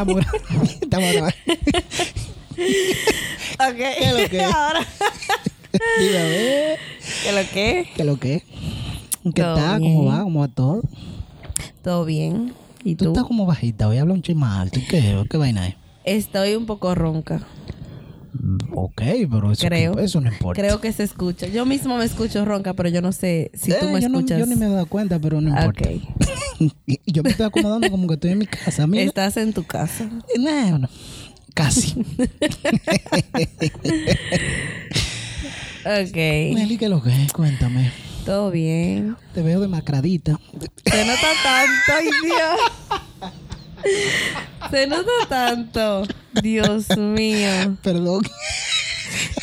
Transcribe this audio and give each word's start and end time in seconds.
Estamos. 0.00 0.24
Estamos. 0.82 1.14
Ok. 3.60 3.76
¿Qué 3.76 4.12
lo 4.22 4.28
que? 4.28 4.42
Ahora. 4.42 4.80
Dime. 5.98 6.76
¿Qué 7.22 7.32
lo 7.32 7.50
que? 7.52 7.88
¿Qué 7.96 8.04
lo 8.04 8.16
que? 8.18 8.42
¿Qué 9.34 9.42
Todo 9.42 9.54
tal? 9.54 9.80
bien. 9.80 9.94
¿Cómo 9.94 10.08
va? 10.10 10.22
¿Cómo 10.22 10.40
va 10.40 10.48
todo? 10.48 10.82
¿Todo 11.82 12.04
bien? 12.04 12.52
¿Y 12.84 12.96
Tú 12.96 13.04
tú? 13.06 13.10
estás 13.12 13.24
como 13.24 13.46
bajita. 13.46 13.86
Voy 13.86 13.98
a 13.98 14.02
hablar 14.02 14.16
un 14.16 14.22
chisme 14.22 14.46
alto. 14.46 14.78
¿Y 14.78 14.86
qué? 14.86 15.24
¿Qué 15.30 15.36
vaina 15.36 15.68
es? 15.68 15.74
Estoy 16.04 16.54
un 16.54 16.66
poco 16.66 16.94
ronca. 16.94 17.40
Ok, 18.74 19.02
pero 19.30 19.52
eso, 19.52 19.66
Creo. 19.66 19.96
que- 19.96 20.04
eso 20.04 20.20
no 20.20 20.30
importa. 20.30 20.60
Creo 20.60 20.80
que 20.80 20.92
se 20.92 21.02
escucha. 21.02 21.46
Yo 21.46 21.66
mismo 21.66 21.96
me 21.98 22.04
escucho 22.04 22.44
ronca, 22.44 22.74
pero 22.74 22.88
yo 22.88 23.02
no 23.02 23.12
sé 23.12 23.50
si 23.54 23.70
tú 23.72 23.86
Eh, 23.86 23.92
me 23.92 24.00
yo, 24.00 24.08
no- 24.08 24.18
escuchas. 24.18 24.38
yo 24.38 24.46
ni 24.46 24.56
me 24.56 24.66
he 24.66 24.70
dado 24.70 24.86
cuenta, 24.86 25.18
pero 25.18 25.40
no 25.40 25.48
importa. 25.50 25.88
Ok. 25.88 26.00
Y 26.86 27.00
yo 27.06 27.22
me 27.22 27.30
estoy 27.30 27.46
acomodando 27.46 27.90
como 27.90 28.06
que 28.06 28.14
estoy 28.14 28.32
en 28.32 28.38
mi 28.38 28.46
casa. 28.46 28.86
Mira. 28.86 29.04
Estás 29.04 29.36
en 29.36 29.52
tu 29.52 29.64
casa. 29.64 30.08
No, 30.38 30.78
no. 30.78 30.88
Casi. 31.54 31.94
Ok. 35.80 36.14
Meli, 36.14 36.76
¿qué 36.78 36.88
lo 36.88 37.02
que 37.02 37.10
es? 37.24 37.32
Cuéntame. 37.32 37.90
Todo 38.24 38.50
bien. 38.50 39.16
Te 39.34 39.42
veo 39.42 39.60
demacradita. 39.60 40.38
Se 40.84 41.04
nota 41.06 41.28
tanto, 41.42 41.92
ay 41.98 42.10
Dios. 42.22 42.60
Se 44.70 44.86
nota 44.86 45.10
tanto. 45.28 46.02
Dios 46.42 46.96
mío. 46.98 47.78
Perdón. 47.82 48.22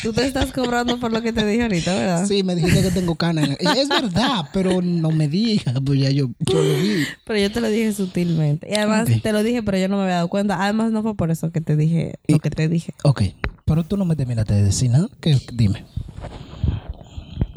Tú 0.02 0.12
te 0.12 0.26
estás 0.26 0.52
cobrando 0.52 0.98
por 0.98 1.12
lo 1.12 1.22
que 1.22 1.32
te 1.32 1.44
dije 1.46 1.62
ahorita, 1.62 1.94
¿verdad? 1.94 2.26
Sí, 2.26 2.42
me 2.42 2.54
dijiste 2.54 2.82
que 2.82 2.90
tengo 2.90 3.14
canas. 3.14 3.50
Es 3.78 3.88
verdad, 3.88 4.48
pero 4.52 4.82
no 4.82 5.10
me 5.10 5.28
digas. 5.28 5.74
Pues 5.84 6.00
ya 6.00 6.10
yo, 6.10 6.28
yo 6.40 6.54
lo 6.62 6.82
vi. 6.82 7.04
Pero 7.24 7.38
yo 7.38 7.52
te 7.52 7.60
lo 7.60 7.68
dije 7.68 7.92
sutilmente. 7.92 8.68
Y 8.70 8.74
además 8.74 9.08
te 9.22 9.32
lo 9.32 9.42
dije, 9.42 9.62
pero 9.62 9.78
yo 9.78 9.88
no 9.88 9.96
me 9.96 10.02
había 10.04 10.16
dado 10.16 10.28
cuenta. 10.28 10.62
Además 10.62 10.90
no 10.90 11.02
fue 11.02 11.14
por 11.14 11.30
eso 11.30 11.50
que 11.50 11.60
te 11.60 11.76
dije 11.76 12.14
lo 12.26 12.38
que 12.38 12.50
te 12.50 12.68
dije. 12.68 12.94
Ok, 13.04 13.22
pero 13.64 13.84
tú 13.84 13.96
no 13.96 14.04
me 14.04 14.16
terminaste 14.16 14.54
de 14.54 14.62
decir 14.64 14.90
nada. 14.90 15.08
¿Qué? 15.20 15.38
Dime. 15.52 15.84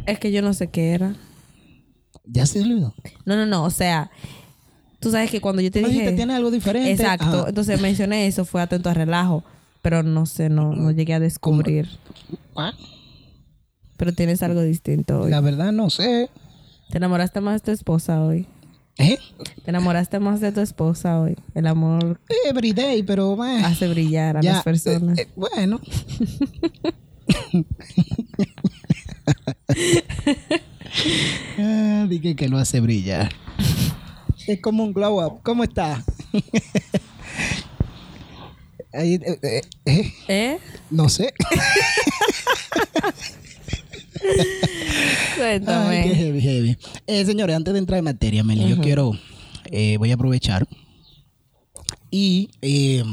Es 0.06 0.20
que 0.20 0.32
yo 0.32 0.42
no 0.42 0.54
sé 0.54 0.68
qué 0.68 0.92
era. 0.92 1.16
¿Ya 2.26 2.46
se 2.46 2.62
olvidó? 2.62 2.94
No, 3.26 3.36
no, 3.36 3.46
no. 3.46 3.64
O 3.64 3.70
sea, 3.70 4.12
tú 5.00 5.12
sabes 5.12 5.30
que 5.32 5.42
cuando 5.42 5.62
yo 5.62 5.72
te 5.72 5.82
Me 5.82 5.88
dije... 5.88 6.00
dijiste, 6.00 6.18
tiene 6.18 6.36
algo 6.36 6.52
diferente. 6.52 6.92
Exacto. 6.92 7.26
Ajá. 7.26 7.50
Entonces 7.50 7.82
mencioné 7.82 8.28
eso, 8.28 8.46
fue 8.46 8.62
atento 8.62 8.90
a 8.90 8.94
relajo. 8.94 9.44
Pero 9.82 10.04
no 10.04 10.26
sé, 10.26 10.50
no, 10.50 10.74
no 10.76 10.92
llegué 10.92 11.14
a 11.16 11.20
descubrir. 11.20 11.90
Ah, 12.56 12.74
Pero 13.98 14.14
tienes 14.14 14.44
algo 14.44 14.62
distinto 14.62 15.22
hoy. 15.22 15.32
La 15.32 15.42
verdad 15.42 15.72
no 15.72 15.90
sé. 15.90 16.30
Te 16.92 16.98
enamoraste 16.98 17.42
más 17.42 17.56
de 17.62 17.66
tu 17.66 17.72
esposa 17.72 18.22
hoy. 18.22 18.48
¿Eh? 18.98 19.18
Te 19.64 19.72
enamoraste 19.72 20.20
más 20.20 20.42
de 20.42 20.52
tu 20.52 20.60
esposa 20.60 21.20
hoy. 21.20 21.36
El 21.56 21.66
amor 21.66 22.20
Every 22.46 22.74
day, 22.74 23.02
pero 23.04 23.42
hace 23.42 23.88
brillar 23.88 24.38
a 24.38 24.42
ya, 24.42 24.54
las 24.54 24.64
personas. 24.64 25.18
eh, 25.18 25.22
eh, 25.24 25.28
bueno. 25.36 25.80
ah, 31.60 32.06
dije 32.10 32.36
que 32.36 32.50
lo 32.50 32.58
hace 32.58 32.80
brillar. 32.80 33.32
Es 34.48 34.62
como 34.62 34.84
un 34.84 34.94
glow 34.94 35.26
up. 35.26 35.40
¿Cómo 35.44 35.64
está? 35.64 36.04
Ahí, 38.94 39.14
eh, 39.16 39.40
eh, 39.42 39.62
eh, 39.86 40.14
¿Eh? 40.28 40.58
no 40.90 41.08
sé. 41.08 41.34
Cuéntame. 45.38 45.98
Ay, 46.02 46.10
qué 46.10 46.16
heavy, 46.16 46.42
heavy. 46.42 46.78
Eh, 47.08 47.26
señores, 47.26 47.56
antes 47.56 47.74
de 47.74 47.80
entrar 47.80 48.00
en 48.00 48.06
materia, 48.06 48.44
Meli, 48.44 48.68
yo 48.70 48.80
quiero, 48.82 49.14
voy 49.98 50.12
a 50.12 50.14
aprovechar 50.14 50.68
y 52.12 52.50
eh, 52.62 53.04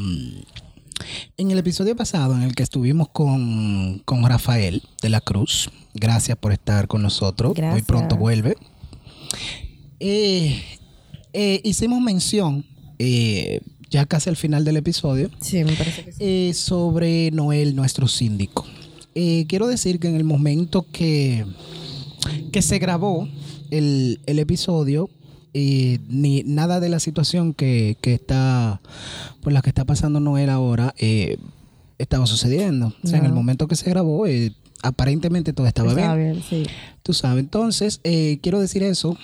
en 1.37 1.51
el 1.51 1.59
episodio 1.59 1.95
pasado 1.95 2.35
en 2.35 2.43
el 2.43 2.57
que 2.57 2.65
estuvimos 2.65 3.09
con, 3.11 4.01
con 4.05 4.27
Rafael 4.29 4.83
de 5.01 5.09
la 5.09 5.21
Cruz, 5.21 5.71
gracias 5.95 6.37
por 6.37 6.53
estar 6.53 6.89
con 6.89 7.03
nosotros, 7.03 7.51
muy 7.51 7.57
Gracias. 7.63 7.87
pronto 7.87 8.17
vuelve, 8.17 8.57
hicimos 11.63 12.01
mención, 12.01 12.67
eh, 12.99 13.61
ya 13.91 14.07
casi 14.07 14.29
al 14.31 14.37
final 14.37 14.65
del 14.65 14.77
episodio, 14.77 15.31
Sí, 15.41 15.65
me 15.65 15.73
parece 15.73 16.05
que 16.05 16.13
sí. 16.13 16.19
eh, 16.21 16.53
sobre 16.55 17.31
Noel, 17.31 17.75
nuestro 17.77 18.07
síndico. 18.09 18.67
Eh, 19.15 19.47
quiero 19.49 19.67
decir 19.67 19.99
que 19.99 20.09
en 20.09 20.17
el 20.17 20.25
momento 20.25 20.87
que, 20.93 21.45
que 22.53 22.63
se 22.63 22.79
grabó 22.79 23.27
el, 23.71 24.21
el 24.27 24.39
episodio, 24.39 25.09
eh, 25.55 25.99
ni 26.09 26.43
nada 26.45 26.79
de 26.81 26.89
la 26.89 27.01
situación 27.01 27.55
que, 27.55 27.97
que 28.01 28.15
está 28.15 28.81
por 29.41 29.53
la 29.53 29.63
que 29.63 29.71
está 29.71 29.85
pasando 29.85 30.21
Noel 30.21 30.51
ahora 30.51 30.95
estaba 31.99 32.27
sucediendo. 32.27 32.95
O 33.03 33.07
sea, 33.09 33.19
en 33.19 33.25
el 33.25 33.33
momento 33.33 33.67
que 33.67 33.75
se 33.75 33.89
grabó, 33.91 34.25
aparentemente 34.83 35.53
todo 35.53 35.67
estaba, 35.67 35.91
Estaba 35.91 36.15
bien. 36.15 36.33
bien, 36.35 36.45
sí. 36.49 36.63
Tú 37.03 37.13
sabes, 37.15 37.43
entonces, 37.43 38.01
quiero 38.43 38.61
decir 38.61 38.83
eso, 38.85 39.17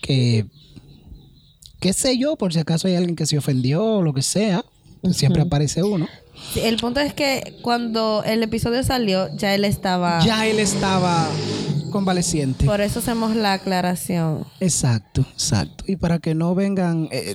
que, 0.00 0.46
qué 1.80 1.92
sé 1.92 2.18
yo, 2.18 2.36
por 2.36 2.52
si 2.52 2.58
acaso 2.60 2.88
hay 2.88 2.94
alguien 2.94 3.16
que 3.16 3.26
se 3.26 3.38
ofendió 3.38 3.84
o 3.84 4.02
lo 4.02 4.12
que 4.12 4.22
sea, 4.22 4.64
siempre 5.12 5.42
aparece 5.42 5.82
uno. 5.82 6.08
Sí, 6.52 6.60
El 6.60 6.76
punto 6.76 7.00
es 7.00 7.12
que 7.12 7.56
cuando 7.62 8.22
el 8.24 8.42
episodio 8.42 8.82
salió, 8.82 9.34
ya 9.36 9.54
él 9.54 9.64
estaba... 9.64 10.24
Ya 10.24 10.46
él 10.46 10.58
estaba 10.58 11.28
convaleciente. 11.90 12.64
Por 12.64 12.80
eso 12.80 13.00
hacemos 13.00 13.34
la 13.36 13.54
aclaración. 13.54 14.46
Exacto, 14.60 15.22
exacto. 15.32 15.84
Y 15.86 15.96
para 15.96 16.18
que 16.18 16.34
no 16.34 16.54
vengan, 16.54 17.08
eh, 17.10 17.34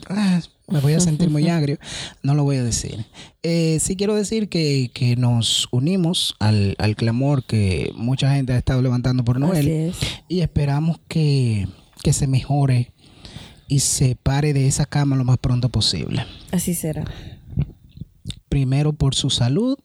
me 0.67 0.79
voy 0.79 0.93
a 0.93 0.99
sentir 0.99 1.29
muy 1.29 1.49
agrio, 1.49 1.77
no 2.23 2.33
lo 2.33 2.43
voy 2.43 2.57
a 2.57 2.63
decir. 2.63 3.05
Eh, 3.43 3.79
sí 3.81 3.95
quiero 3.95 4.15
decir 4.15 4.49
que, 4.49 4.89
que 4.93 5.15
nos 5.15 5.67
unimos 5.71 6.35
al, 6.39 6.75
al 6.79 6.95
clamor 6.95 7.43
que 7.43 7.91
mucha 7.95 8.33
gente 8.33 8.53
ha 8.53 8.57
estado 8.57 8.81
levantando 8.81 9.23
por 9.23 9.37
Así 9.37 9.45
Noel 9.45 9.67
es. 9.67 9.97
y 10.27 10.39
esperamos 10.39 10.99
que, 11.07 11.67
que 12.01 12.13
se 12.13 12.27
mejore 12.27 12.91
y 13.67 13.79
se 13.79 14.15
pare 14.15 14.53
de 14.53 14.67
esa 14.67 14.85
cama 14.85 15.15
lo 15.15 15.23
más 15.25 15.37
pronto 15.37 15.69
posible. 15.69 16.25
Así 16.51 16.73
será. 16.75 17.03
Primero 18.49 18.93
por 18.93 19.15
su 19.15 19.29
salud, 19.29 19.77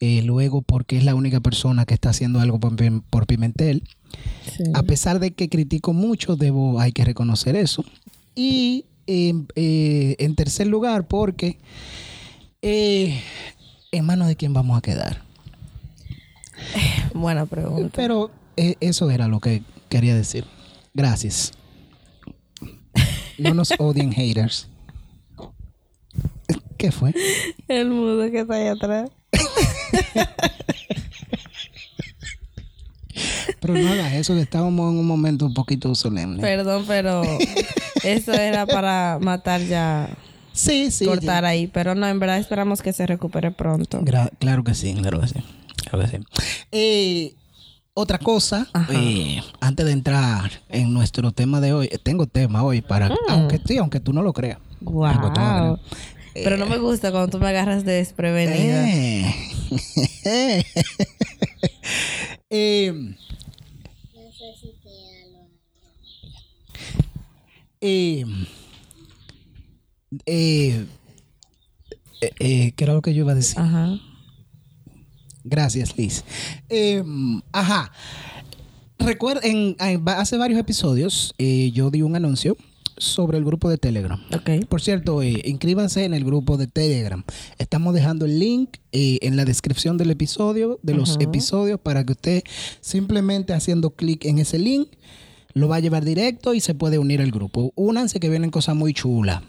eh, 0.00 0.22
luego 0.22 0.62
porque 0.62 0.98
es 0.98 1.04
la 1.04 1.14
única 1.14 1.40
persona 1.40 1.84
que 1.86 1.94
está 1.94 2.10
haciendo 2.10 2.40
algo 2.40 2.60
por, 2.60 2.76
Pim- 2.76 3.02
por 3.08 3.26
Pimentel. 3.26 3.82
Sí. 4.56 4.64
A 4.74 4.82
pesar 4.82 5.18
de 5.20 5.32
que 5.32 5.48
critico 5.48 5.92
mucho, 5.92 6.36
debo, 6.36 6.78
hay 6.80 6.92
que 6.92 7.04
reconocer 7.04 7.56
eso. 7.56 7.84
Y 8.34 8.84
eh, 9.06 9.32
eh, 9.56 10.16
en 10.18 10.34
tercer 10.36 10.66
lugar, 10.66 11.06
porque 11.08 11.58
eh, 12.62 13.20
en 13.92 14.04
manos 14.04 14.28
de 14.28 14.36
quién 14.36 14.52
vamos 14.52 14.76
a 14.78 14.82
quedar. 14.82 15.22
Buena 17.14 17.46
pregunta. 17.46 17.90
Pero 17.96 18.30
eso 18.56 19.10
era 19.10 19.28
lo 19.28 19.40
que 19.40 19.62
quería 19.88 20.14
decir. 20.14 20.44
Gracias. 20.94 21.52
No 23.38 23.54
nos 23.54 23.72
odien 23.78 24.12
haters. 24.12 24.68
¿Qué 26.76 26.92
fue? 26.92 27.14
El 27.68 27.90
mudo 27.90 28.30
que 28.30 28.40
está 28.40 28.54
ahí 28.54 28.66
atrás. 28.68 29.10
Pero 33.60 33.74
no 33.74 33.88
hagas 33.88 34.12
eso, 34.14 34.34
que 34.34 34.42
estábamos 34.42 34.92
en 34.92 34.98
un 34.98 35.06
momento 35.06 35.46
un 35.46 35.54
poquito 35.54 35.94
solemne. 35.94 36.40
Perdón, 36.40 36.84
pero 36.86 37.22
eso 38.04 38.32
era 38.32 38.66
para 38.66 39.18
matar 39.20 39.62
ya, 39.62 40.10
sí, 40.52 40.90
sí. 40.90 41.06
cortar 41.06 41.44
ahí. 41.46 41.66
Pero 41.66 41.94
no, 41.94 42.06
en 42.06 42.18
verdad 42.18 42.38
esperamos 42.38 42.82
que 42.82 42.92
se 42.92 43.06
recupere 43.06 43.50
pronto. 43.50 44.00
Gra- 44.02 44.30
claro 44.38 44.62
que 44.64 44.74
sí, 44.74 44.94
claro 44.94 45.20
que 45.20 45.28
sí. 45.28 45.34
Claro 45.88 46.04
que 46.10 46.18
sí. 46.18 46.24
Eh, 46.72 47.34
otra 47.98 48.18
cosa, 48.18 48.68
eh, 48.90 49.40
antes 49.58 49.86
de 49.86 49.92
entrar 49.92 50.50
en 50.68 50.92
nuestro 50.92 51.32
tema 51.32 51.62
de 51.62 51.72
hoy, 51.72 51.88
eh, 51.90 51.96
tengo 51.96 52.26
tema 52.26 52.62
hoy 52.62 52.82
para, 52.82 53.10
aunque 53.30 53.58
sí, 53.64 53.78
aunque 53.78 54.00
tú 54.00 54.12
no 54.12 54.20
lo 54.22 54.34
creas. 54.34 54.58
Wow. 54.82 55.78
Pero 56.34 56.58
no 56.58 56.66
me 56.66 56.76
gusta 56.76 57.10
cuando 57.10 57.30
tú 57.30 57.38
me 57.38 57.48
agarras 57.48 57.86
desprevenida. 57.86 58.86
Eh. 58.90 59.34
Eh, 60.24 60.64
eh, 62.50 62.92
eh, 67.80 68.24
eh, 70.26 70.86
eh, 72.40 72.72
¿Qué 72.76 72.84
era 72.84 72.92
lo 72.92 73.00
que 73.00 73.14
yo 73.14 73.20
iba 73.20 73.32
a 73.32 73.36
decir? 73.36 73.58
Ajá. 73.58 73.98
Gracias, 75.48 75.96
Liz. 75.96 76.24
Eh, 76.68 77.02
ajá. 77.52 77.92
Recuerden, 78.98 79.76
en- 79.78 80.02
hace 80.08 80.36
varios 80.36 80.58
episodios 80.58 81.34
eh, 81.38 81.70
yo 81.72 81.90
di 81.90 82.02
un 82.02 82.16
anuncio 82.16 82.56
sobre 82.98 83.36
el 83.36 83.44
grupo 83.44 83.68
de 83.68 83.76
Telegram. 83.76 84.18
Por 84.68 84.80
cierto, 84.80 85.20
eh, 85.22 85.42
inscríbanse 85.44 86.04
en 86.04 86.14
el 86.14 86.24
grupo 86.24 86.56
de 86.56 86.66
Telegram. 86.66 87.22
Estamos 87.58 87.92
dejando 87.94 88.24
el 88.24 88.38
link 88.38 88.70
eh, 88.92 89.18
en 89.20 89.36
la 89.36 89.44
descripción 89.44 89.98
del 89.98 90.10
episodio, 90.10 90.80
de 90.82 90.94
los 90.94 91.18
episodios, 91.20 91.78
para 91.78 92.04
que 92.04 92.12
usted 92.12 92.42
simplemente 92.80 93.52
haciendo 93.52 93.90
clic 93.90 94.24
en 94.24 94.38
ese 94.38 94.58
link 94.58 94.88
lo 95.52 95.68
va 95.68 95.76
a 95.76 95.80
llevar 95.80 96.04
directo 96.06 96.54
y 96.54 96.60
se 96.60 96.74
puede 96.74 96.98
unir 96.98 97.20
al 97.20 97.30
grupo. 97.30 97.72
Únanse 97.76 98.18
que 98.18 98.30
vienen 98.30 98.50
cosas 98.50 98.74
muy 98.76 98.94
chulas. 98.94 99.42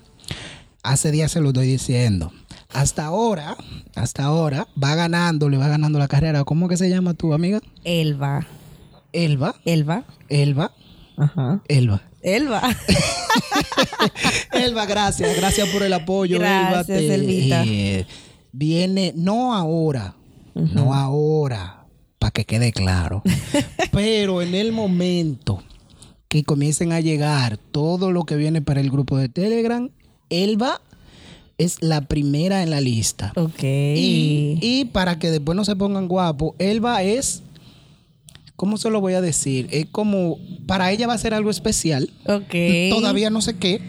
Hace 0.83 1.11
días 1.11 1.31
se 1.31 1.39
lo 1.41 1.49
estoy 1.49 1.67
diciendo. 1.67 2.33
Hasta 2.73 3.05
ahora, 3.05 3.55
hasta 3.95 4.23
ahora, 4.25 4.67
va 4.81 4.95
ganando, 4.95 5.49
le 5.49 5.57
va 5.57 5.67
ganando 5.67 5.99
la 5.99 6.07
carrera. 6.07 6.43
¿Cómo 6.43 6.67
que 6.67 6.77
se 6.77 6.89
llama 6.89 7.13
tu 7.13 7.33
amiga? 7.33 7.61
Elba. 7.83 8.45
Elba. 9.13 9.55
Elba. 9.65 10.03
Elba. 10.29 10.71
Ajá. 11.17 11.61
Elba. 11.67 12.01
Elba. 12.21 12.61
Elba, 14.53 14.85
gracias. 14.85 15.35
Gracias 15.37 15.67
por 15.69 15.83
el 15.83 15.93
apoyo. 15.93 16.39
Gracias, 16.39 16.89
Elba, 16.89 16.99
te- 16.99 17.15
Elvita. 17.15 17.63
eh, 17.65 18.05
viene, 18.51 19.13
no 19.15 19.53
ahora, 19.53 20.15
no 20.53 20.93
ahora, 20.93 21.85
para 22.19 22.31
que 22.31 22.45
quede 22.45 22.71
claro, 22.73 23.21
pero 23.91 24.41
en 24.41 24.55
el 24.55 24.71
momento 24.71 25.63
que 26.27 26.43
comiencen 26.43 26.91
a 26.91 26.99
llegar 26.99 27.57
todo 27.57 28.11
lo 28.11 28.23
que 28.25 28.35
viene 28.35 28.61
para 28.61 28.81
el 28.81 28.89
grupo 28.89 29.17
de 29.17 29.29
Telegram, 29.29 29.89
Elba 30.29 30.81
es 31.57 31.81
la 31.81 32.01
primera 32.01 32.61
en 32.63 32.69
la 32.69 32.81
lista. 32.81 33.31
Ok. 33.35 33.63
Y, 33.63 34.57
y 34.61 34.85
para 34.85 35.17
que 35.19 35.31
después 35.31 35.55
no 35.55 35.65
se 35.65 35.75
pongan 35.75 36.07
guapos, 36.07 36.53
Elba 36.59 37.01
es, 37.03 37.41
¿cómo 38.55 38.77
se 38.77 38.89
lo 38.89 39.01
voy 39.01 39.13
a 39.13 39.21
decir? 39.21 39.67
Es 39.71 39.85
como, 39.91 40.37
para 40.67 40.91
ella 40.91 41.07
va 41.07 41.13
a 41.13 41.17
ser 41.17 41.33
algo 41.33 41.49
especial. 41.49 42.09
ok. 42.25 42.53
Todavía 42.91 43.29
no 43.29 43.41
sé 43.41 43.55
qué, 43.57 43.81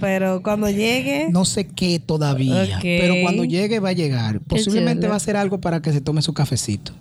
Pero 0.00 0.42
cuando 0.42 0.68
llegue. 0.68 1.28
no 1.30 1.44
sé 1.46 1.66
qué 1.66 1.98
todavía, 1.98 2.62
Ok. 2.76 2.82
pero 2.82 3.14
cuando 3.22 3.44
llegue 3.44 3.80
va 3.80 3.88
a 3.90 3.92
llegar. 3.92 4.40
Posiblemente 4.40 5.08
va 5.08 5.16
a 5.16 5.20
ser 5.20 5.36
algo 5.36 5.60
para 5.60 5.80
que 5.80 5.92
se 5.92 6.00
tome 6.02 6.20
su 6.22 6.34
cafecito. 6.34 6.92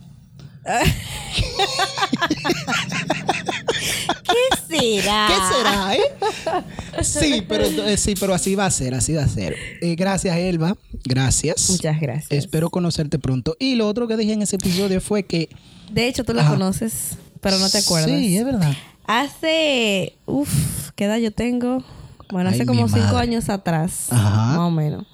¿Qué 4.84 5.02
será? 5.02 5.28
¿Qué 5.28 5.56
será, 5.56 5.96
eh? 5.96 7.04
Sí, 7.04 7.44
pero 7.48 7.66
eh, 7.66 7.98
sí, 7.98 8.16
pero 8.20 8.34
así 8.34 8.56
va 8.56 8.66
a 8.66 8.72
ser, 8.72 8.94
así 8.94 9.14
va 9.14 9.24
a 9.24 9.28
ser. 9.28 9.56
Eh, 9.82 9.96
gracias, 9.96 10.36
Elba. 10.38 10.76
Gracias. 11.06 11.70
Muchas 11.70 12.00
gracias. 12.00 12.32
Espero 12.32 12.70
conocerte 12.70 13.18
pronto. 13.20 13.56
Y 13.60 13.76
lo 13.76 13.88
otro 13.88 14.08
que 14.08 14.18
dije 14.18 14.34
en 14.34 14.42
ese 14.42 14.58
episodio 14.58 15.00
fue 15.02 15.24
que 15.24 15.50
De 15.92 16.08
hecho, 16.08 16.24
tú 16.24 16.34
la 16.34 16.42
Ajá. 16.42 16.52
conoces, 16.52 17.18
pero 17.42 17.58
no 17.60 17.70
te 17.70 17.78
acuerdas. 17.78 18.10
Sí, 18.10 18.38
es 18.38 18.46
verdad. 18.46 18.74
Hace. 19.06 20.14
Uf, 20.26 20.92
¿qué 20.96 21.06
edad 21.06 21.18
yo 21.18 21.32
tengo? 21.32 21.84
Bueno, 22.32 22.50
hace 22.50 22.66
como 22.66 22.88
cinco 22.88 23.18
años 23.18 23.50
atrás. 23.50 24.08
Ajá. 24.10 24.58
Más 24.58 24.58
o 24.58 24.72
menos. 24.72 25.06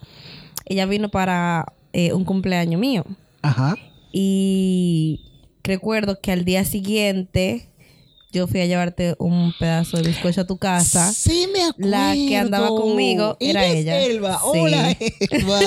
Ella 0.65 0.85
vino 0.85 1.09
para 1.09 1.73
eh, 1.93 2.13
un 2.13 2.23
cumpleaños 2.25 2.79
mío. 2.79 3.03
Ajá. 3.41 3.75
Y 4.11 5.21
recuerdo 5.63 6.19
que 6.21 6.31
al 6.31 6.45
día 6.45 6.65
siguiente 6.65 7.68
yo 8.31 8.45
fui 8.47 8.59
a 8.61 8.65
llevarte 8.65 9.15
un 9.17 9.53
pedazo 9.59 9.97
de 9.97 10.07
bizcocho 10.09 10.41
a 10.41 10.45
tu 10.47 10.57
casa. 10.57 11.11
Sí, 11.13 11.47
me 11.51 11.63
acuerdo. 11.63 11.89
La 11.89 12.13
que 12.13 12.37
andaba 12.37 12.67
conmigo 12.69 13.37
era 13.39 13.65
ella. 13.65 13.99
Elba. 13.99 14.33
Sí. 14.53 14.59
Hola, 14.59 14.97
Elba. 15.31 15.59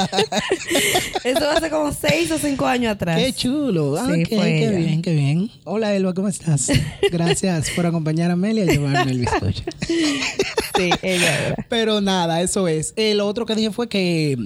Eso 1.25 1.51
hace 1.51 1.71
como 1.71 1.93
seis 1.93 2.31
o 2.31 2.39
cinco 2.39 2.67
años 2.67 2.93
atrás. 2.93 3.19
Qué 3.21 3.33
chulo. 3.33 3.97
Ah, 3.97 4.09
Sí, 4.15 4.23
qué, 4.25 4.37
fue 4.37 4.45
qué 4.47 4.69
ella. 4.69 4.71
bien, 4.79 5.03
qué 5.03 5.15
bien. 5.15 5.51
Hola, 5.65 5.95
Elba, 5.95 6.15
¿cómo 6.15 6.29
estás? 6.29 6.71
Gracias 7.11 7.71
por 7.71 7.87
acompañar 7.87 8.31
a 8.31 8.37
Meli 8.37 8.63
a 8.63 8.67
llevarme 8.67 9.11
el 9.13 9.21
bizcocho. 9.21 9.63
Sí, 9.87 10.91
ella 11.03 11.47
era. 11.49 11.67
Pero 11.69 12.01
nada, 12.01 12.41
eso 12.43 12.69
es. 12.69 12.95
Lo 12.97 13.27
otro 13.27 13.45
que 13.47 13.55
dije 13.55 13.71
fue 13.71 13.89
que 13.89 14.37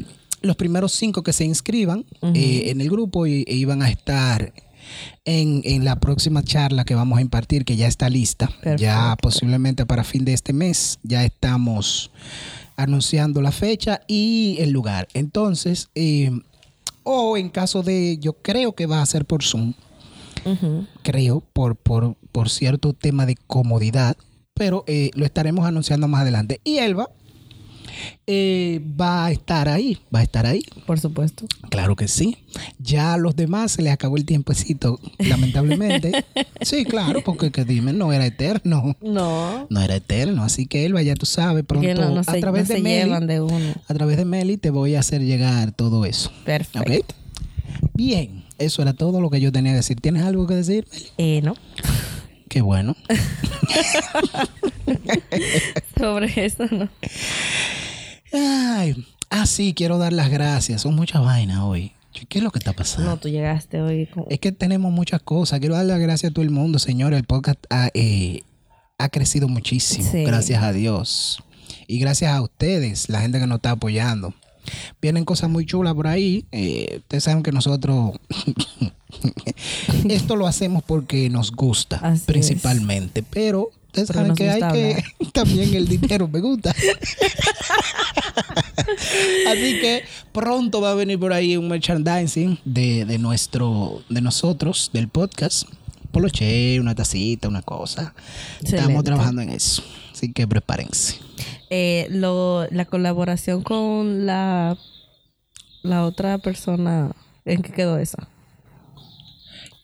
los 0.42 0.56
primeros 0.56 0.92
cinco 0.92 1.22
que 1.22 1.32
se 1.32 1.44
inscriban 1.44 2.04
eh, 2.34 2.64
en 2.70 2.80
el 2.80 2.88
grupo 2.90 3.26
i- 3.26 3.44
iban 3.48 3.82
a 3.82 3.90
estar 3.90 4.52
en, 5.26 5.60
en 5.64 5.84
la 5.84 5.96
próxima 5.96 6.42
charla 6.42 6.84
que 6.84 6.94
vamos 6.94 7.18
a 7.18 7.20
impartir, 7.20 7.64
que 7.66 7.76
ya 7.76 7.86
está 7.88 8.08
lista. 8.08 8.48
Ya 8.78 9.14
posiblemente 9.20 9.84
para 9.84 10.04
fin 10.04 10.24
de 10.24 10.32
este 10.32 10.52
mes 10.52 10.98
ya 11.02 11.24
estamos 11.24 12.10
anunciando 12.76 13.42
la 13.42 13.52
fecha 13.52 14.00
y 14.06 14.56
el 14.60 14.70
lugar. 14.70 15.08
Entonces, 15.12 15.90
eh, 15.94 16.30
o 17.02 17.36
en 17.36 17.50
caso 17.50 17.82
de, 17.82 18.18
yo 18.18 18.34
creo 18.34 18.74
que 18.74 18.86
va 18.86 19.02
a 19.02 19.06
ser 19.06 19.26
por 19.26 19.42
Zoom, 19.42 19.74
creo, 21.02 21.42
por, 21.52 21.74
por, 21.76 22.14
por 22.30 22.48
cierto 22.48 22.92
tema 22.92 23.26
de 23.26 23.36
comodidad, 23.46 24.16
pero 24.54 24.84
eh, 24.86 25.10
lo 25.14 25.26
estaremos 25.26 25.66
anunciando 25.66 26.06
más 26.06 26.22
adelante. 26.22 26.60
Y 26.62 26.78
Elba 26.78 27.10
eh, 28.26 28.80
va 29.00 29.26
a 29.26 29.30
estar 29.32 29.68
ahí, 29.68 29.98
va 30.14 30.20
a 30.20 30.22
estar 30.22 30.46
ahí. 30.46 30.62
Por 30.86 30.98
supuesto. 31.00 31.46
Claro 31.70 31.96
que 31.96 32.08
sí. 32.08 32.36
Ya 32.78 33.14
a 33.14 33.18
los 33.18 33.36
demás 33.36 33.72
se 33.72 33.82
les 33.82 33.92
acabó 33.92 34.16
el 34.16 34.24
tiempecito, 34.24 34.98
lamentablemente. 35.18 36.24
sí, 36.62 36.84
claro, 36.84 37.22
porque 37.24 37.50
que 37.50 37.64
dime, 37.64 37.92
no 37.92 38.12
era 38.12 38.26
eterno. 38.26 38.96
No. 39.00 39.66
No 39.70 39.80
era 39.80 39.96
eterno, 39.96 40.42
así 40.42 40.66
que 40.66 40.84
Elba, 40.86 41.02
ya 41.02 41.14
tú 41.14 41.26
sabes, 41.26 41.64
pronto 41.64 41.86
Porque 41.86 42.00
no, 42.00 42.10
no 42.10 42.20
a 42.20 42.24
se, 42.24 42.40
través 42.40 42.68
no 42.68 42.74
de 42.76 42.80
Meli, 42.82 43.04
llevan 43.04 43.26
de 43.26 43.40
uno. 43.40 43.74
a 43.88 43.94
través 43.94 44.16
de 44.16 44.24
Meli 44.24 44.56
te 44.56 44.70
voy 44.70 44.94
a 44.94 45.00
hacer 45.00 45.22
llegar 45.22 45.72
todo 45.72 46.04
eso. 46.04 46.30
Perfecto. 46.44 47.14
Bien, 47.94 48.44
eso 48.58 48.82
era 48.82 48.92
todo 48.94 49.20
lo 49.20 49.30
que 49.30 49.40
yo 49.40 49.52
tenía 49.52 49.72
que 49.72 49.76
decir. 49.78 50.00
¿Tienes 50.00 50.22
algo 50.22 50.46
que 50.46 50.54
decir, 50.54 50.86
Meli? 50.90 51.06
Eh, 51.18 51.40
no. 51.42 51.54
Qué 52.48 52.60
bueno. 52.62 52.96
Sobre 55.98 56.46
eso 56.46 56.64
no. 56.70 56.88
Ay, 58.36 59.06
ah, 59.30 59.46
sí, 59.46 59.72
quiero 59.74 59.98
dar 59.98 60.12
las 60.12 60.30
gracias. 60.30 60.82
Son 60.82 60.94
muchas 60.94 61.22
vainas 61.22 61.60
hoy. 61.60 61.92
¿Qué 62.28 62.38
es 62.38 62.44
lo 62.44 62.50
que 62.50 62.58
está 62.58 62.72
pasando? 62.72 63.10
No, 63.10 63.16
tú 63.18 63.28
llegaste 63.28 63.80
hoy 63.82 64.06
con... 64.06 64.24
Es 64.30 64.38
que 64.40 64.52
tenemos 64.52 64.92
muchas 64.92 65.20
cosas. 65.22 65.60
Quiero 65.60 65.74
dar 65.74 65.84
las 65.84 66.00
gracias 66.00 66.30
a 66.30 66.34
todo 66.34 66.44
el 66.44 66.50
mundo, 66.50 66.78
señor. 66.78 67.12
El 67.12 67.24
podcast 67.24 67.58
ha, 67.68 67.90
eh, 67.94 68.42
ha 68.98 69.08
crecido 69.10 69.48
muchísimo. 69.48 70.10
Sí. 70.10 70.24
Gracias 70.24 70.62
a 70.62 70.72
Dios. 70.72 71.42
Y 71.86 71.98
gracias 71.98 72.32
a 72.32 72.40
ustedes, 72.42 73.08
la 73.08 73.20
gente 73.20 73.38
que 73.38 73.46
nos 73.46 73.56
está 73.56 73.72
apoyando. 73.72 74.34
Vienen 75.00 75.24
cosas 75.24 75.50
muy 75.50 75.66
chulas 75.66 75.94
por 75.94 76.06
ahí. 76.06 76.46
Eh, 76.52 76.96
ustedes 76.98 77.24
saben 77.24 77.42
que 77.42 77.52
nosotros 77.52 78.18
esto 80.08 80.36
lo 80.36 80.46
hacemos 80.46 80.82
porque 80.82 81.30
nos 81.30 81.52
gusta, 81.52 81.96
Así 81.98 82.20
es. 82.20 82.22
principalmente. 82.24 83.22
Pero 83.22 83.70
que 84.36 84.50
hay 84.50 84.60
también 85.32 85.74
el 85.74 85.88
dinero 85.88 86.28
me 86.28 86.40
gusta. 86.40 86.70
Así 89.48 89.80
que 89.80 90.04
pronto 90.32 90.80
va 90.80 90.92
a 90.92 90.94
venir 90.94 91.18
por 91.18 91.32
ahí 91.32 91.56
un 91.56 91.68
merchandising 91.68 92.58
de, 92.64 93.04
de 93.04 93.18
nuestro, 93.18 94.02
de 94.08 94.20
nosotros, 94.20 94.90
del 94.92 95.08
podcast. 95.08 95.68
Poloche, 96.10 96.78
una 96.80 96.94
tacita, 96.94 97.48
una 97.48 97.62
cosa. 97.62 98.14
Estamos 98.62 99.04
trabajando 99.04 99.42
en 99.42 99.50
eso. 99.50 99.82
Así 100.12 100.32
que 100.32 100.46
prepárense. 100.46 101.16
Eh, 101.68 102.06
lo, 102.10 102.66
la 102.70 102.84
colaboración 102.84 103.62
con 103.62 104.24
la, 104.24 104.78
la 105.82 106.04
otra 106.04 106.38
persona, 106.38 107.10
¿en 107.44 107.60
qué 107.62 107.72
quedó 107.72 107.98
eso? 107.98 108.16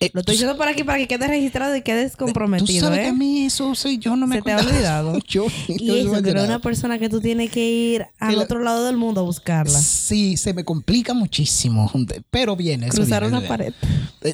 Eh, 0.05 0.11
Lo 0.13 0.21
estoy 0.21 0.23
tú 0.23 0.33
diciendo 0.33 0.57
por 0.57 0.69
aquí 0.69 0.83
para 0.85 0.99
que 0.99 1.07
quede 1.07 1.27
registrado 1.29 1.77
y 1.77 1.83
quedes 1.83 2.13
Tú 2.13 2.25
comprometido, 2.25 2.87
sabes 2.87 2.99
¿eh? 2.99 3.03
que 3.03 3.09
a 3.09 3.13
mí 3.13 3.47
eso, 3.47 3.75
sí, 3.75 3.99
yo 3.99 4.17
no 4.17 4.27
me 4.27 4.37
Se 4.37 4.43
te 4.43 4.53
ha 4.53 4.57
olvidado. 4.59 5.19
Yo, 5.29 5.47
Y 5.69 5.87
no 5.87 5.95
eso, 5.95 6.15
acordaba. 6.17 6.45
una 6.45 6.59
persona 6.61 6.99
que 6.99 7.09
tú 7.09 7.21
tienes 7.21 7.51
que 7.51 7.65
ir 7.71 8.07
al 8.19 8.37
la- 8.37 8.43
otro 8.43 8.61
lado 8.61 8.85
del 8.87 8.97
mundo 8.97 9.21
a 9.21 9.25
buscarla. 9.25 9.79
Sí, 9.79 10.37
se 10.37 10.55
me 10.55 10.65
complica 10.65 11.15
muchísimo. 11.15 11.91
Pero 12.31 12.57
viene. 12.57 12.89
Cruzar 12.89 13.23
viene, 13.23 13.39
una 13.39 13.41
viene. 13.41 13.49
pared. 13.49 13.75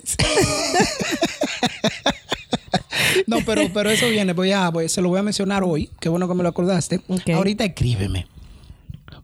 no, 3.27 3.39
pero, 3.45 3.63
pero 3.73 3.91
eso 3.91 4.09
viene. 4.09 4.33
Voy 4.33 4.53
a, 4.53 4.71
voy- 4.71 4.89
se 4.89 5.01
lo 5.03 5.09
voy 5.09 5.19
a 5.19 5.23
mencionar 5.23 5.63
hoy. 5.65 5.91
Qué 6.01 6.09
bueno 6.09 6.29
que 6.29 6.35
me 6.35 6.43
lo 6.43 6.49
acordaste. 6.49 7.01
Ahorita 7.35 7.65
escríbeme. 7.65 8.27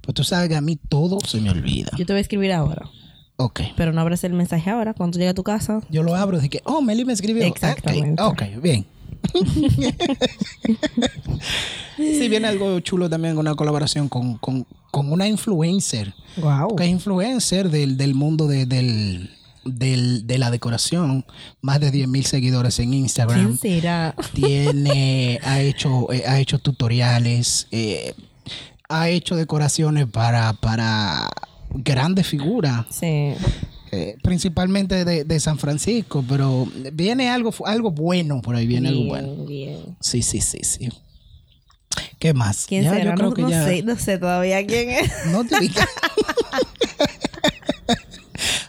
Pues 0.01 0.15
tú 0.15 0.25
sabes 0.25 0.49
que 0.51 0.57
a 0.57 0.61
mí 0.61 0.77
todo 0.89 1.19
se 1.27 1.41
me 1.41 1.51
olvida. 1.51 1.91
Yo 1.97 2.05
te 2.05 2.13
voy 2.13 2.19
a 2.19 2.23
escribir 2.23 2.53
ahora. 2.53 2.89
Ok. 3.37 3.61
Pero 3.77 3.93
no 3.93 4.01
abres 4.01 4.23
el 4.25 4.33
mensaje 4.33 4.71
ahora 4.71 4.95
cuando 4.95 5.19
llegue 5.19 5.31
a 5.31 5.35
tu 5.35 5.43
casa. 5.43 5.81
Yo 5.91 6.03
lo 6.03 6.15
abro 6.15 6.39
de 6.41 6.49
que, 6.49 6.61
oh, 6.65 6.81
Meli 6.81 7.05
me 7.05 7.13
escribió. 7.13 7.43
Exactamente. 7.45 8.23
Ok, 8.23 8.43
ok, 8.57 8.63
bien. 8.63 8.87
sí, 11.97 12.29
viene 12.29 12.49
algo 12.49 12.79
chulo 12.81 13.09
también, 13.09 13.39
una 13.39 13.55
colaboración 13.55 14.09
con, 14.09 14.39
con, 14.39 14.67
con 14.91 15.13
una 15.13 15.27
influencer. 15.29 16.15
Wow. 16.37 16.77
Que 16.77 16.85
es 16.85 16.91
influencer 16.91 17.71
del, 17.71 17.97
del 17.97 18.15
mundo 18.15 18.47
de, 18.47 18.67
del, 18.67 19.31
del- 19.65 20.27
de 20.27 20.39
la 20.39 20.51
decoración. 20.51 21.25
Más 21.61 21.81
de 21.81 21.91
10 21.91 22.09
mil 22.09 22.25
seguidores 22.27 22.79
en 22.81 22.95
Instagram. 22.95 23.57
¿Quién 23.59 23.59
será? 23.59 24.15
Tiene, 24.35 25.39
ha 25.43 25.61
hecho, 25.61 26.13
eh, 26.13 26.25
ha 26.27 26.39
hecho 26.41 26.59
tutoriales, 26.59 27.67
eh, 27.71 28.15
ha 28.89 29.09
hecho 29.09 29.37
decoraciones 29.37 30.07
para, 30.07 30.53
para 30.55 31.29
grandes 31.71 32.27
figuras, 32.27 32.87
Sí. 32.91 33.35
eh, 33.93 34.17
principalmente 34.23 35.05
de, 35.05 35.25
de 35.25 35.41
San 35.41 35.59
Francisco, 35.59 36.25
pero 36.29 36.67
viene 36.93 37.29
algo, 37.31 37.53
algo 37.67 37.91
bueno 37.91 38.41
por 38.43 38.57
ahí, 38.57 38.67
viene 38.67 38.89
algo 38.89 39.05
bueno. 39.07 39.45
bien. 39.47 39.97
Sí, 40.01 40.23
sí, 40.23 40.41
sí, 40.41 40.59
sí. 40.63 40.89
¿Qué 42.19 42.33
más? 42.35 42.67
¿Quién 42.67 42.85
Ya, 42.85 42.91
será? 42.95 43.05
Yo 43.05 43.15
creo 43.15 43.29
no, 43.31 43.35
que 43.35 43.43
no 43.43 43.51
ya 43.51 43.65
sé, 43.65 43.83
no 43.83 43.97
sé 43.99 44.19
todavía 44.19 44.67
quién 44.67 44.91
es. 44.91 45.11
no 45.31 45.45
te 45.45 45.57
ubicas. 45.59 45.87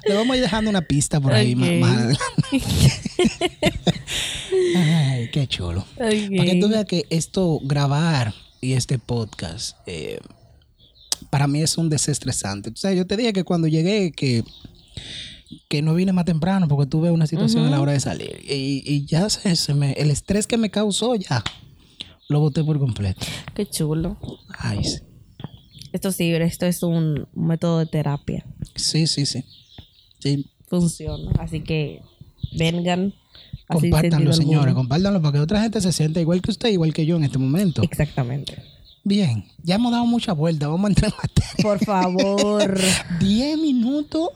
Le 0.08 0.14
vamos 0.14 0.34
a 0.34 0.38
ir 0.38 0.44
dejando 0.44 0.70
una 0.70 0.82
pista 0.82 1.20
por 1.20 1.34
ahí 1.34 1.56
más, 1.56 1.72
más 1.80 1.98
adelante. 1.98 2.20
Ay, 4.76 5.30
qué 5.32 5.48
chulo. 5.48 5.84
Para 5.98 6.10
que 6.12 6.60
tú 6.62 6.70
veas 6.70 6.86
que 6.86 7.06
esto, 7.10 7.60
grabar 7.64 8.34
y 8.62 8.74
este 8.74 9.00
podcast, 9.00 9.78
eh, 9.88 10.20
para 11.36 11.48
mí 11.48 11.62
es 11.62 11.78
un 11.78 11.90
desestresante. 11.90 12.70
O 12.70 12.78
sea, 12.78 12.94
yo 12.94 13.06
te 13.06 13.18
dije 13.18 13.34
que 13.34 13.44
cuando 13.44 13.68
llegué 13.68 14.14
que, 14.14 14.46
que 15.68 15.82
no 15.82 15.94
vine 15.94 16.14
más 16.14 16.24
temprano 16.24 16.70
porque 16.70 16.90
tuve 16.90 17.12
una 17.12 17.28
situación 17.28 17.66
a 17.66 17.70
la 17.70 17.82
hora 17.82 17.92
de 17.92 18.00
salir. 18.00 18.40
Y, 18.48 18.82
y 18.86 19.06
ya 19.06 19.30
se, 19.30 19.58
se 19.58 19.74
me, 19.74 19.92
el 19.92 20.12
estrés 20.12 20.48
que 20.48 20.56
me 20.56 20.70
causó 20.72 21.14
ya 21.16 21.44
lo 22.30 22.40
boté 22.40 22.64
por 22.64 22.80
completo. 22.80 23.26
Qué 23.54 23.66
chulo. 23.66 24.16
Ay, 24.60 24.86
sí. 24.86 25.00
Esto 25.92 26.14
sí, 26.14 26.32
esto 26.32 26.68
es 26.68 26.82
un 26.84 27.28
método 27.36 27.80
de 27.80 27.88
terapia. 27.88 28.46
Sí, 28.76 29.06
sí, 29.06 29.26
sí. 29.26 29.44
Sí, 30.20 30.50
Funciona. 30.70 31.34
Así 31.38 31.60
que 31.60 32.02
vengan. 32.58 33.14
Compártanlo, 33.68 34.32
señores, 34.32 34.74
compártanlo 34.74 35.22
para 35.22 35.34
que 35.34 35.40
otra 35.42 35.62
gente 35.62 35.82
se 35.82 35.92
sienta 35.92 36.22
igual 36.22 36.42
que 36.42 36.52
usted, 36.52 36.70
igual 36.70 36.94
que 36.94 37.06
yo 37.06 37.18
en 37.18 37.26
este 37.26 37.40
momento. 37.40 37.82
Exactamente. 37.82 38.75
Bien, 39.08 39.46
ya 39.64 39.76
hemos 39.76 39.92
dado 39.92 40.06
mucha 40.08 40.34
vuelta, 40.34 40.68
vamos 40.68 40.86
a 40.86 40.88
entrar 40.90 41.12
en 41.12 41.18
materia. 41.18 41.64
Por 41.64 41.86
favor. 41.86 42.80
10 43.20 43.58
minutos, 43.60 44.30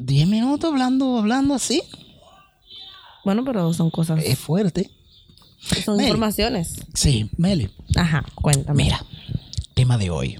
10 0.00 0.26
minutos 0.26 0.68
hablando, 0.70 1.18
hablando 1.18 1.54
así, 1.54 1.80
bueno, 3.24 3.44
pero 3.44 3.72
son 3.72 3.90
cosas. 3.90 4.20
es 4.24 4.38
fuerte. 4.38 4.90
Son 5.84 5.96
Meli. 5.96 6.08
informaciones. 6.08 6.74
Sí, 6.94 7.30
Meli, 7.38 7.70
Ajá, 7.96 8.24
cuéntame. 8.34 8.82
mira, 8.84 9.02
tema 9.74 9.96
de 9.98 10.10
hoy. 10.10 10.36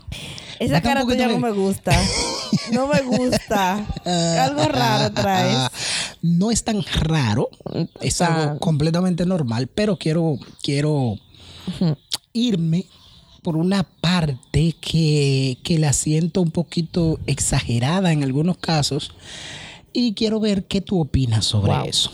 Esa 0.59 0.83
cara 0.83 1.05
tuya 1.05 1.29
no 1.29 1.39
me 1.39 1.51
gusta. 1.53 1.93
No 2.73 2.87
me 2.89 3.01
gusta. 3.03 3.75
Algo 4.45 4.65
raro 4.69 5.13
traes. 5.15 5.71
No 6.21 6.51
es 6.51 6.63
tan 6.65 6.83
raro, 6.83 7.49
es 8.01 8.21
Ah. 8.21 8.27
algo 8.43 8.59
completamente 8.59 9.25
normal, 9.25 9.69
pero 9.69 9.97
quiero, 9.99 10.37
quiero 10.63 11.17
irme 12.33 12.87
por 13.45 13.57
una 13.57 13.85
parte 13.85 14.75
que, 14.81 15.59
que 15.63 15.79
la 15.79 15.93
siento 15.93 16.41
un 16.41 16.51
poquito 16.51 17.21
exagerada 17.27 18.11
en 18.13 18.25
algunos 18.25 18.57
casos 18.57 19.13
y 19.93 20.15
quiero 20.15 20.41
ver 20.41 20.65
qué 20.65 20.81
tú 20.81 21.01
opinas 21.01 21.45
sobre 21.45 21.73
Wow. 21.73 21.85
eso. 21.85 22.11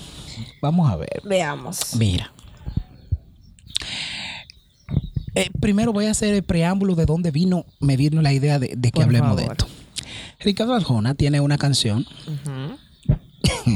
Vamos 0.60 0.90
a 0.90 0.96
ver. 0.96 1.22
Veamos. 1.25 1.94
Mira. 1.96 2.32
Eh, 5.37 5.49
primero 5.60 5.92
voy 5.92 6.06
a 6.06 6.10
hacer 6.10 6.34
el 6.34 6.42
preámbulo 6.42 6.96
de 6.96 7.06
dónde 7.06 7.30
vino, 7.30 7.64
me 7.78 7.96
vino 7.96 8.20
la 8.20 8.32
idea 8.32 8.58
de, 8.58 8.75
de 8.76 8.88
que 8.90 8.96
Por 8.96 9.04
hablemos 9.04 9.37
de 9.37 9.44
esto. 9.44 9.68
Ricardo 10.40 10.75
Arjona 10.75 11.14
tiene 11.14 11.40
una 11.40 11.56
canción 11.58 12.04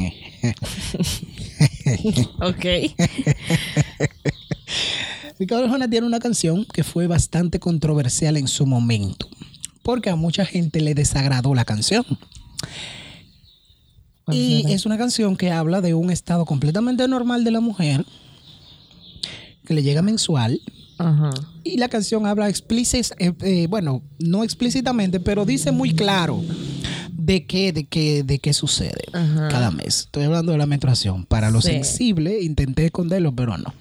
Ok. 2.41 2.65
Ricardo 5.39 5.65
Arjona 5.65 5.89
tiene 5.89 6.07
una 6.07 6.21
canción 6.21 6.65
que 6.65 6.85
fue 6.85 7.07
bastante 7.07 7.59
controversial 7.59 8.37
en 8.37 8.47
su 8.49 8.67
momento, 8.67 9.29
porque 9.83 10.11
a 10.11 10.17
mucha 10.17 10.45
gente 10.47 10.81
le 10.81 10.95
desagradó 10.95 11.55
la 11.55 11.65
canción. 11.65 12.05
¿Cuál 14.25 14.37
Y 14.37 14.65
es 14.73 14.87
una 14.87 14.97
canción 14.97 15.37
que 15.37 15.51
habla 15.51 15.81
de 15.81 15.93
un 15.95 16.11
estado 16.11 16.45
completamente 16.47 17.07
normal 17.09 17.45
de 17.45 17.51
la 17.51 17.61
mujer, 17.61 18.05
que 19.67 19.75
le 19.75 19.83
llega 19.83 20.03
mensual, 20.03 20.61
Ajá. 20.99 21.31
y 21.65 21.77
la 21.79 21.89
canción 21.89 22.27
habla 22.27 22.49
explícit, 22.49 23.07
eh, 23.19 23.33
eh, 23.43 23.67
bueno, 23.69 24.03
no 24.19 24.45
explícitamente, 24.45 25.21
pero 25.21 25.45
dice 25.45 25.73
muy 25.73 25.95
claro 25.95 26.43
de 27.13 27.45
qué, 27.47 27.73
de 27.73 27.85
qué, 27.85 28.23
de 28.23 28.39
qué 28.39 28.53
sucede 28.55 29.05
Ajá. 29.13 29.49
cada 29.49 29.71
mes. 29.71 30.01
Estoy 30.01 30.25
hablando 30.25 30.53
de 30.53 30.59
la 30.59 30.67
menstruación. 30.67 31.25
Para 31.27 31.51
lo 31.51 31.61
Sí. 31.61 31.69
sensible, 31.69 32.41
intenté 32.43 32.87
esconderlo, 32.87 33.35
pero 33.35 33.59
no. 33.59 33.75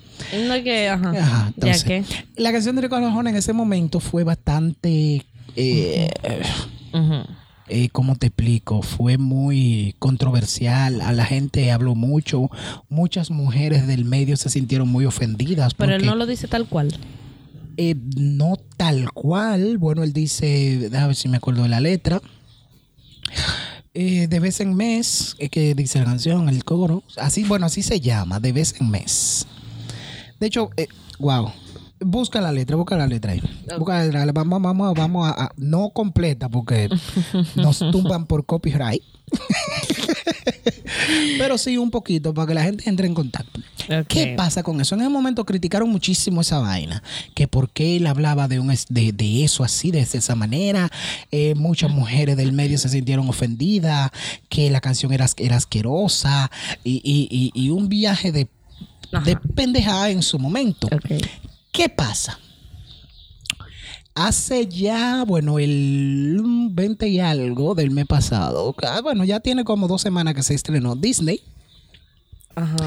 No 0.47 0.63
que. 0.63 0.89
Ajá. 0.89 1.09
Ajá, 1.11 1.47
entonces, 1.55 1.81
ya 1.83 1.87
que. 1.87 2.03
La 2.35 2.51
canción 2.51 2.75
de 2.75 2.83
Ricardo 2.83 3.07
Arjona 3.07 3.29
en 3.29 3.35
ese 3.35 3.53
momento 3.53 3.99
fue 3.99 4.23
bastante. 4.23 5.25
eh, 5.55 6.09
eh, 7.69 7.89
¿Cómo 7.91 8.15
te 8.15 8.27
explico? 8.27 8.81
Fue 8.81 9.17
muy 9.17 9.95
controversial. 9.99 11.01
A 11.01 11.11
la 11.13 11.25
gente 11.25 11.71
habló 11.71 11.95
mucho. 11.95 12.49
Muchas 12.89 13.31
mujeres 13.31 13.87
del 13.87 14.05
medio 14.05 14.35
se 14.37 14.49
sintieron 14.49 14.89
muy 14.89 15.05
ofendidas. 15.05 15.73
Pero 15.73 15.95
él 15.95 16.05
no 16.05 16.15
lo 16.15 16.25
dice 16.25 16.47
tal 16.47 16.67
cual. 16.67 16.93
eh, 17.77 17.95
no 18.17 18.57
tal 18.77 19.11
cual. 19.13 19.77
Bueno, 19.77 20.03
él 20.03 20.13
dice. 20.13 20.77
Déjame 20.91 21.07
ver 21.07 21.15
si 21.15 21.27
me 21.29 21.37
acuerdo 21.37 21.63
de 21.63 21.69
la 21.69 21.79
letra. 21.79 22.21
Eh, 23.95 24.27
de 24.27 24.39
vez 24.39 24.59
en 24.59 24.73
mes, 24.75 25.35
es 25.37 25.49
que 25.49 25.75
dice 25.75 25.99
la 25.99 26.05
canción, 26.05 26.49
el 26.49 26.63
coro. 26.63 27.03
Así, 27.17 27.43
bueno, 27.43 27.67
así 27.67 27.83
se 27.83 27.99
llama, 27.99 28.39
de 28.39 28.51
vez 28.51 28.75
en 28.81 28.89
mes. 28.89 29.45
De 30.43 30.47
hecho, 30.47 30.71
eh, 30.75 30.87
wow. 31.19 31.49
Busca 32.01 32.41
la 32.41 32.51
letra, 32.51 32.75
busca 32.75 32.97
la 32.97 33.07
letra 33.07 33.31
ahí. 33.31 33.41
Busca 33.79 33.99
la 33.99 34.03
letra. 34.25 34.33
Vamos, 34.33 34.61
vamos, 34.61 34.93
vamos 34.93 35.25
a, 35.25 35.45
a- 35.45 35.51
no 35.55 35.91
completa 35.91 36.49
porque 36.49 36.89
nos 37.55 37.79
tumban 37.93 38.25
por 38.25 38.45
copyright. 38.45 39.01
Pero 41.37 41.57
sí 41.57 41.77
un 41.77 41.91
poquito 41.91 42.33
para 42.33 42.47
que 42.47 42.53
la 42.55 42.63
gente 42.63 42.89
entre 42.89 43.07
en 43.07 43.13
contacto. 43.13 43.61
¿Qué 44.09 44.33
pasa 44.35 44.63
con 44.63 44.81
eso? 44.81 44.95
En 44.95 45.01
ese 45.01 45.09
momento 45.09 45.45
criticaron 45.45 45.89
muchísimo 45.89 46.41
esa 46.41 46.59
vaina, 46.59 47.01
que 47.35 47.47
por 47.47 47.69
qué 47.69 47.95
él 47.95 48.05
hablaba 48.07 48.49
de, 48.49 48.59
un, 48.59 48.67
de, 48.89 49.13
de 49.13 49.43
eso 49.45 49.63
así, 49.63 49.91
de 49.91 50.01
esa 50.01 50.35
manera. 50.35 50.89
Eh, 51.31 51.53
muchas 51.55 51.89
mujeres 51.89 52.35
del 52.35 52.51
medio 52.51 52.77
se 52.77 52.89
sintieron 52.89 53.29
ofendidas, 53.29 54.11
que 54.49 54.69
la 54.69 54.81
canción 54.81 55.13
era 55.13 55.23
asquerosa 55.55 56.51
y, 56.83 56.95
y- 57.03 57.27
y- 57.31 57.51
y 57.53 57.69
un 57.69 57.87
viaje 57.87 58.33
de, 58.33 58.49
Ajá. 59.13 59.25
de 59.25 59.35
pendejada 59.37 60.09
en 60.09 60.21
su 60.21 60.39
momento. 60.39 60.87
¿Qué 61.71 61.89
pasa? 61.89 62.39
Hace 64.15 64.67
ya, 64.67 65.23
bueno, 65.25 65.57
el 65.57 66.39
20 66.71 67.07
y 67.07 67.19
algo 67.19 67.73
del 67.73 67.89
mes 67.91 68.05
pasado, 68.05 68.75
ah, 68.83 69.01
bueno, 69.01 69.23
ya 69.23 69.39
tiene 69.39 69.63
como 69.63 69.87
dos 69.87 70.01
semanas 70.03 70.35
que 70.35 70.43
se 70.43 70.53
estrenó 70.53 70.95
Disney, 70.95 71.41
Ajá. 72.55 72.77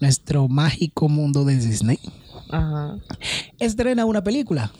nuestro 0.00 0.46
mágico 0.48 1.08
mundo 1.08 1.44
de 1.44 1.56
Disney. 1.56 1.98
Ajá. 2.50 2.98
estrena 3.58 4.04
una 4.04 4.22
película. 4.22 4.70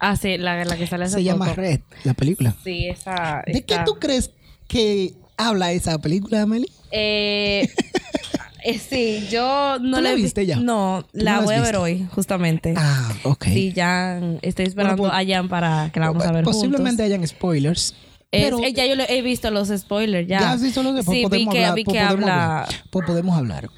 Ah, 0.00 0.14
sí, 0.14 0.36
la, 0.36 0.62
la 0.64 0.76
que 0.76 0.86
sale 0.86 1.04
hace 1.06 1.14
Se 1.14 1.24
llama. 1.24 1.52
Red, 1.54 1.80
la 2.04 2.12
película. 2.14 2.54
Sí, 2.62 2.86
esa. 2.86 3.42
¿De 3.46 3.64
qué 3.64 3.78
tú 3.86 3.94
crees 3.98 4.30
que 4.68 5.14
habla 5.38 5.72
esa 5.72 5.98
película, 5.98 6.42
Amelie? 6.42 6.70
Eh, 6.92 7.68
eh, 8.64 8.78
sí, 8.78 9.26
yo 9.30 9.78
no 9.80 9.98
¿Tú 9.98 10.02
la 10.02 10.14
vi- 10.14 10.22
viste 10.22 10.44
ya? 10.46 10.56
No, 10.56 11.04
¿Tú 11.12 11.18
no 11.18 11.24
la 11.24 11.36
la 11.38 11.40
voy 11.40 11.54
a 11.54 11.60
ver 11.60 11.76
hoy, 11.76 12.06
justamente. 12.14 12.74
Ah, 12.76 13.12
ok. 13.24 13.44
Sí, 13.46 13.72
ya 13.72 14.20
estoy 14.42 14.66
esperando 14.66 14.96
Bueno, 15.02 15.14
pues, 15.14 15.26
a 15.28 15.32
Jan 15.34 15.48
para 15.48 15.90
que 15.92 16.00
la 16.00 16.08
vamos 16.08 16.24
a 16.24 16.32
ver 16.32 16.44
Posiblemente 16.44 17.02
juntos. 17.02 17.04
hayan 17.06 17.26
spoilers. 17.26 17.94
Es- 18.30 18.42
pero 18.42 18.58
eh, 18.62 18.72
ya 18.72 18.84
yo 18.86 18.94
he 19.08 19.22
visto 19.22 19.50
los 19.50 19.68
spoilers, 19.68 20.28
ya. 20.28 20.40
ya 20.40 20.52
has 20.52 20.62
visto 20.62 20.82
lo 20.82 20.94
que 20.94 21.02
Sí, 21.02 21.10
vi 21.10 21.22
podemos 21.22 21.54
que, 21.54 21.60
hablar. 21.64 21.74
vi 21.76 21.84
pues 21.84 21.94
que 21.96 22.04
podemos 22.04 22.22
habla... 22.30 22.60
hablar. 22.62 22.74
Pues 22.90 23.06
podemos 23.06 23.36
hablar. 23.38 23.70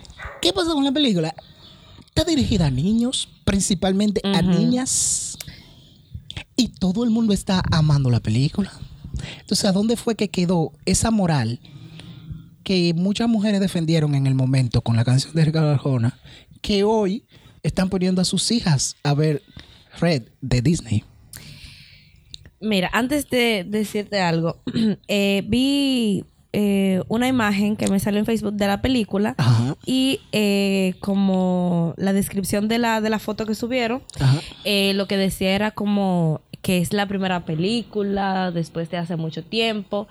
¿Qué 0.43 0.53
pasa 0.53 0.73
con 0.73 0.85
la 0.85 0.93
película? 0.93 1.35
Está 2.07 2.25
dirigida 2.25 2.67
a 2.67 2.71
niños, 2.71 3.29
principalmente 3.45 4.21
a 4.25 4.43
niñas. 4.43 5.39
Y 6.57 6.69
todo 6.69 7.05
el 7.05 7.11
mundo 7.11 7.33
está 7.33 7.63
amando 7.71 8.11
la 8.11 8.21
película. 8.21 8.73
Entonces, 9.41 9.65
¿a 9.67 9.73
dónde 9.73 9.97
fue 9.97 10.15
que 10.17 10.29
quedó 10.29 10.73
esa 10.85 11.11
moral 11.11 11.61
que 12.71 12.95
muchas 12.95 13.29
mujeres 13.29 13.59
defendieron 13.59 14.15
en 14.15 14.29
el 14.29 14.37
momento 14.37 14.81
con 14.81 14.95
la 14.95 15.05
canción 15.05 15.35
de 15.35 15.45
Ricardo 15.45 15.71
Arjona, 15.71 16.21
que 16.63 16.85
hoy 16.85 17.25
están 17.65 17.89
poniendo 17.89 18.23
a 18.23 18.25
sus 18.25 18.49
hijas 18.53 18.95
a 19.03 19.13
ver 19.13 19.43
Red 19.99 20.29
de 20.41 20.63
Disney? 20.63 21.03
Mira, 22.61 22.89
antes 22.93 23.29
de 23.29 23.67
decirte 23.69 24.21
algo, 24.21 24.63
eh, 25.09 25.43
vi 25.49 26.25
eh, 26.53 27.03
una 27.09 27.27
imagen 27.27 27.75
que 27.75 27.89
me 27.89 27.99
salió 27.99 28.21
en 28.21 28.27
Facebook 28.27 28.55
de 28.55 28.69
la 28.69 28.81
película 28.81 29.35
Ajá. 29.37 29.77
y 29.85 30.21
eh, 30.31 30.95
como 31.01 31.95
la 31.97 32.13
descripción 32.13 32.69
de 32.69 32.79
la, 32.79 33.01
de 33.01 33.11
la 33.11 33.19
foto 33.19 33.47
que 33.47 33.57
subieron, 33.57 34.01
eh, 34.63 34.95
lo 34.95 35.09
que 35.09 35.17
decía 35.17 35.57
era 35.57 35.73
como 35.73 36.41
que 36.63 36.79
es 36.79 36.93
la 36.93 37.07
primera 37.07 37.45
película 37.45 38.53
después 38.53 38.91
de 38.91 38.99
hace 38.99 39.17
mucho 39.17 39.43
tiempo 39.43 40.07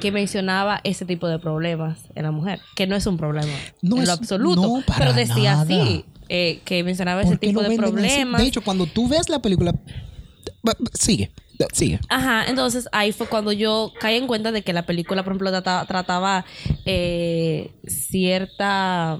que 0.00 0.12
mencionaba 0.12 0.80
ese 0.84 1.04
tipo 1.04 1.26
de 1.28 1.38
problemas 1.38 1.98
en 2.14 2.22
la 2.24 2.30
mujer, 2.30 2.60
que 2.76 2.86
no 2.86 2.94
es 2.96 3.06
un 3.06 3.16
problema 3.16 3.52
No 3.82 3.96
en 3.96 4.02
es- 4.02 4.08
lo 4.08 4.14
absoluto, 4.14 4.62
no, 4.62 4.82
para 4.86 4.98
pero 5.00 5.12
decía 5.12 5.52
nada. 5.52 5.62
así, 5.62 6.04
eh, 6.28 6.60
que 6.64 6.84
mencionaba 6.84 7.22
ese 7.22 7.30
¿Por 7.30 7.40
qué 7.40 7.46
tipo 7.48 7.62
de 7.62 7.76
problemas. 7.76 8.40
De 8.40 8.46
hecho, 8.48 8.62
cuando 8.62 8.86
tú 8.86 9.08
ves 9.08 9.28
la 9.28 9.40
película, 9.40 9.72
sigue, 10.94 11.30
sigue. 11.72 11.98
Ajá, 12.08 12.44
entonces 12.48 12.88
ahí 12.92 13.12
fue 13.12 13.26
cuando 13.26 13.50
yo 13.52 13.92
caí 13.98 14.16
en 14.16 14.26
cuenta 14.26 14.52
de 14.52 14.62
que 14.62 14.72
la 14.72 14.86
película, 14.86 15.22
por 15.24 15.32
ejemplo, 15.32 15.50
trata- 15.50 15.84
trataba 15.86 16.44
eh, 16.84 17.72
cierta 17.86 19.18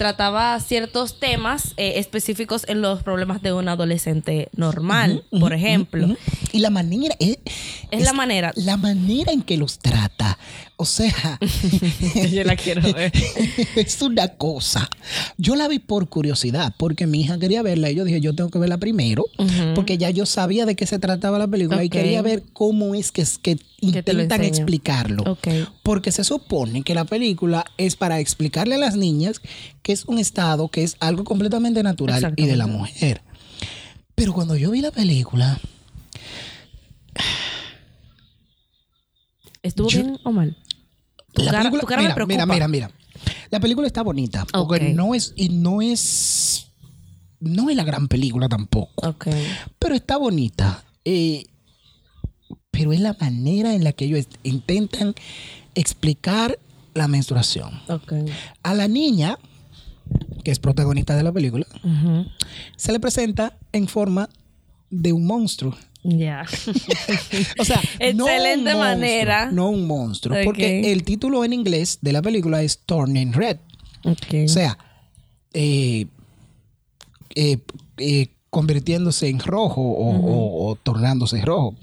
trataba 0.00 0.58
ciertos 0.60 1.20
temas 1.20 1.74
eh, 1.76 1.98
específicos 1.98 2.64
en 2.68 2.80
los 2.80 3.02
problemas 3.02 3.42
de 3.42 3.52
un 3.52 3.68
adolescente 3.68 4.48
normal, 4.56 5.24
por 5.28 5.52
ejemplo. 5.52 6.16
Y 6.52 6.60
la 6.60 6.70
manera 6.70 7.14
es, 7.18 7.36
Es 7.90 8.04
la 8.04 8.14
manera. 8.14 8.50
la 8.56 8.78
manera 8.78 9.30
en 9.30 9.42
que 9.42 9.58
los 9.58 9.78
trata. 9.78 10.38
O 10.76 10.86
sea, 10.86 11.38
Yo 12.32 12.44
la 12.44 12.56
quiero 12.56 12.80
ver. 12.80 13.12
es 13.76 14.00
una 14.00 14.28
cosa. 14.28 14.88
Yo 15.36 15.54
la 15.54 15.68
vi 15.68 15.78
por 15.78 16.08
curiosidad, 16.08 16.72
porque 16.78 17.06
mi 17.06 17.20
hija 17.20 17.38
quería 17.38 17.60
verla 17.60 17.90
y 17.90 17.96
yo 17.96 18.04
dije, 18.04 18.22
yo 18.22 18.34
tengo 18.34 18.48
que 18.48 18.58
verla 18.58 18.78
primero, 18.78 19.26
porque 19.74 19.98
ya 19.98 20.08
yo 20.08 20.24
sabía 20.24 20.64
de 20.64 20.76
qué 20.76 20.86
se 20.86 20.98
trataba 20.98 21.38
la 21.38 21.48
película 21.48 21.84
y 21.84 21.90
quería 21.90 22.22
ver 22.22 22.44
cómo 22.54 22.94
es 22.94 23.12
que, 23.12 23.20
es 23.20 23.36
que 23.36 23.58
intentan 23.80 24.42
explicarlo. 24.42 25.36
Porque 25.82 26.12
se 26.12 26.24
supone 26.24 26.82
que 26.82 26.94
la 26.94 27.04
película 27.04 27.66
es 27.76 27.96
para 27.96 28.18
explicarle 28.18 28.76
a 28.76 28.78
las 28.78 28.96
niñas 28.96 29.42
que 29.82 29.89
es 29.92 30.04
un 30.06 30.18
estado 30.18 30.68
que 30.68 30.82
es 30.82 30.96
algo 31.00 31.24
completamente 31.24 31.82
natural 31.82 32.34
y 32.36 32.46
de 32.46 32.56
la 32.56 32.66
mujer. 32.66 33.22
Pero 34.14 34.32
cuando 34.32 34.56
yo 34.56 34.70
vi 34.70 34.80
la 34.80 34.90
película, 34.90 35.58
¿Estuvo 39.62 39.88
Yo- 39.88 40.02
bien 40.02 40.18
o 40.24 40.32
mal? 40.32 40.56
Tu 41.32 41.42
la 41.42 41.50
cara, 41.50 41.62
película, 41.64 41.80
tu 41.80 41.86
cara 41.86 42.02
mira, 42.02 42.08
me 42.10 42.14
preocupa. 42.14 42.46
mira, 42.46 42.46
mira, 42.46 42.68
mira. 42.68 42.90
La 43.50 43.60
película 43.60 43.86
está 43.86 44.02
bonita, 44.02 44.46
porque 44.52 44.94
no 44.94 45.14
es 45.14 45.32
y 45.36 45.48
no 45.50 45.82
es 45.82 46.66
no 47.40 47.70
es 47.70 47.76
la 47.76 47.84
gran 47.84 48.08
película 48.08 48.48
tampoco, 48.48 49.14
pero 49.78 49.94
está 49.94 50.16
bonita. 50.16 50.84
Eh, 51.04 51.44
pero 52.70 52.92
es 52.92 53.00
la 53.00 53.16
manera 53.20 53.74
en 53.74 53.84
la 53.84 53.92
que 53.92 54.04
ellos 54.06 54.26
intentan 54.42 55.14
explicar 55.74 56.58
la 56.94 57.08
menstruación. 57.08 57.80
A 58.62 58.74
la 58.74 58.88
niña, 58.88 59.38
que 60.42 60.50
es 60.50 60.58
protagonista 60.58 61.16
de 61.16 61.22
la 61.22 61.32
película, 61.32 61.66
se 62.76 62.92
le 62.92 63.00
presenta 63.00 63.56
en 63.72 63.88
forma 63.88 64.28
de 64.90 65.12
un 65.12 65.26
monstruo. 65.26 65.76
Ya. 66.02 66.44
O 67.58 67.64
sea, 67.64 67.80
no 68.14 68.24
un 68.24 68.30
Excelente 68.30 68.72
monstruo, 68.72 68.78
manera. 68.78 69.50
No 69.52 69.68
un 69.70 69.86
monstruo. 69.86 70.36
Porque 70.44 70.92
el 70.92 71.02
título 71.04 71.44
en 71.44 71.52
inglés 71.52 71.98
de 72.00 72.12
la 72.12 72.22
película 72.22 72.62
es 72.62 72.78
Turning 72.86 73.32
Red. 73.34 73.58
O 74.04 74.48
sea, 74.48 74.78
eh, 75.52 76.06
eh, 77.34 77.58
eh, 77.98 78.28
convirtiéndose 78.48 79.28
en 79.28 79.38
rojo 79.40 79.82
o, 79.82 80.10
o- 80.16 80.70
o 80.70 80.74
tornándose 80.76 81.40
rojo. 81.42 81.74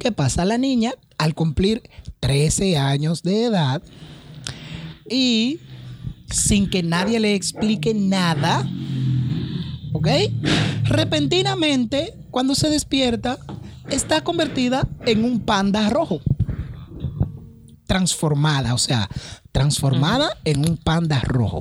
¿Qué 0.00 0.10
pasa? 0.10 0.44
La 0.44 0.56
niña, 0.58 0.92
al 1.18 1.34
cumplir 1.34 1.82
13 2.20 2.76
años 2.78 3.22
de 3.22 3.44
edad 3.44 3.82
y 5.08 5.58
sin 6.34 6.68
que 6.68 6.82
nadie 6.82 7.20
le 7.20 7.34
explique 7.34 7.94
nada, 7.94 8.68
¿ok? 9.92 10.08
Repentinamente, 10.84 12.14
cuando 12.30 12.54
se 12.54 12.68
despierta, 12.68 13.38
está 13.88 14.22
convertida 14.22 14.88
en 15.06 15.24
un 15.24 15.40
panda 15.40 15.88
rojo. 15.88 16.20
Transformada, 17.86 18.74
o 18.74 18.78
sea, 18.78 19.08
transformada 19.52 20.36
en 20.44 20.68
un 20.68 20.76
panda 20.76 21.20
rojo. 21.20 21.60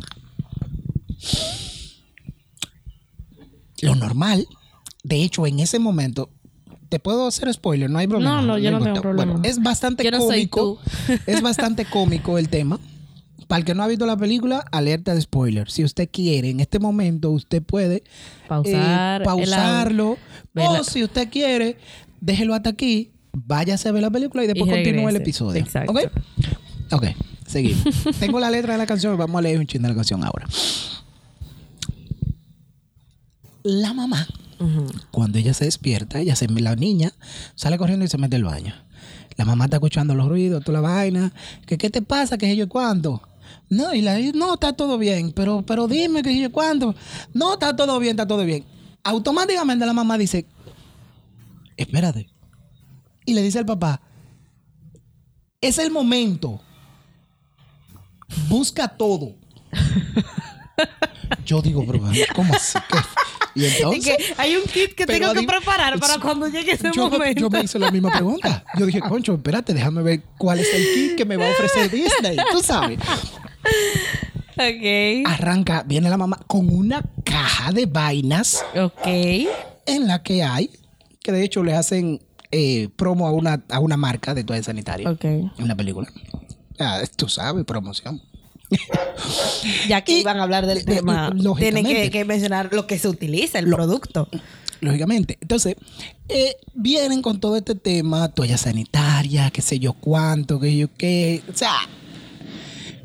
Lo 3.82 3.96
normal, 3.96 4.48
de 5.04 5.24
hecho, 5.24 5.46
en 5.46 5.60
ese 5.60 5.78
momento, 5.78 6.30
te 6.90 7.00
puedo 7.00 7.28
hacer 7.28 7.54
spoiler, 7.54 7.90
no 7.90 8.00
hay 8.00 8.08
problema. 8.08 8.42
No, 8.42 8.42
no, 8.42 8.58
yo 8.58 8.72
no 8.72 8.80
tengo 8.82 9.02
problema. 9.02 9.34
Bueno, 9.34 9.48
es 9.48 9.62
bastante 9.62 10.04
Yo 10.04 10.12
no 10.12 10.22
soy 10.22 10.48
cómico. 10.48 10.80
tú. 11.08 11.14
es 11.28 11.42
bastante 11.42 11.86
cómico 11.86 12.38
el 12.38 12.50
tema. 12.50 12.80
Para 13.48 13.60
el 13.60 13.66
que 13.66 13.76
no 13.76 13.84
ha 13.84 13.88
visto 13.88 14.06
la 14.06 14.18
película, 14.18 14.64
alerta 14.72 15.14
de 15.14 15.22
spoiler. 15.22 15.70
Si 15.70 15.84
usted 15.84 16.10
quiere, 16.12 16.50
en 16.50 16.60
este 16.60 16.80
momento, 16.80 17.30
usted 17.32 17.62
puede 17.62 18.04
Pausar 18.48 19.22
eh, 19.22 19.24
el 19.24 19.24
pausarlo. 19.24 20.18
O 20.56 20.84
si 20.84 21.04
usted 21.04 21.30
quiere, 21.30 21.78
déjelo 22.22 22.54
hasta 22.54 22.70
aquí, 22.70 23.12
váyase 23.34 23.90
a 23.90 23.92
ver 23.92 24.02
la 24.02 24.12
película 24.12 24.44
y 24.44 24.48
después 24.48 24.70
continúe 24.70 25.10
el 25.10 25.16
episodio. 25.16 25.62
Exacto. 25.62 25.92
¿Ok? 25.92 26.00
Ok, 26.92 27.06
seguimos. 27.48 27.84
Tengo 28.20 28.40
la 28.40 28.52
letra 28.52 28.74
de 28.74 28.78
la 28.78 28.86
canción, 28.86 29.18
vamos 29.18 29.40
a 29.40 29.42
leer 29.42 29.60
un 29.60 29.68
chingo 29.68 29.84
de 29.84 29.90
la 29.90 29.96
canción 29.96 30.24
ahora. 30.24 30.48
La 33.64 33.94
mamá, 33.94 34.28
cuando 35.12 35.38
ella 35.38 35.54
se 35.54 35.66
despierta, 35.66 36.20
ella 36.20 36.36
se, 36.36 36.48
la 36.48 36.76
niña 36.76 37.14
sale 37.56 37.78
corriendo 37.78 38.06
y 38.06 38.10
se 38.10 38.18
mete 38.18 38.36
al 38.36 38.44
baño. 38.44 38.74
La 39.38 39.46
mamá 39.46 39.66
está 39.66 39.78
escuchando 39.78 40.16
los 40.16 40.28
ruidos, 40.28 40.64
toda 40.64 40.82
la 40.82 40.88
vaina. 40.88 41.34
Que, 41.66 41.78
¿Qué 41.78 41.90
te 41.90 42.02
pasa? 42.02 42.38
¿Qué 42.38 42.46
sé 42.46 42.56
yo 42.56 42.70
cuándo? 42.70 43.22
No, 43.74 43.94
y 43.94 44.02
la 44.02 44.20
no, 44.34 44.54
está 44.54 44.74
todo 44.74 45.00
bien, 45.00 45.32
pero, 45.32 45.64
pero 45.66 45.88
dime 45.88 46.22
que 46.22 46.40
yo 46.40 46.52
cuándo. 46.52 46.94
No, 47.34 47.54
está 47.54 47.76
todo 47.76 48.00
bien, 48.00 48.12
está 48.12 48.28
todo 48.28 48.46
bien. 48.46 48.64
Automáticamente 49.04 49.86
la 49.86 49.94
mamá 49.94 50.18
dice, 50.18 50.46
espérate. 51.76 52.30
Y 53.26 53.34
le 53.34 53.42
dice 53.42 53.58
al 53.60 53.66
papá, 53.66 54.00
es 55.60 55.80
el 55.80 55.90
momento. 55.90 56.62
Busca 58.48 58.88
todo. 58.88 59.36
Yo 61.46 61.62
digo, 61.62 61.84
pero 61.86 62.00
¿cómo 62.36 62.54
así? 62.54 62.78
¿Qué? 62.90 62.98
Y 63.56 63.66
Es 63.66 63.76
entonces, 63.78 64.18
que 64.18 64.34
hay 64.38 64.56
un 64.56 64.64
kit 64.64 64.94
que 64.96 65.06
tengo 65.06 65.32
que 65.34 65.44
preparar 65.44 66.00
para 66.00 66.18
cuando 66.18 66.48
llegue 66.48 66.72
ese 66.72 66.90
yo, 66.94 67.10
momento. 67.10 67.40
yo 67.42 67.50
me 67.50 67.62
hice 67.62 67.78
la 67.78 67.92
misma 67.92 68.12
pregunta. 68.12 68.66
Yo 68.80 68.86
dije, 68.86 69.00
concho, 69.00 69.36
espérate, 69.36 69.74
déjame 69.74 70.02
ver 70.02 70.24
cuál 70.38 70.60
es 70.60 70.74
el 70.74 70.84
kit 70.94 71.16
que 71.18 71.26
me 71.26 71.38
va 71.38 71.48
a 71.48 71.52
ofrecer 71.52 71.92
Disney. 71.92 72.36
Tú 72.52 72.64
sabes. 72.64 72.98
Ok. 74.56 75.26
Arranca, 75.28 75.84
viene 75.84 76.10
la 76.10 76.18
mamá 76.18 76.40
con 76.48 76.70
una 76.74 77.04
caja 77.24 77.72
de 77.72 77.86
vainas 77.88 78.64
Ok. 78.76 79.08
en 79.08 80.08
la 80.08 80.22
que 80.22 80.44
hay, 80.44 80.70
que 81.22 81.32
de 81.32 81.44
hecho 81.44 81.64
le 81.64 81.74
hacen 81.74 82.22
eh, 82.52 82.90
promo 82.96 83.28
a 83.28 83.32
una, 83.32 83.64
a 83.70 83.80
una 83.80 83.98
marca 83.98 84.34
de 84.36 84.44
toalla 84.44 84.62
sanitaria 84.64 85.10
Ok. 85.10 85.24
en 85.26 85.68
la 85.68 85.76
película. 85.76 86.08
Ah, 86.80 87.02
tú 87.16 87.28
sabes, 87.30 87.66
promoción. 87.66 88.22
Ya 89.88 90.02
que 90.04 90.14
Y- 90.18 90.20
iban 90.22 90.40
a 90.40 90.44
hablar 90.44 90.66
del 90.66 90.86
tema, 90.86 91.32
tienen 91.58 91.86
que, 91.86 92.10
que 92.12 92.26
mencionar 92.26 92.70
lo 92.74 92.86
que 92.88 92.98
se 93.00 93.08
utiliza, 93.08 93.60
el 93.60 93.66
Lo- 93.70 93.78
producto. 93.78 94.28
Lógicamente. 94.82 95.38
Entonces, 95.42 95.76
eh, 96.28 96.58
vienen 96.74 97.22
con 97.22 97.40
todo 97.40 97.56
este 97.56 97.74
tema, 97.76 98.28
toalla 98.30 98.58
sanitaria, 98.58 99.50
qué 99.50 99.62
sé 99.62 99.80
yo 99.80 99.94
cuánto, 99.94 100.60
qué 100.60 100.68
sé 100.70 100.78
yo 100.78 100.88
qué. 100.98 101.42
O 101.52 101.56
sea, 101.58 101.72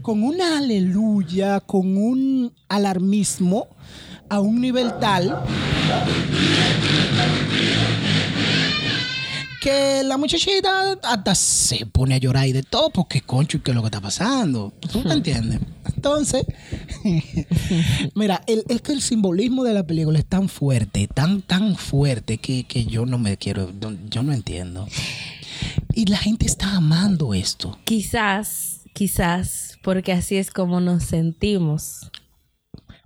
con 0.03 0.23
una 0.23 0.59
aleluya, 0.59 1.61
con 1.61 1.97
un 1.97 2.53
alarmismo 2.69 3.67
a 4.29 4.41
un 4.41 4.61
nivel 4.61 4.93
tal 5.01 5.43
que 9.61 10.03
la 10.05 10.17
muchachita 10.17 10.93
hasta 11.03 11.35
se 11.35 11.85
pone 11.85 12.15
a 12.15 12.19
llorar 12.19 12.47
y 12.47 12.53
de 12.53 12.63
todo, 12.63 12.91
porque 12.91 13.23
concho, 13.23 13.57
¿y 13.57 13.61
qué 13.61 13.73
es 13.73 13.75
lo 13.75 13.83
que 13.83 13.89
está 13.89 14.01
pasando? 14.01 14.73
¿Tú 14.93 15.03
me 15.03 15.15
entiendes? 15.15 15.59
Entonces, 15.97 16.45
mira, 18.15 18.41
el- 18.47 18.65
es 18.69 18.81
que 18.83 18.93
el 18.93 19.03
simbolismo 19.03 19.65
de 19.65 19.75
la 19.75 19.85
película 19.85 20.19
es 20.21 20.27
tan 20.27 20.49
fuerte, 20.49 21.09
tan, 21.09 21.43
tan 21.43 21.75
fuerte, 21.75 22.39
que, 22.39 22.65
que 22.65 22.85
yo 22.85 23.05
no 23.05 23.19
me 23.19 23.37
quiero, 23.37 23.73
yo 24.09 24.23
no 24.23 24.33
entiendo. 24.33 24.87
Y 25.93 26.07
la 26.07 26.19
gente 26.19 26.47
está 26.47 26.77
amando 26.77 27.35
esto. 27.35 27.79
Quizás, 27.85 28.78
quizás, 28.93 29.79
porque 29.83 30.13
así 30.13 30.37
es 30.37 30.51
como 30.51 30.81
nos 30.81 31.05
sentimos. 31.05 32.11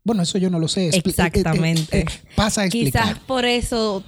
Bueno, 0.05 0.23
eso 0.23 0.39
yo 0.39 0.51
no 0.51 0.59
lo 0.59 0.69
sé. 0.69 0.89
Exactamente. 0.89 1.99
eh, 1.99 2.01
eh, 2.01 2.05
eh, 2.09 2.29
pasa 2.35 2.63
a 2.63 2.65
explicar. 2.65 3.05
Quizás 3.05 3.19
por 3.21 3.45
eso 3.45 4.03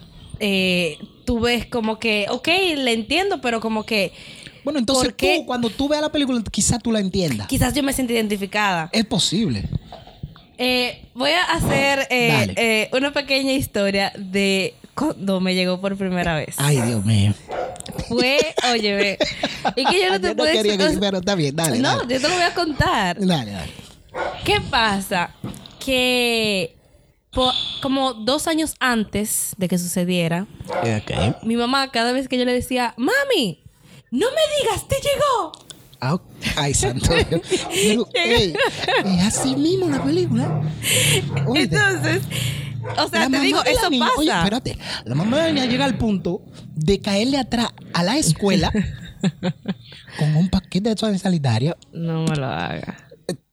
tú 1.24 1.40
ves 1.40 1.66
como 1.66 1.98
que, 1.98 2.26
ok, 2.28 2.48
le 2.76 2.92
entiendo, 2.92 3.40
pero 3.40 3.60
como 3.60 3.84
que 3.84 4.12
Bueno, 4.64 4.78
entonces 4.78 5.14
tú, 5.16 5.26
cuando 5.46 5.70
tú 5.70 5.88
veas 5.88 6.02
la 6.02 6.10
película, 6.12 6.42
quizás 6.50 6.82
tú 6.82 6.90
la 6.92 7.00
entiendas. 7.00 7.46
quizás 7.46 7.72
yo 7.74 7.82
me 7.82 7.92
siento 7.92 8.12
identificada. 8.12 8.90
Es 8.92 9.04
posible. 9.04 9.68
Voy 11.14 11.30
a 11.30 11.44
hacer 11.52 12.88
una 12.92 13.12
pequeña 13.12 13.52
historia 13.52 14.12
de 14.18 14.74
cuando 14.94 15.40
me 15.40 15.54
llegó 15.54 15.80
por 15.80 15.96
primera 15.96 16.36
vez. 16.36 16.54
Ay, 16.58 16.80
Dios 16.80 17.04
mío. 17.04 17.34
Fue, 18.08 18.38
oye, 18.72 19.12
es 19.14 19.86
que 19.90 20.00
yo 20.02 20.10
no 20.10 20.20
te 20.20 20.28
Yo 20.28 20.36
puedo 20.36 20.52
que- 20.52 20.62
decir- 20.62 20.98
pero 21.00 21.18
está 21.18 21.34
bien, 21.34 21.54
dale. 21.56 21.78
No, 21.78 21.96
dale. 21.98 22.14
yo 22.14 22.20
te 22.20 22.28
lo 22.28 22.34
voy 22.34 22.42
a 22.42 22.54
contar. 22.54 23.18
Dale, 23.18 23.50
dale. 23.52 23.72
¿Qué 24.44 24.60
pasa? 24.70 25.30
Que 25.84 26.76
po- 27.30 27.52
como 27.82 28.14
dos 28.14 28.46
años 28.46 28.74
antes 28.80 29.54
de 29.56 29.68
que 29.68 29.78
sucediera, 29.78 30.46
Ok. 30.68 31.42
mi 31.44 31.56
mamá 31.56 31.90
cada 31.90 32.12
vez 32.12 32.28
que 32.28 32.38
yo 32.38 32.44
le 32.44 32.52
decía, 32.52 32.94
mami, 32.96 33.62
no 34.10 34.26
me 34.28 34.62
digas, 34.62 34.86
te 34.88 34.96
llegó. 34.96 35.52
Ah, 36.00 36.18
Ay, 36.56 36.74
santo. 36.74 37.08
Pero, 37.10 38.08
es 38.14 39.24
así 39.26 39.56
mismo 39.56 39.88
la 39.88 40.02
película. 40.04 40.60
Entonces, 41.54 42.22
o 42.98 43.08
sea, 43.08 43.20
la 43.28 43.30
te 43.30 43.40
digo, 43.40 43.62
eso 43.64 43.88
niña- 43.90 44.06
pasa. 44.06 44.18
Oye, 44.20 44.30
espérate. 44.30 44.78
La 45.04 45.14
mamá 45.14 45.38
de 45.38 45.42
la 45.44 45.52
niña 45.52 45.66
llega 45.66 45.84
al 45.86 45.96
punto 45.96 46.42
de 46.74 47.00
caerle 47.00 47.38
atrás 47.38 47.68
a 47.92 48.02
la 48.02 48.16
escuela 48.18 48.70
con 50.18 50.36
un 50.36 50.48
paquete 50.48 50.90
de 50.90 50.94
toalla 50.94 51.18
sanitaria. 51.18 51.76
no 51.92 52.24
me 52.24 52.36
lo 52.36 52.46
haga. 52.46 52.96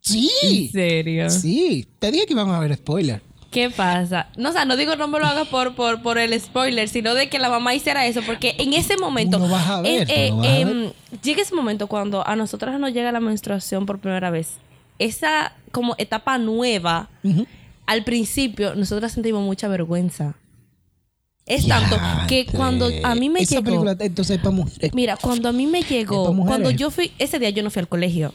Sí. 0.02 0.32
¿En 0.42 0.72
serio? 0.72 1.30
Sí. 1.30 1.88
Te 2.00 2.12
dije 2.12 2.26
que 2.26 2.34
iban 2.34 2.50
a 2.50 2.58
haber 2.58 2.76
spoiler. 2.76 3.22
¿Qué 3.52 3.70
pasa? 3.70 4.30
No, 4.38 4.50
o 4.50 4.52
sea, 4.54 4.64
no 4.64 4.78
digo 4.78 4.96
no 4.96 5.10
me 5.10 5.20
lo 5.20 5.26
hagas 5.26 5.48
por, 5.50 5.76
por, 5.76 6.02
por 6.02 6.18
el 6.18 6.40
spoiler, 6.40 6.88
sino 6.88 7.14
de 7.14 7.30
que 7.30 7.38
la 7.38 7.50
mamá 7.50 7.76
hiciera 7.76 8.08
eso, 8.08 8.22
porque 8.26 8.56
en 8.58 8.74
ese 8.74 8.98
momento. 8.98 9.40
Lo 9.40 9.50
vas 9.50 9.70
a 9.70 9.82
ver, 9.82 10.10
eh, 10.10 10.30
lo 10.30 10.38
vas 10.38 10.48
a 10.48 10.58
eh, 10.60 10.66
ver. 10.66 10.94
llega 11.22 11.42
ese 11.42 11.54
momento 11.54 11.88
cuando 11.88 12.26
a 12.26 12.38
nosotras 12.38 12.80
nos 12.80 12.94
llega 12.94 13.12
la 13.12 13.20
menstruación 13.20 13.86
por 13.86 14.00
primera 14.00 14.32
vez. 14.32 14.54
Esa 15.00 15.54
como 15.72 15.96
etapa 15.98 16.38
nueva, 16.38 17.10
al 17.86 18.04
principio, 18.06 18.74
nosotras 18.76 19.12
sentimos 19.12 19.44
mucha 19.44 19.68
vergüenza. 19.68 20.36
Es 21.46 21.68
tanto 21.68 21.98
que 22.28 22.46
cuando 22.46 22.90
a 23.04 23.16
mí 23.16 23.30
me 23.30 23.42
Esa 23.42 23.56
llegó. 23.56 23.64
película 23.66 23.96
entonces 24.00 24.38
es 24.38 24.44
para 24.44 24.56
mujeres. 24.56 24.94
Mira, 24.94 25.18
cuando 25.18 25.50
a 25.50 25.52
mí 25.52 25.66
me 25.68 25.82
llegó, 25.84 26.34
cuando 26.46 26.70
yo 26.72 26.92
fui, 26.92 27.12
ese 27.20 27.40
día 27.40 27.50
yo 27.50 27.64
no 27.64 27.70
fui 27.72 27.80
al 27.82 27.88
colegio. 27.88 28.32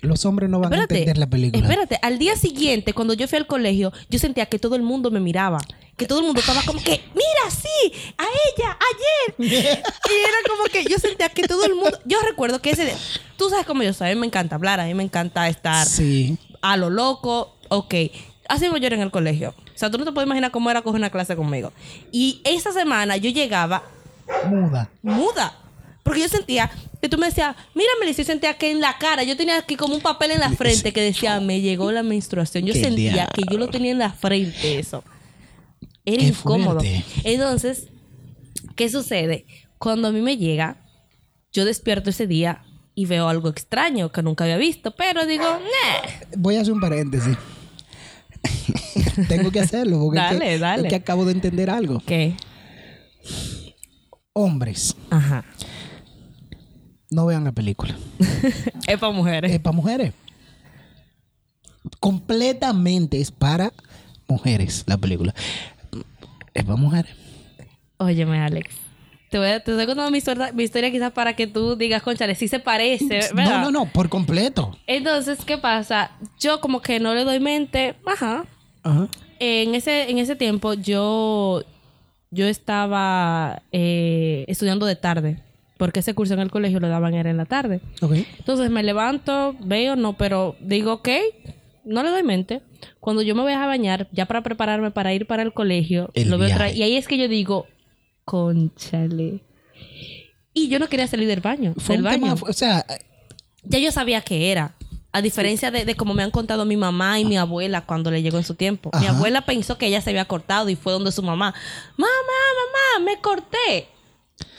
Los 0.00 0.24
hombres 0.26 0.48
no 0.48 0.60
van 0.60 0.72
a 0.72 0.82
entender 0.82 1.18
la 1.18 1.26
película. 1.26 1.60
Espérate, 1.60 1.98
al 2.02 2.18
día 2.20 2.36
siguiente, 2.36 2.92
cuando 2.92 3.14
yo 3.14 3.26
fui 3.26 3.36
al 3.38 3.48
colegio, 3.48 3.92
yo 4.08 4.18
sentía 4.20 4.46
que 4.46 4.58
todo 4.60 4.76
el 4.76 4.82
mundo 4.82 5.10
me 5.10 5.18
miraba. 5.18 5.58
Que 5.96 6.06
todo 6.06 6.20
el 6.20 6.26
mundo 6.26 6.40
estaba 6.40 6.62
como 6.62 6.80
que, 6.80 7.00
mira, 7.14 7.50
sí, 7.50 7.92
a 8.16 8.22
ella, 8.24 8.78
ayer. 9.40 9.50
y 9.50 9.54
era 9.56 10.38
como 10.48 10.64
que 10.70 10.84
yo 10.88 10.98
sentía 10.98 11.28
que 11.30 11.42
todo 11.48 11.64
el 11.66 11.74
mundo. 11.74 11.98
Yo 12.04 12.18
recuerdo 12.22 12.60
que 12.62 12.70
ese 12.70 12.84
día. 12.84 12.96
Tú 13.36 13.50
sabes 13.50 13.66
cómo 13.66 13.82
yo 13.82 13.92
soy, 13.92 14.10
a 14.10 14.14
mí 14.14 14.20
me 14.20 14.26
encanta 14.26 14.54
hablar, 14.54 14.78
a 14.78 14.84
mí 14.86 14.94
me 14.94 15.02
encanta 15.02 15.48
estar 15.48 15.84
Sí. 15.88 16.38
a 16.62 16.76
lo 16.76 16.90
loco. 16.90 17.56
Ok. 17.68 17.94
Así 18.48 18.62
mismo 18.64 18.76
yo 18.76 18.86
era 18.86 18.94
en 18.94 19.02
el 19.02 19.10
colegio. 19.10 19.52
O 19.78 19.80
sea, 19.80 19.92
tú 19.92 19.96
no 19.96 20.04
te 20.04 20.10
puedes 20.10 20.26
imaginar 20.26 20.50
cómo 20.50 20.68
era 20.72 20.82
coger 20.82 20.98
una 20.98 21.08
clase 21.08 21.36
conmigo. 21.36 21.72
Y 22.10 22.40
esa 22.42 22.72
semana 22.72 23.16
yo 23.16 23.30
llegaba 23.30 23.84
Muda. 24.50 24.90
muda. 25.02 25.56
Porque 26.02 26.20
yo 26.22 26.28
sentía 26.28 26.68
que 27.00 27.08
tú 27.08 27.16
me 27.16 27.26
decías, 27.26 27.54
mira, 27.76 27.88
Melissa, 28.00 28.22
yo 28.22 28.26
sentía 28.26 28.54
que 28.58 28.72
en 28.72 28.80
la 28.80 28.98
cara, 28.98 29.22
yo 29.22 29.36
tenía 29.36 29.56
aquí 29.56 29.76
como 29.76 29.94
un 29.94 30.00
papel 30.00 30.32
en 30.32 30.40
la 30.40 30.50
frente 30.50 30.92
que 30.92 31.00
decía, 31.00 31.38
me 31.38 31.60
llegó 31.60 31.92
la 31.92 32.02
menstruación. 32.02 32.64
Yo 32.66 32.74
sentía 32.74 33.12
diablo. 33.12 33.32
que 33.36 33.42
yo 33.48 33.56
lo 33.56 33.68
tenía 33.68 33.92
en 33.92 34.00
la 34.00 34.10
frente, 34.12 34.80
eso. 34.80 35.04
Era 36.04 36.22
Qué 36.22 36.26
incómodo. 36.26 36.80
fuerte. 36.80 37.04
Entonces, 37.22 37.86
¿qué 38.74 38.88
sucede? 38.88 39.46
Cuando 39.78 40.08
a 40.08 40.10
mí 40.10 40.22
me 40.22 40.36
llega, 40.38 40.78
yo 41.52 41.64
despierto 41.64 42.10
ese 42.10 42.26
día 42.26 42.64
y 42.96 43.06
veo 43.06 43.28
algo 43.28 43.48
extraño 43.48 44.10
que 44.10 44.22
nunca 44.24 44.42
había 44.42 44.56
visto, 44.56 44.90
pero 44.96 45.24
digo, 45.24 45.44
nah. 45.44 46.08
Voy 46.36 46.56
a 46.56 46.62
hacer 46.62 46.72
un 46.72 46.80
paréntesis. 46.80 47.36
Tengo 49.28 49.50
que 49.50 49.60
hacerlo 49.60 49.98
porque 50.00 50.18
es 50.18 50.24
Dale, 50.24 50.38
que, 50.46 50.58
dale. 50.58 50.82
es 50.82 50.88
que 50.88 50.96
acabo 50.96 51.24
de 51.24 51.32
entender 51.32 51.70
algo. 51.70 52.00
¿Qué? 52.06 52.34
Hombres, 54.32 54.94
Ajá. 55.10 55.44
no 57.10 57.26
vean 57.26 57.44
la 57.44 57.52
película. 57.52 57.96
Es 58.86 58.98
para 58.98 59.12
mujeres. 59.12 59.52
Es 59.52 59.58
para 59.60 59.76
mujeres. 59.76 60.12
Completamente 62.00 63.20
es 63.20 63.30
para 63.30 63.72
mujeres 64.28 64.84
la 64.86 64.96
película. 64.96 65.34
Es 66.54 66.64
para 66.64 66.76
mujeres. 66.76 67.14
Óyeme, 67.98 68.40
Alex. 68.40 68.74
Te 69.30 69.38
voy 69.38 69.48
a, 69.48 69.60
te 69.60 69.70
estoy 69.72 69.86
contando 69.86 70.10
mi 70.10 70.18
historia, 70.18 70.52
mi 70.52 70.62
historia 70.62 70.90
quizás 70.90 71.12
para 71.12 71.36
que 71.36 71.46
tú 71.46 71.76
digas, 71.76 72.02
conchale, 72.02 72.34
sí 72.34 72.48
se 72.48 72.60
parece, 72.60 73.20
No, 73.30 73.36
¿verdad? 73.36 73.62
no, 73.62 73.70
no, 73.70 73.86
por 73.86 74.08
completo. 74.08 74.76
Entonces, 74.86 75.44
¿qué 75.44 75.58
pasa? 75.58 76.12
Yo 76.40 76.60
como 76.60 76.80
que 76.80 76.98
no 76.98 77.14
le 77.14 77.24
doy 77.24 77.38
mente, 77.40 77.94
ajá. 78.06 78.44
Ajá. 78.82 79.08
En 79.38 79.74
ese, 79.74 80.10
en 80.10 80.18
ese 80.18 80.34
tiempo 80.34 80.72
yo, 80.74 81.62
yo 82.30 82.46
estaba 82.46 83.62
eh, 83.70 84.44
estudiando 84.48 84.86
de 84.86 84.96
tarde, 84.96 85.42
porque 85.76 86.00
ese 86.00 86.14
curso 86.14 86.32
en 86.34 86.40
el 86.40 86.50
colegio 86.50 86.80
lo 86.80 86.88
daban 86.88 87.14
era 87.14 87.28
en 87.30 87.36
la 87.36 87.44
tarde. 87.44 87.80
Ok. 88.00 88.12
Entonces 88.38 88.70
me 88.70 88.82
levanto, 88.82 89.54
veo, 89.60 89.94
no, 89.94 90.16
pero 90.16 90.56
digo, 90.60 90.94
ok, 90.94 91.08
no 91.84 92.02
le 92.02 92.08
doy 92.10 92.22
mente. 92.22 92.62
Cuando 93.00 93.22
yo 93.22 93.34
me 93.34 93.42
voy 93.42 93.52
a 93.52 93.66
bañar, 93.66 94.08
ya 94.10 94.26
para 94.26 94.42
prepararme 94.42 94.90
para 94.90 95.12
ir 95.12 95.26
para 95.26 95.42
el 95.42 95.52
colegio, 95.52 96.10
El 96.14 96.30
lo 96.30 96.38
veo 96.38 96.48
y 96.74 96.82
ahí 96.82 96.96
es 96.96 97.06
que 97.06 97.18
yo 97.18 97.28
digo, 97.28 97.66
conchale. 98.28 99.42
Y 100.52 100.68
yo 100.68 100.78
no 100.78 100.88
quería 100.88 101.06
salir 101.06 101.26
del 101.28 101.40
baño. 101.40 101.74
Fue 101.78 101.96
del 101.96 102.04
un 102.04 102.10
tema, 102.12 102.34
baño. 102.34 102.44
o 102.46 102.52
sea, 102.52 102.84
Ya 103.64 103.78
yo 103.78 103.90
sabía 103.90 104.20
que 104.20 104.50
era. 104.50 104.74
A 105.12 105.22
diferencia 105.22 105.70
de, 105.70 105.86
de 105.86 105.94
como 105.94 106.12
me 106.12 106.22
han 106.22 106.30
contado 106.30 106.66
mi 106.66 106.76
mamá 106.76 107.18
y 107.18 107.24
mi 107.24 107.38
abuela 107.38 107.80
cuando 107.86 108.10
le 108.10 108.20
llegó 108.22 108.36
en 108.36 108.44
su 108.44 108.54
tiempo. 108.54 108.90
Mi 109.00 109.06
abuela 109.06 109.40
pensó 109.46 109.78
que 109.78 109.86
ella 109.86 110.02
se 110.02 110.10
había 110.10 110.26
cortado 110.26 110.68
y 110.68 110.76
fue 110.76 110.92
donde 110.92 111.10
su 111.12 111.22
mamá. 111.22 111.54
Mamá, 111.96 112.10
mamá, 112.98 113.04
me 113.10 113.18
corté. 113.20 113.88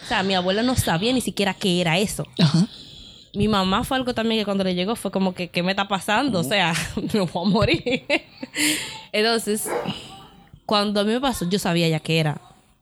O 0.03 0.07
sea, 0.07 0.23
mi 0.23 0.33
abuela 0.33 0.63
no 0.63 0.75
sabía 0.75 1.13
ni 1.13 1.21
siquiera 1.21 1.53
qué 1.53 1.79
era 1.81 1.99
eso. 1.99 2.25
ajá. 2.39 2.67
Mi 3.35 3.47
mamá 3.47 3.83
fue 3.83 3.95
algo 3.97 4.15
también 4.15 4.41
que 4.41 4.45
cuando 4.45 4.63
le 4.63 4.73
llegó 4.73 4.95
fue 4.95 5.11
como 5.11 5.35
que, 5.35 5.49
¿qué 5.49 5.61
me 5.61 5.71
está 5.71 5.87
pasando? 5.87 6.39
O 6.39 6.43
sea, 6.43 6.73
me 7.13 7.19
voy 7.21 7.45
a 7.45 7.49
morir. 7.49 7.83
Entonces, 9.11 9.69
cuando 10.65 10.99
a 11.01 11.03
mí 11.03 11.11
me 11.13 11.21
pasó, 11.21 11.47
yo 11.47 11.59
sabía 11.59 11.87
ya 11.87 11.99
qué 11.99 12.19
era. 12.19 12.41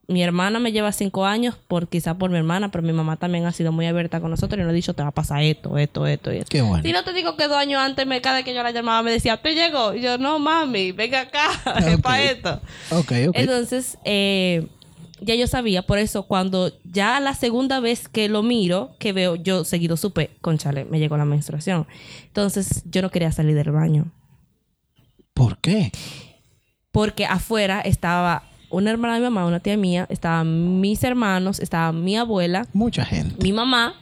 Mi 0.09 0.23
hermana 0.23 0.59
me 0.59 0.71
lleva 0.71 0.93
cinco 0.93 1.25
años, 1.25 1.55
por 1.67 1.89
quizá 1.89 2.17
por 2.17 2.29
mi 2.29 2.37
hermana, 2.37 2.71
pero 2.71 2.81
mi 2.81 2.93
mamá 2.93 3.17
también 3.17 3.45
ha 3.45 3.51
sido 3.51 3.73
muy 3.73 3.85
abierta 3.87 4.21
con 4.21 4.31
nosotros 4.31 4.57
y 4.57 4.63
nos 4.63 4.69
ha 4.69 4.73
dicho, 4.73 4.93
te 4.93 5.03
va 5.03 5.09
a 5.09 5.13
pasar 5.13 5.43
esto, 5.43 5.77
esto, 5.77 6.07
esto 6.07 6.31
y 6.31 6.37
esto. 6.37 6.47
Qué 6.49 6.61
bueno. 6.61 6.81
Si 6.81 6.93
no 6.93 7.03
te 7.03 7.11
digo 7.11 7.35
que 7.35 7.47
dos 7.49 7.57
años 7.57 7.81
antes, 7.81 8.07
me, 8.07 8.21
cada 8.21 8.43
que 8.43 8.53
yo 8.55 8.63
la 8.63 8.71
llamaba, 8.71 9.03
me 9.03 9.11
decía, 9.11 9.35
¿te 9.41 9.53
llegó? 9.53 9.93
Y 9.93 10.01
yo, 10.01 10.17
no, 10.17 10.39
mami, 10.39 10.93
venga 10.93 11.21
acá, 11.21 11.49
es 11.85 11.95
Ok. 11.95 12.01
para 12.01 12.23
esto. 12.23 12.61
Ok, 12.91 13.11
ok. 13.27 13.35
Entonces, 13.35 13.97
eh, 14.05 14.67
ya 15.19 15.35
yo 15.35 15.45
sabía, 15.47 15.81
por 15.81 15.97
eso 15.97 16.23
cuando 16.23 16.71
ya 16.85 17.19
la 17.19 17.33
segunda 17.33 17.81
vez 17.81 18.07
que 18.07 18.29
lo 18.29 18.43
miro, 18.43 18.95
que 18.99 19.11
veo, 19.11 19.35
yo 19.35 19.65
seguido 19.65 19.97
supe, 19.97 20.37
conchale, 20.39 20.85
me 20.85 20.99
llegó 20.99 21.17
la 21.17 21.25
menstruación. 21.25 21.85
Entonces, 22.27 22.83
yo 22.85 23.01
no 23.01 23.11
quería 23.11 23.33
salir 23.33 23.55
del 23.55 23.71
baño. 23.71 24.05
¿Por 25.33 25.57
qué? 25.57 25.91
Porque 26.91 27.25
afuera 27.25 27.81
estaba 27.81 28.43
una 28.69 28.91
hermana 28.91 29.15
de 29.15 29.19
mi 29.21 29.23
mamá, 29.25 29.45
una 29.45 29.59
tía 29.59 29.77
mía, 29.77 30.05
estaban 30.09 30.79
mis 30.81 31.03
hermanos, 31.03 31.59
estaba 31.59 31.91
mi 31.91 32.15
abuela, 32.17 32.67
Mucha 32.73 33.05
gente. 33.05 33.35
mi 33.43 33.53
mamá. 33.53 33.93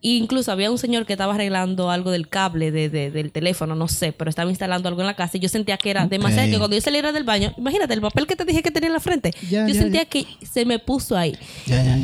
E 0.00 0.10
incluso 0.10 0.52
había 0.52 0.70
un 0.70 0.78
señor 0.78 1.06
que 1.06 1.14
estaba 1.14 1.34
arreglando 1.34 1.90
algo 1.90 2.12
del 2.12 2.28
cable 2.28 2.70
de, 2.70 2.88
de- 2.88 3.10
del 3.10 3.32
teléfono, 3.32 3.74
no 3.74 3.88
sé, 3.88 4.12
pero 4.12 4.30
estaba 4.30 4.48
instalando 4.48 4.88
algo 4.88 5.00
en 5.00 5.08
la 5.08 5.16
casa 5.16 5.36
y 5.36 5.40
yo 5.40 5.48
sentía 5.48 5.76
que 5.76 5.90
era 5.90 6.06
demasiado. 6.06 6.48
Que 6.52 6.58
cuando 6.58 6.76
yo 6.76 6.80
saliera 6.82 7.10
del 7.10 7.24
baño, 7.24 7.52
imagínate 7.58 7.94
el 7.94 8.00
papel 8.00 8.28
que 8.28 8.36
te 8.36 8.44
dije 8.44 8.62
que 8.62 8.70
tenía 8.70 8.86
en 8.88 8.92
la 8.92 9.00
frente, 9.00 9.32
Ya, 9.50 9.66
yo 9.66 9.74
ya, 9.74 9.80
sentía 9.80 10.02
ya. 10.04 10.08
que 10.08 10.24
se 10.46 10.64
me 10.64 10.78
puso 10.78 11.16
ahí. 11.16 11.36
Ya, 11.66 11.82
ya. 11.82 11.98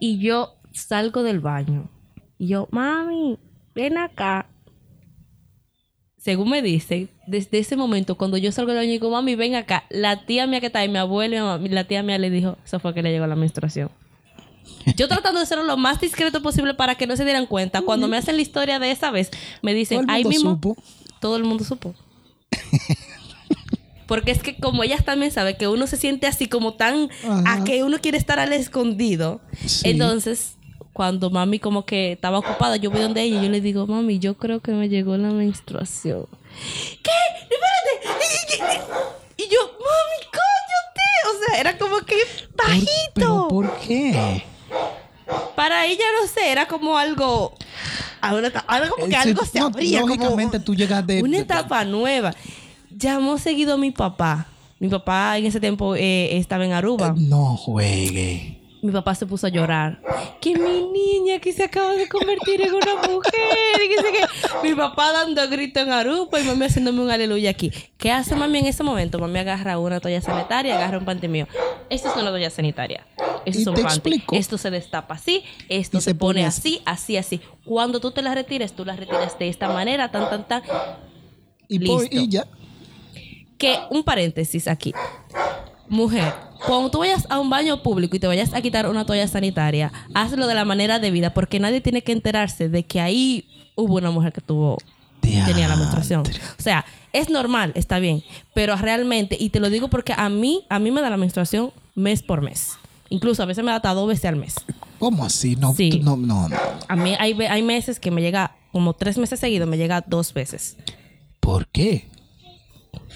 Y 0.00 0.18
yo 0.20 0.54
salgo 0.72 1.22
del 1.22 1.40
baño. 1.40 1.90
Y 2.38 2.46
yo, 2.48 2.66
mami, 2.70 3.38
ven 3.74 3.98
acá. 3.98 4.46
Según 6.24 6.48
me 6.48 6.62
dicen, 6.62 7.10
desde 7.26 7.58
ese 7.58 7.76
momento, 7.76 8.14
cuando 8.16 8.38
yo 8.38 8.50
salgo 8.50 8.70
del 8.70 8.78
baño 8.78 8.88
y 8.88 8.92
digo, 8.92 9.10
mami, 9.10 9.34
ven 9.34 9.56
acá, 9.56 9.84
la 9.90 10.24
tía 10.24 10.46
mía 10.46 10.60
que 10.60 10.68
está 10.68 10.78
ahí, 10.78 10.88
mi 10.88 10.96
abuela 10.96 11.36
y 11.36 11.38
mi 11.38 11.44
mamá, 11.44 11.68
la 11.68 11.84
tía 11.84 12.02
mía 12.02 12.16
le 12.16 12.30
dijo, 12.30 12.56
eso 12.64 12.80
fue 12.80 12.94
que 12.94 13.02
le 13.02 13.12
llegó 13.12 13.26
la 13.26 13.36
menstruación. 13.36 13.90
Yo 14.96 15.06
tratando 15.06 15.40
de 15.40 15.44
ser 15.44 15.58
lo 15.58 15.76
más 15.76 16.00
discreto 16.00 16.40
posible 16.40 16.72
para 16.72 16.94
que 16.94 17.06
no 17.06 17.14
se 17.18 17.24
dieran 17.24 17.44
cuenta. 17.44 17.82
Cuando 17.82 18.08
me 18.08 18.16
hacen 18.16 18.36
la 18.36 18.40
historia 18.42 18.78
de 18.78 18.90
esa 18.90 19.10
vez, 19.10 19.30
me 19.60 19.74
dicen, 19.74 20.06
ahí 20.08 20.24
mismo, 20.24 20.52
supo. 20.52 20.78
todo 21.20 21.36
el 21.36 21.44
mundo 21.44 21.62
supo. 21.62 21.94
Porque 24.06 24.30
es 24.30 24.42
que 24.42 24.56
como 24.56 24.82
ellas 24.82 25.04
también 25.04 25.30
saben 25.30 25.56
que 25.58 25.68
uno 25.68 25.86
se 25.86 25.98
siente 25.98 26.26
así 26.26 26.46
como 26.48 26.72
tan 26.72 27.10
Ajá. 27.22 27.52
a 27.52 27.64
que 27.64 27.84
uno 27.84 27.98
quiere 28.00 28.16
estar 28.16 28.38
al 28.38 28.54
escondido. 28.54 29.42
Sí. 29.66 29.90
Entonces, 29.90 30.56
cuando 30.94 31.28
mami 31.28 31.58
como 31.58 31.84
que 31.84 32.12
estaba 32.12 32.38
ocupada, 32.38 32.76
yo 32.76 32.90
voy 32.90 33.02
donde 33.02 33.20
ella 33.22 33.40
y 33.40 33.44
yo 33.44 33.50
le 33.50 33.60
digo, 33.60 33.86
mami, 33.86 34.18
yo 34.20 34.34
creo 34.38 34.60
que 34.60 34.72
me 34.72 34.88
llegó 34.88 35.16
la 35.18 35.28
menstruación. 35.30 36.26
¿Qué? 37.02 37.10
Espérate. 37.42 38.94
Y 39.36 39.42
yo, 39.48 39.58
mami, 39.72 40.30
cállate. 40.30 41.10
O 41.28 41.44
sea, 41.50 41.60
era 41.60 41.76
como 41.76 41.98
que 41.98 42.14
bajito. 42.56 42.88
¿Pero 43.14 43.48
por 43.48 43.76
qué? 43.80 44.44
Para 45.56 45.86
ella, 45.86 46.04
no 46.20 46.26
sé, 46.28 46.50
era 46.52 46.66
como 46.68 46.96
algo... 46.96 47.54
Ahora, 48.20 48.50
ahora 48.66 48.88
como 48.88 49.06
que 49.06 49.12
Eh, 49.14 49.16
algo 49.16 49.44
se 49.44 49.58
no, 49.60 49.66
abría. 49.66 50.00
como- 50.00 50.14
lógicamente 50.14 50.58
tú 50.60 50.74
llegaste- 50.74 51.22
Una 51.22 51.38
etapa 51.38 51.84
nueva. 51.84 52.32
Llamó 52.90 53.36
seguido 53.38 53.74
a 53.74 53.76
mi 53.76 53.90
papá. 53.90 54.46
Mi 54.78 54.88
papá 54.88 55.36
en 55.38 55.46
ese 55.46 55.60
tiempo 55.60 55.94
eh, 55.96 56.36
estaba 56.38 56.64
en 56.64 56.72
Aruba. 56.72 57.14
No 57.16 57.56
juegue. 57.56 58.60
Mi 58.84 58.92
papá 58.92 59.14
se 59.14 59.24
puso 59.24 59.46
a 59.46 59.48
llorar. 59.50 59.98
Que 60.42 60.58
mi 60.58 60.82
niña 60.92 61.38
que 61.38 61.54
se 61.54 61.64
acaba 61.64 61.94
de 61.94 62.06
convertir 62.06 62.60
en 62.60 62.74
una 62.74 62.96
mujer. 62.96 63.80
Y 63.82 63.88
que 63.88 63.94
sé 63.96 64.12
qué. 64.12 64.68
Mi 64.68 64.74
papá 64.74 65.10
dando 65.10 65.48
grito 65.48 65.80
en 65.80 65.90
Aruba 65.90 66.38
y 66.38 66.44
mami 66.44 66.66
haciéndome 66.66 67.00
un 67.00 67.10
aleluya 67.10 67.48
aquí. 67.48 67.72
¿Qué 67.96 68.12
hace 68.12 68.36
mami 68.36 68.58
en 68.58 68.66
ese 68.66 68.82
momento? 68.82 69.18
Mami 69.18 69.38
agarra 69.38 69.78
una 69.78 70.00
toalla 70.00 70.20
sanitaria, 70.20 70.76
agarra 70.76 70.98
un 70.98 71.06
panty 71.06 71.28
mío. 71.28 71.48
Esto 71.88 72.08
es 72.10 72.16
una 72.16 72.28
toalla 72.28 72.50
sanitaria. 72.50 73.06
Esto 73.46 73.60
es 73.60 73.66
un 73.68 73.82
panty. 73.82 74.22
Esto 74.32 74.58
se 74.58 74.70
destapa 74.70 75.14
así, 75.14 75.42
esto 75.70 76.00
se, 76.00 76.10
se 76.10 76.14
pone 76.14 76.44
así, 76.44 76.82
así, 76.84 77.16
así. 77.16 77.40
Cuando 77.64 78.00
tú 78.00 78.10
te 78.10 78.20
la 78.20 78.34
retires, 78.34 78.74
tú 78.74 78.84
la 78.84 78.96
retiras 78.96 79.38
de 79.38 79.48
esta 79.48 79.68
manera, 79.70 80.10
tan, 80.10 80.28
tan, 80.28 80.46
tan. 80.46 80.62
Y, 81.68 81.78
por- 81.86 82.02
Listo. 82.02 82.16
y 82.16 82.28
ya. 82.28 82.46
Que 83.56 83.78
un 83.90 84.02
paréntesis 84.04 84.68
aquí. 84.68 84.92
Mujer, 85.88 86.32
cuando 86.66 86.90
tú 86.90 86.98
vayas 87.00 87.26
a 87.30 87.38
un 87.38 87.50
baño 87.50 87.82
público 87.82 88.16
y 88.16 88.18
te 88.18 88.26
vayas 88.26 88.54
a 88.54 88.60
quitar 88.62 88.88
una 88.88 89.04
toalla 89.04 89.28
sanitaria, 89.28 89.92
hazlo 90.14 90.46
de 90.46 90.54
la 90.54 90.64
manera 90.64 90.98
debida 90.98 91.34
porque 91.34 91.60
nadie 91.60 91.80
tiene 91.80 92.02
que 92.02 92.12
enterarse 92.12 92.68
de 92.68 92.84
que 92.84 93.00
ahí 93.00 93.46
hubo 93.76 93.96
una 93.96 94.10
mujer 94.10 94.32
que 94.32 94.40
tuvo 94.40 94.78
tenía 95.20 95.68
la 95.68 95.76
menstruación. 95.76 96.22
O 96.58 96.62
sea, 96.62 96.84
es 97.12 97.30
normal, 97.30 97.72
está 97.74 97.98
bien, 97.98 98.22
pero 98.54 98.76
realmente, 98.76 99.36
y 99.38 99.50
te 99.50 99.60
lo 99.60 99.70
digo 99.70 99.88
porque 99.88 100.12
a 100.16 100.28
mí, 100.28 100.64
a 100.68 100.78
mí 100.78 100.90
me 100.90 101.00
da 101.00 101.10
la 101.10 101.16
menstruación 101.16 101.72
mes 101.94 102.22
por 102.22 102.40
mes. 102.42 102.72
Incluso 103.10 103.42
a 103.42 103.46
veces 103.46 103.64
me 103.64 103.70
da 103.70 103.76
hasta 103.76 103.94
dos 103.94 104.08
veces 104.08 104.24
al 104.26 104.36
mes. 104.36 104.54
¿Cómo 104.98 105.24
así? 105.24 105.56
No, 105.56 105.74
Sí. 105.74 106.00
no, 106.02 106.16
no, 106.16 106.48
no. 106.48 106.56
A 106.88 106.96
mí 106.96 107.14
hay, 107.18 107.32
hay 107.42 107.62
meses 107.62 108.00
que 108.00 108.10
me 108.10 108.20
llega, 108.22 108.56
como 108.72 108.94
tres 108.94 109.18
meses 109.18 109.38
seguidos, 109.40 109.68
me 109.68 109.76
llega 109.76 110.02
dos 110.06 110.32
veces. 110.32 110.76
¿Por 111.40 111.68
qué? 111.68 112.08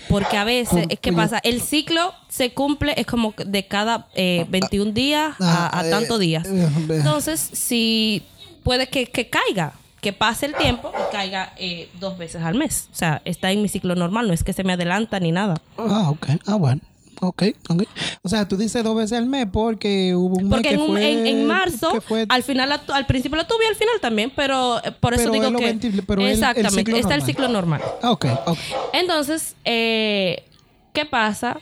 Porque 0.09 0.37
a 0.37 0.45
veces, 0.45 0.71
¿Cómo? 0.87 1.01
¿qué 1.01 1.13
pasa? 1.13 1.39
El 1.43 1.61
ciclo 1.61 2.15
se 2.29 2.53
cumple, 2.55 2.95
es 2.97 3.07
como 3.07 3.35
de 3.37 3.67
cada 3.67 4.07
eh, 4.15 4.47
21 4.49 4.93
días 4.93 5.35
a, 5.41 5.67
Ah, 5.71 5.81
a 5.81 5.87
eh, 5.87 5.91
tantos 5.91 6.19
días. 6.21 6.47
eh, 6.47 6.67
eh. 6.67 6.95
Entonces, 6.97 7.41
si 7.53 8.23
puede 8.63 8.87
que, 8.89 9.07
que 9.07 9.29
caiga, 9.29 9.73
que 10.01 10.13
pase 10.13 10.47
el 10.47 10.55
tiempo 10.55 10.93
y 10.95 11.13
caiga 11.13 11.53
eh, 11.59 11.89
dos 12.01 12.17
veces 12.17 12.43
al 12.43 12.55
mes. 12.55 12.89
O 12.93 12.97
sea, 12.97 13.21
está 13.25 13.51
en 13.51 13.61
mi 13.63 13.69
ciclo 13.69 13.95
normal, 13.97 14.29
no 14.29 14.33
es 14.33 14.45
que 14.45 14.53
se 14.53 14.65
me 14.65 14.73
adelanta 14.73 15.19
ni 15.21 15.33
nada. 15.33 15.57
Ah, 15.77 16.11
ok. 16.11 16.29
Ah, 16.47 16.55
bueno. 16.55 16.81
Ok, 17.21 17.43
ok. 17.69 17.83
O 18.23 18.29
sea, 18.29 18.47
tú 18.47 18.57
dices 18.57 18.83
dos 18.85 18.97
veces 18.97 19.19
al 19.19 19.27
mes 19.27 19.47
porque 19.53 20.15
hubo 20.15 20.37
un 20.37 20.45
mes 20.45 20.51
Porque 20.51 20.69
que 20.69 20.75
en, 20.77 20.81
un- 20.81 20.87
fue... 20.89 21.13
en, 21.13 21.27
en 21.27 21.47
marzo, 21.47 21.93
que 21.93 22.01
fue- 22.01 22.27
al 22.29 22.43
final, 22.43 22.71
al 22.73 23.07
principio 23.07 23.37
la 23.37 23.47
tuve 23.47 23.65
y 23.65 23.69
al 23.69 23.75
final 23.77 23.95
también, 24.01 24.33
pero 24.35 24.79
eh, 24.85 24.93
por 24.93 25.15
eso 25.15 25.25
Pero 25.25 25.33
digo 25.33 25.51
lo 25.51 25.59
que... 25.59 25.65
20, 25.65 26.03
pero 26.07 26.21
el- 26.23 26.29
el 26.29 26.33
exactamente, 26.35 26.99
está 26.99 27.15
el 27.15 27.23
ciclo 27.23 27.49
normal. 27.49 27.81
Ah, 28.03 28.13
ok, 28.13 28.27
ok. 28.47 28.59
Entonces, 28.93 29.57
eh, 29.65 30.45
¿qué 30.93 31.05
pasa? 31.07 31.59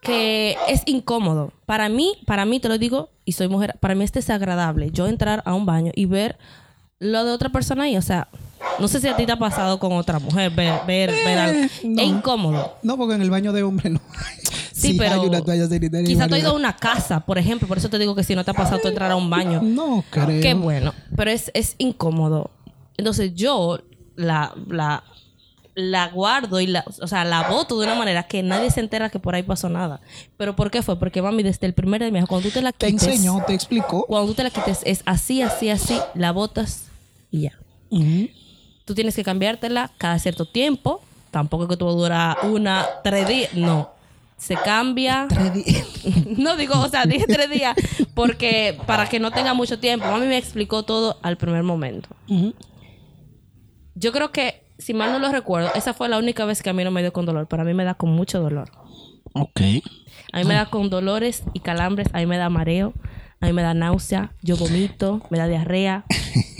Que 0.00 0.56
es 0.68 0.82
incómodo. 0.86 1.52
Para 1.66 1.88
mí, 1.88 2.14
para 2.26 2.44
mí 2.44 2.60
te 2.60 2.68
lo 2.68 2.76
digo, 2.78 3.08
y 3.24 3.32
soy 3.32 3.48
mujer, 3.48 3.76
para 3.80 3.94
mí 3.94 4.04
es 4.04 4.12
desagradable 4.12 4.90
yo 4.90 5.06
entrar 5.06 5.42
a 5.46 5.54
un 5.54 5.64
baño 5.66 5.90
y 5.94 6.04
ver 6.04 6.36
lo 6.98 7.24
de 7.24 7.32
otra 7.32 7.48
persona 7.48 7.84
ahí. 7.84 7.96
O 7.96 8.02
sea, 8.02 8.28
no 8.78 8.88
sé 8.88 9.00
si 9.00 9.08
a 9.08 9.16
ti 9.16 9.26
te 9.26 9.32
ha 9.32 9.38
pasado 9.38 9.78
con 9.78 9.92
otra 9.92 10.18
mujer, 10.18 10.50
ver, 10.50 10.80
ver, 10.86 11.10
ver 11.10 11.38
algo. 11.38 11.60
Eh, 11.60 11.70
no. 11.84 12.02
Es 12.02 12.08
incómodo. 12.08 12.74
No, 12.82 12.96
porque 12.96 13.14
en 13.14 13.22
el 13.22 13.30
baño 13.30 13.52
de 13.52 13.62
hombre 13.62 13.90
no. 13.90 14.00
Sí, 14.72 14.94
pero 14.98 15.20
hay 15.22 15.28
una 15.28 15.40
toalla 15.40 15.66
sanitaria 15.68 16.00
en 16.00 16.06
el 16.06 16.12
quizá 16.12 16.26
tú 16.28 16.34
has 16.34 16.40
ido 16.40 16.50
a 16.50 16.54
una 16.54 16.76
casa, 16.76 17.20
por 17.20 17.38
ejemplo, 17.38 17.66
por 17.68 17.78
eso 17.78 17.88
te 17.88 17.98
digo 17.98 18.14
que 18.14 18.24
si 18.24 18.34
no 18.34 18.44
te 18.44 18.50
ha 18.50 18.54
pasado 18.54 18.80
tú 18.80 18.88
entrar 18.88 19.10
a 19.10 19.16
un 19.16 19.30
baño, 19.30 19.60
No 19.62 20.04
creo. 20.10 20.42
Qué 20.42 20.54
bueno, 20.54 20.92
pero 21.16 21.30
es, 21.30 21.50
es 21.54 21.74
incómodo. 21.78 22.50
Entonces 22.96 23.34
yo 23.34 23.78
la, 24.16 24.52
la, 24.68 25.04
la 25.74 26.08
guardo 26.08 26.60
y 26.60 26.66
la, 26.66 26.84
o 27.00 27.06
sea, 27.06 27.24
la 27.24 27.48
boto 27.48 27.78
de 27.78 27.86
una 27.86 27.94
manera 27.94 28.24
que 28.24 28.42
nadie 28.42 28.70
se 28.70 28.80
entera 28.80 29.10
que 29.10 29.18
por 29.20 29.34
ahí 29.34 29.42
pasó 29.44 29.68
nada. 29.68 30.00
¿Pero 30.36 30.54
por 30.56 30.70
qué 30.70 30.82
fue? 30.82 30.98
Porque 30.98 31.22
mami, 31.22 31.42
desde 31.44 31.66
el 31.66 31.72
primer 31.74 32.00
día 32.02 32.10
me 32.10 32.18
dijo, 32.18 32.26
cuando 32.28 32.48
tú 32.48 32.54
te 32.54 32.60
la 32.62 32.72
Te 32.72 32.88
quites, 32.88 33.06
enseñó, 33.08 33.42
te 33.46 33.54
explicó. 33.54 34.04
cuando 34.06 34.28
tú 34.28 34.34
te 34.34 34.42
la 34.42 34.50
quites 34.50 34.80
es 34.84 35.02
así, 35.06 35.40
así, 35.40 35.70
así, 35.70 35.96
la 36.14 36.32
botas 36.32 36.86
y 37.30 37.42
ya. 37.42 37.52
Ujú. 37.90 38.28
Tú 38.84 38.94
tienes 38.94 39.16
que 39.16 39.24
cambiártela 39.24 39.90
cada 39.98 40.18
cierto 40.18 40.46
tiempo. 40.46 41.02
Tampoco 41.30 41.64
es 41.64 41.70
que 41.70 41.76
tú 41.76 41.86
dura 41.86 42.36
una, 42.42 42.86
tres 43.02 43.26
días. 43.26 43.54
No. 43.54 43.90
Se 44.36 44.56
cambia. 44.56 45.26
Tres 45.28 45.52
días. 45.54 45.86
No 46.38 46.56
digo, 46.56 46.78
o 46.78 46.88
sea, 46.88 47.06
dije 47.06 47.26
tres 47.26 47.48
días 47.48 47.74
porque 48.14 48.78
para 48.86 49.08
que 49.08 49.18
no 49.18 49.30
tenga 49.30 49.54
mucho 49.54 49.78
tiempo. 49.78 50.06
Mami 50.06 50.26
me 50.26 50.36
explicó 50.36 50.82
todo 50.82 51.18
al 51.22 51.36
primer 51.36 51.62
momento. 51.62 52.08
Yo 53.94 54.12
creo 54.12 54.32
que, 54.32 54.64
si 54.78 54.92
mal 54.92 55.12
no 55.12 55.18
lo 55.18 55.30
recuerdo, 55.30 55.70
esa 55.74 55.94
fue 55.94 56.08
la 56.08 56.18
única 56.18 56.44
vez 56.44 56.62
que 56.62 56.70
a 56.70 56.72
mí 56.72 56.84
no 56.84 56.90
me 56.90 57.02
dio 57.02 57.12
con 57.12 57.24
dolor, 57.24 57.46
pero 57.48 57.62
a 57.62 57.64
mí 57.64 57.74
me 57.74 57.84
da 57.84 57.94
con 57.94 58.10
mucho 58.10 58.40
dolor. 58.40 58.70
Ok. 59.32 59.60
A 60.32 60.38
mí 60.38 60.44
me 60.44 60.54
da 60.54 60.66
con 60.66 60.90
dolores 60.90 61.44
y 61.52 61.60
calambres, 61.60 62.08
a 62.12 62.18
mí 62.18 62.26
me 62.26 62.36
da 62.36 62.48
mareo, 62.48 62.92
a 63.44 63.48
mí 63.48 63.52
me 63.52 63.62
da 63.62 63.74
náusea, 63.74 64.34
yo 64.42 64.56
vomito, 64.56 65.20
me 65.30 65.36
da 65.38 65.46
diarrea. 65.46 66.04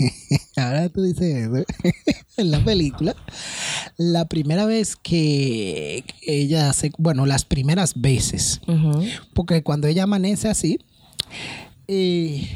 Ahora 0.55 0.87
tú 0.89 1.01
dices 1.01 1.47
eso. 1.47 1.65
en 2.37 2.51
la 2.51 2.63
película, 2.63 3.15
la 3.97 4.25
primera 4.25 4.65
vez 4.65 4.95
que 4.95 6.03
ella 6.21 6.71
se, 6.73 6.91
bueno, 6.99 7.25
las 7.25 7.43
primeras 7.43 7.99
veces, 7.99 8.61
porque 9.33 9.63
cuando 9.63 9.87
ella 9.87 10.03
amanece 10.03 10.47
así, 10.47 10.79
eh, 11.87 12.47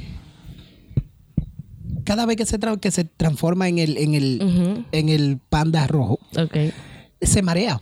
cada 2.04 2.26
vez 2.28 2.38
que 2.38 2.46
se, 2.46 2.60
que 2.80 2.92
se 2.92 3.04
transforma 3.06 3.68
en 3.68 3.80
el, 3.80 3.98
en 3.98 4.14
el, 4.14 4.86
en 4.92 5.10
el 5.10 5.40
panda 5.50 5.88
rojo, 5.88 6.20
Ok. 6.38 6.56
se 7.22 7.42
marea 7.42 7.82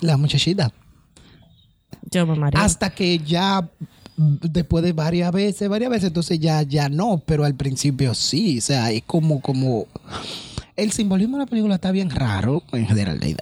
la 0.00 0.16
muchachita. 0.18 0.72
Yo 2.10 2.26
me 2.26 2.34
mareo. 2.36 2.60
Hasta 2.60 2.90
que 2.90 3.18
ya 3.18 3.70
después 4.42 4.84
de 4.84 4.92
varias 4.92 5.32
veces, 5.32 5.68
varias 5.68 5.90
veces, 5.90 6.08
entonces 6.08 6.38
ya, 6.38 6.62
ya 6.62 6.88
no, 6.88 7.22
pero 7.24 7.44
al 7.44 7.54
principio 7.54 8.14
sí, 8.14 8.58
o 8.58 8.62
sea, 8.62 8.90
es 8.90 9.02
como, 9.04 9.40
como 9.40 9.86
el 10.76 10.92
simbolismo 10.92 11.36
de 11.36 11.44
la 11.44 11.50
película 11.50 11.74
está 11.76 11.90
bien 11.90 12.10
raro 12.10 12.62
en 12.72 12.86
generalidad. 12.86 13.38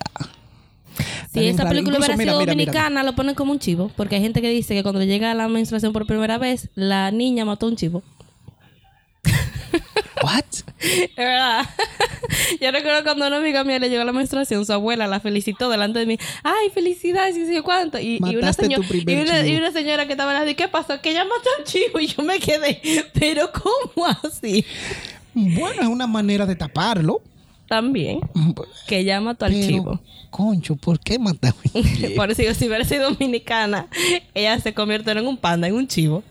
Si 1.33 1.41
bien 1.41 1.55
esa 1.55 1.69
película 1.69 1.97
Incluso, 1.97 2.13
hubiera 2.13 2.17
mira, 2.17 2.33
sido 2.33 2.41
mira, 2.41 2.55
mira, 2.55 2.73
dominicana, 2.73 3.03
lo 3.03 3.15
ponen 3.15 3.35
como 3.35 3.53
un 3.53 3.59
chivo. 3.59 3.91
Porque 3.97 4.17
hay 4.17 4.23
gente 4.23 4.43
que 4.43 4.51
dice 4.51 4.75
que 4.75 4.83
cuando 4.83 5.03
llega 5.03 5.33
la 5.35 5.49
menstruación 5.49 5.93
por 5.93 6.07
primera 6.07 6.39
vez, 6.39 6.69
la 6.75 7.11
niña 7.11 7.45
mató 7.45 7.67
a 7.67 7.69
un 7.71 7.77
chivo. 7.77 8.03
What? 10.23 10.45
Es 10.81 11.17
verdad. 11.17 11.67
Yo 12.61 12.71
recuerdo 12.71 13.03
cuando 13.03 13.27
una 13.27 13.39
amiga 13.39 13.65
mía 13.65 13.79
le 13.79 13.89
llegó 13.89 14.05
la 14.05 14.13
menstruación, 14.13 14.65
su 14.65 14.73
abuela 14.73 15.07
la 15.07 15.21
felicitó 15.21 15.69
delante 15.69 15.99
de 15.99 16.07
mí. 16.07 16.19
¡Ay, 16.43 16.71
felicidades! 16.73 17.37
Y 17.37 17.53
yo 17.55 17.63
cuánto. 17.63 17.99
Y, 17.99 18.19
y 18.25 18.37
una, 18.37 18.53
señora, 18.53 18.85
y, 18.93 19.15
una, 19.17 19.47
y 19.47 19.57
una 19.57 19.73
señora 19.73 20.07
que 20.07 20.13
estaba 20.13 20.49
¿y 20.49 20.55
qué 20.55 20.69
pasó? 20.69 21.01
Que 21.01 21.11
ella 21.11 21.25
mató 21.25 21.49
a 21.57 21.61
un 21.61 21.65
chivo. 21.65 22.01
Y 22.01 22.07
yo 22.07 22.23
me 22.23 22.39
quedé, 22.39 22.81
¿pero 23.13 23.51
cómo 23.53 24.07
así? 24.07 24.65
Bueno, 25.35 25.83
es 25.83 25.89
una 25.89 26.07
manera 26.07 26.47
de 26.47 26.57
taparlo. 26.57 27.23
También, 27.69 28.19
que 28.89 28.99
ella 28.99 29.21
mató 29.21 29.45
al 29.45 29.53
Pero, 29.53 29.67
chivo. 29.67 30.01
concho, 30.31 30.75
¿por 30.75 30.99
qué 30.99 31.21
mataron? 31.21 31.57
Por 32.17 32.31
eso 32.31 32.43
digo, 32.43 32.53
si 32.55 32.67
hubiera 32.67 32.85
sido 32.85 33.11
dominicana, 33.11 33.87
ella 34.35 34.59
se 34.59 34.75
convierte 34.75 35.13
en 35.13 35.25
un 35.25 35.37
panda, 35.37 35.69
en 35.69 35.75
un 35.75 35.87
chivo. 35.87 36.25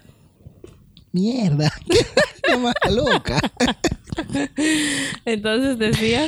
Mierda. 1.13 1.71
Qué 2.43 2.57
más 2.57 2.75
loca. 2.89 3.39
Entonces 5.25 5.77
decía, 5.77 6.27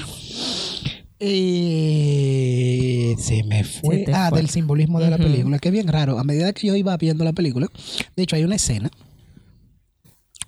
Eh, 1.24 3.16
se 3.20 3.44
me 3.44 3.64
fue. 3.64 4.06
Se 4.06 4.14
ah, 4.14 4.30
fue. 4.30 4.40
del 4.40 4.50
simbolismo 4.50 5.00
de 5.00 5.12
la 5.12 5.20
película, 5.20 5.60
que 5.60 5.70
es 5.70 5.72
bien 5.72 5.88
raro. 5.88 6.18
A 6.18 6.24
medida 6.24 6.52
que 6.52 6.66
yo 6.66 6.76
iba 6.76 6.98
viendo 6.98 7.24
la 7.24 7.32
película, 7.32 7.68
de 8.16 8.24
hecho, 8.24 8.36
hay 8.36 8.44
una 8.44 8.56
escena 8.56 8.90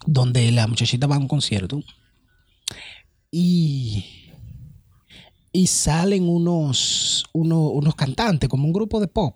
donde 0.08 0.52
la 0.52 0.65
muchachita 0.65 1.06
va 1.06 1.15
a 1.15 1.19
un 1.19 1.28
concierto 1.28 1.82
y, 3.30 4.04
y 5.52 5.67
salen 5.67 6.28
unos, 6.28 7.26
unos, 7.34 7.72
unos 7.74 7.96
cantantes, 7.96 8.50
como 8.50 8.65
un 8.65 8.74
grupo 8.74 9.00
de 9.00 9.08
pop. 9.08 9.36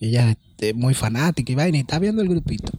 Ella 0.00 0.36
es 0.58 0.74
muy 0.74 0.94
fanática 0.94 1.52
y 1.52 1.54
vaina, 1.54 1.78
y 1.78 1.82
está 1.82 2.00
viendo 2.00 2.20
el 2.20 2.28
grupito. 2.28 2.72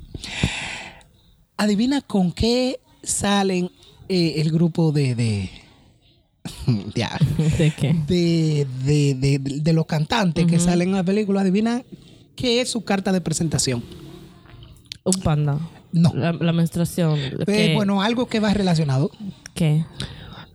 Adivina 1.55 2.01
con 2.01 2.33
qué 2.33 2.81
salen 3.03 3.71
eh, 4.09 4.35
el 4.37 4.51
grupo 4.51 4.91
de. 4.91 5.15
de 5.15 5.49
ya 6.95 7.17
¿de 7.57 7.71
qué? 7.71 7.95
de, 8.07 8.67
de, 8.83 9.15
de, 9.15 9.39
de 9.39 9.73
los 9.73 9.85
cantantes 9.85 10.45
que 10.45 10.59
salen 10.59 10.89
en 10.89 10.95
la 10.95 11.03
película, 11.03 11.41
adivina 11.41 11.83
qué 12.35 12.61
es 12.61 12.69
su 12.69 12.83
carta 12.83 13.11
de 13.11 13.21
presentación. 13.21 13.83
Un 15.03 15.21
panda. 15.21 15.59
No. 15.91 16.11
La, 16.13 16.33
la 16.33 16.51
menstruación. 16.51 17.17
Eh, 17.47 17.73
bueno, 17.75 18.01
algo 18.01 18.25
que 18.27 18.39
va 18.39 18.53
relacionado. 18.53 19.11
¿Qué? 19.53 19.85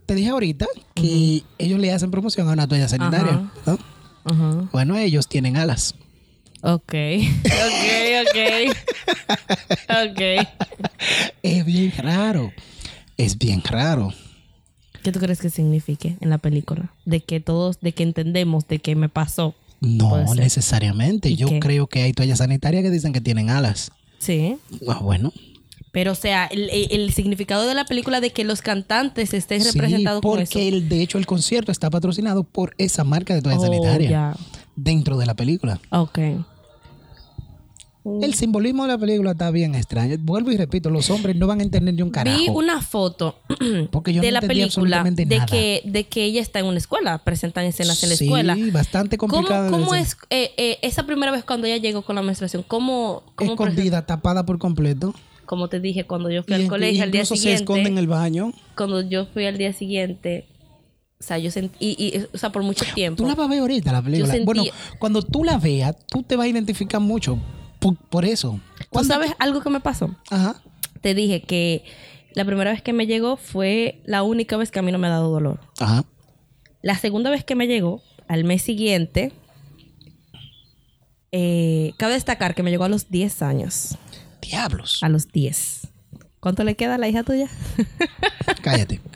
Te 0.05 0.13
dije 0.13 0.29
ahorita 0.29 0.67
que 0.93 1.43
ellos 1.57 1.79
le 1.79 1.91
hacen 1.91 2.11
promoción 2.11 2.47
a 2.49 2.51
una 2.53 2.67
toalla 2.67 2.87
sanitaria. 2.87 3.49
Bueno, 4.71 4.97
ellos 4.97 5.27
tienen 5.27 5.57
alas. 5.57 5.95
Ok. 6.61 6.93
Ok, 7.61 8.27
ok. 8.27 8.77
Ok. 9.89 10.47
Es 11.41 11.65
bien 11.65 11.91
raro. 11.97 12.51
Es 13.23 13.37
bien 13.37 13.61
raro. 13.63 14.13
¿Qué 15.03 15.11
tú 15.11 15.19
crees 15.19 15.39
que 15.39 15.49
signifique 15.49 16.17
en 16.21 16.29
la 16.29 16.37
película? 16.37 16.93
De 17.05 17.21
que 17.21 17.39
todos, 17.39 17.79
de 17.81 17.91
que 17.93 18.03
entendemos, 18.03 18.67
de 18.67 18.79
que 18.79 18.95
me 18.95 19.09
pasó. 19.09 19.55
No 19.79 20.35
necesariamente. 20.35 21.29
¿Y 21.29 21.35
Yo 21.37 21.47
qué? 21.49 21.59
creo 21.59 21.87
que 21.87 22.03
hay 22.03 22.13
toallas 22.13 22.37
sanitarias 22.37 22.83
que 22.83 22.91
dicen 22.91 23.13
que 23.13 23.21
tienen 23.21 23.49
alas. 23.49 23.91
Sí. 24.19 24.57
Ah, 24.87 24.99
bueno. 25.01 25.33
Pero, 25.91 26.11
o 26.11 26.15
sea, 26.15 26.45
el, 26.45 26.69
el- 26.69 27.11
significado 27.13 27.67
de 27.67 27.73
la 27.73 27.83
película 27.85 28.21
de 28.21 28.29
que 28.31 28.43
los 28.45 28.61
cantantes 28.61 29.33
estén 29.33 29.61
Sí, 29.61 29.71
representados 29.71 30.21
con 30.21 30.39
eso. 30.39 30.51
porque 30.53 30.67
el, 30.67 30.87
de 30.87 31.01
hecho 31.01 31.17
el 31.17 31.25
concierto 31.25 31.71
está 31.71 31.89
patrocinado 31.89 32.43
por 32.43 32.73
esa 32.77 33.03
marca 33.03 33.33
de 33.33 33.41
toalla 33.41 33.57
Oh, 33.59 33.63
sanitaria 33.63 34.09
ya. 34.09 34.35
dentro 34.75 35.17
de 35.17 35.25
la 35.25 35.33
película. 35.33 35.81
Ok. 35.89 36.19
El 38.03 38.33
simbolismo 38.33 38.83
de 38.83 38.89
la 38.89 38.97
película 38.97 39.31
está 39.31 39.51
bien 39.51 39.75
extraño. 39.75 40.15
Vuelvo 40.19 40.51
y 40.51 40.57
repito, 40.57 40.89
los 40.89 41.09
hombres 41.11 41.35
no 41.35 41.45
van 41.45 41.59
a 41.59 41.63
entender 41.63 41.93
ni 41.93 42.01
un 42.01 42.09
carajo. 42.09 42.39
Vi 42.39 42.49
una 42.49 42.81
foto 42.81 43.35
Porque 43.91 44.11
yo 44.11 44.21
de 44.21 44.29
no 44.31 44.39
la 44.39 44.41
película 44.41 45.03
de 45.03 45.25
nada. 45.25 45.45
que, 45.45 45.81
de 45.85 46.05
que 46.05 46.23
ella 46.23 46.41
está 46.41 46.59
en 46.59 46.65
una 46.65 46.79
escuela, 46.79 47.19
presentan 47.19 47.65
escenas 47.65 48.01
en 48.01 48.09
la 48.09 48.15
Sí, 48.15 48.25
escuela. 48.25 48.57
bastante 48.71 49.17
¿Cómo, 49.19 49.33
complicada. 49.33 49.69
cómo 49.69 49.93
es 49.93 50.17
eh, 50.31 50.51
eh, 50.57 50.77
esa 50.81 51.05
primera 51.05 51.31
vez 51.31 51.43
cuando 51.43 51.67
ella 51.67 51.77
llegó 51.77 52.01
con 52.01 52.15
la 52.15 52.23
menstruación? 52.23 52.63
¿Cómo, 52.67 53.21
cómo 53.35 53.51
Escondida, 53.51 54.03
tapada 54.05 54.45
por 54.47 54.57
completo. 54.57 55.13
como 55.45 55.67
te 55.69 55.79
dije, 55.79 56.05
cuando 56.05 56.31
yo 56.31 56.41
fui 56.41 56.53
Y 56.55 56.61
al 56.63 56.67
colegio 56.67 57.03
al 57.03 57.11
día 57.11 57.21
incluso 57.21 57.35
se 57.41 57.53
esconde 57.53 57.81
en 57.81 57.85
siguiente, 57.87 58.01
el 58.01 58.07
baño. 58.07 58.51
cuando 58.75 59.01
yo 59.01 59.27
fui 59.27 59.45
al 59.45 59.59
día 59.59 59.73
siguiente, 59.73 60.47
O 61.19 61.23
sea, 61.23 61.37
yo 61.37 61.51
sentí, 61.51 61.75
y, 61.99 62.17
y, 62.17 62.25
o 62.33 62.37
sea, 62.39 62.51
por 62.51 62.63
mucho 62.63 62.83
tiempo. 62.95 63.21
Tú 63.21 63.29
la 63.29 63.35
vas 63.35 63.45
a 63.45 63.49
ver 63.51 63.59
ahorita, 63.59 63.91
la 63.91 64.01
película. 64.01 64.33
sentí- 64.33 64.43
Bueno, 64.45 64.63
cuando 64.97 65.21
tú 65.21 65.43
la 65.43 65.59
veas, 65.59 65.95
tú 66.07 66.23
te 66.23 66.35
vas 66.35 66.45
a 66.45 66.47
identificar 66.47 66.99
mucho 66.99 67.37
por, 67.81 67.97
por 67.97 68.23
eso. 68.25 68.61
¿Tú 68.91 69.03
sabes 69.03 69.33
algo 69.39 69.61
que 69.61 69.69
me 69.69 69.79
pasó? 69.81 70.15
Ajá. 70.29 70.61
Te 71.01 71.13
dije 71.15 71.41
que 71.41 71.83
la 72.33 72.45
primera 72.45 72.71
vez 72.71 72.81
que 72.81 72.93
me 72.93 73.07
llegó 73.07 73.35
fue 73.35 74.01
la 74.05 74.23
única 74.23 74.55
vez 74.55 74.71
que 74.71 74.79
a 74.79 74.81
mí 74.83 74.91
no 74.91 74.99
me 74.99 75.07
ha 75.07 75.11
dado 75.11 75.31
dolor. 75.31 75.59
Ajá. 75.79 76.05
La 76.81 76.95
segunda 76.97 77.29
vez 77.29 77.43
que 77.43 77.55
me 77.55 77.67
llegó, 77.67 78.01
al 78.27 78.43
mes 78.43 78.61
siguiente, 78.61 79.33
eh, 81.31 81.93
cabe 81.97 82.13
destacar 82.13 82.55
que 82.55 82.63
me 82.63 82.71
llegó 82.71 82.83
a 82.83 82.89
los 82.89 83.09
10 83.09 83.41
años. 83.41 83.97
Diablos. 84.41 84.99
A 85.01 85.09
los 85.09 85.31
10. 85.31 85.87
¿Cuánto 86.39 86.63
le 86.63 86.75
queda 86.75 86.95
a 86.95 86.97
la 86.97 87.07
hija 87.07 87.23
tuya? 87.23 87.47
Cállate. 88.61 89.01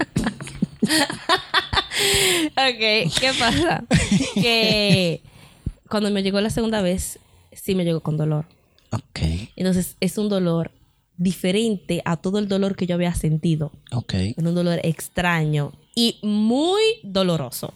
ok, 2.52 3.12
¿qué 3.20 3.32
pasa? 3.40 3.84
que 4.36 5.22
cuando 5.90 6.10
me 6.12 6.24
llegó 6.24 6.42
la 6.42 6.50
segunda 6.50 6.82
vez, 6.82 7.20
sí 7.56 7.76
me 7.76 7.84
llegó 7.86 8.02
con 8.02 8.18
dolor. 8.18 8.46
Ok. 8.92 9.20
Entonces 9.56 9.98
es 10.00 10.18
un 10.18 10.30
dolor 10.30 10.72
diferente 11.18 12.02
a 12.06 12.18
todo 12.18 12.40
el 12.40 12.48
dolor 12.48 12.76
que 12.76 12.88
yo 12.88 12.96
había 12.96 13.14
sentido. 13.16 13.72
Ok. 13.92 14.14
Es 14.14 14.38
un 14.38 14.56
dolor 14.56 14.80
extraño 14.84 15.74
y 15.96 16.20
muy 16.22 16.82
doloroso. 17.04 17.74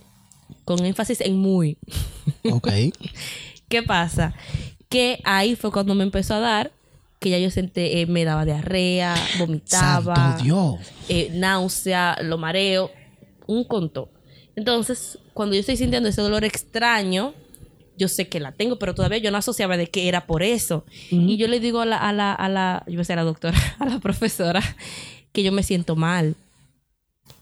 Con 0.65 0.85
énfasis 0.85 1.21
en 1.21 1.37
muy. 1.37 1.77
Ok. 2.51 2.69
¿Qué 3.67 3.83
pasa? 3.83 4.35
Que 4.87 5.19
ahí 5.23 5.55
fue 5.55 5.71
cuando 5.71 5.95
me 5.95 6.03
empezó 6.03 6.35
a 6.35 6.39
dar, 6.39 6.71
que 7.19 7.31
ya 7.31 7.39
yo 7.39 7.49
sentí, 7.49 7.81
eh, 7.81 8.05
me 8.05 8.23
daba 8.23 8.45
diarrea, 8.45 9.15
vomitaba, 9.39 10.37
eh, 11.09 11.31
náusea, 11.33 12.17
lo 12.21 12.37
mareo, 12.37 12.91
un 13.47 13.63
conto. 13.63 14.09
Entonces, 14.55 15.17
cuando 15.33 15.55
yo 15.55 15.61
estoy 15.61 15.75
sintiendo 15.75 16.09
ese 16.09 16.21
dolor 16.21 16.43
extraño, 16.43 17.33
yo 17.99 18.07
sé 18.07 18.27
que 18.29 18.39
la 18.39 18.53
tengo, 18.53 18.79
pero 18.79 18.95
todavía 18.95 19.19
yo 19.19 19.29
no 19.29 19.37
asociaba 19.37 19.77
de 19.77 19.87
que 19.87 20.07
era 20.07 20.25
por 20.25 20.41
eso. 20.41 20.85
Y 21.11 21.37
yo 21.37 21.47
le 21.47 21.59
digo 21.59 21.81
a 21.81 21.85
la, 21.85 21.97
a 21.97 22.11
la, 22.13 22.33
a 22.33 22.49
la, 22.49 22.83
yo 22.87 22.93
voy 22.93 23.01
a 23.01 23.05
ser 23.05 23.17
la 23.17 23.23
doctora, 23.23 23.57
a 23.79 23.85
la 23.85 23.99
profesora, 23.99 24.61
que 25.31 25.43
yo 25.43 25.51
me 25.51 25.61
siento 25.61 25.95
mal. 25.95 26.35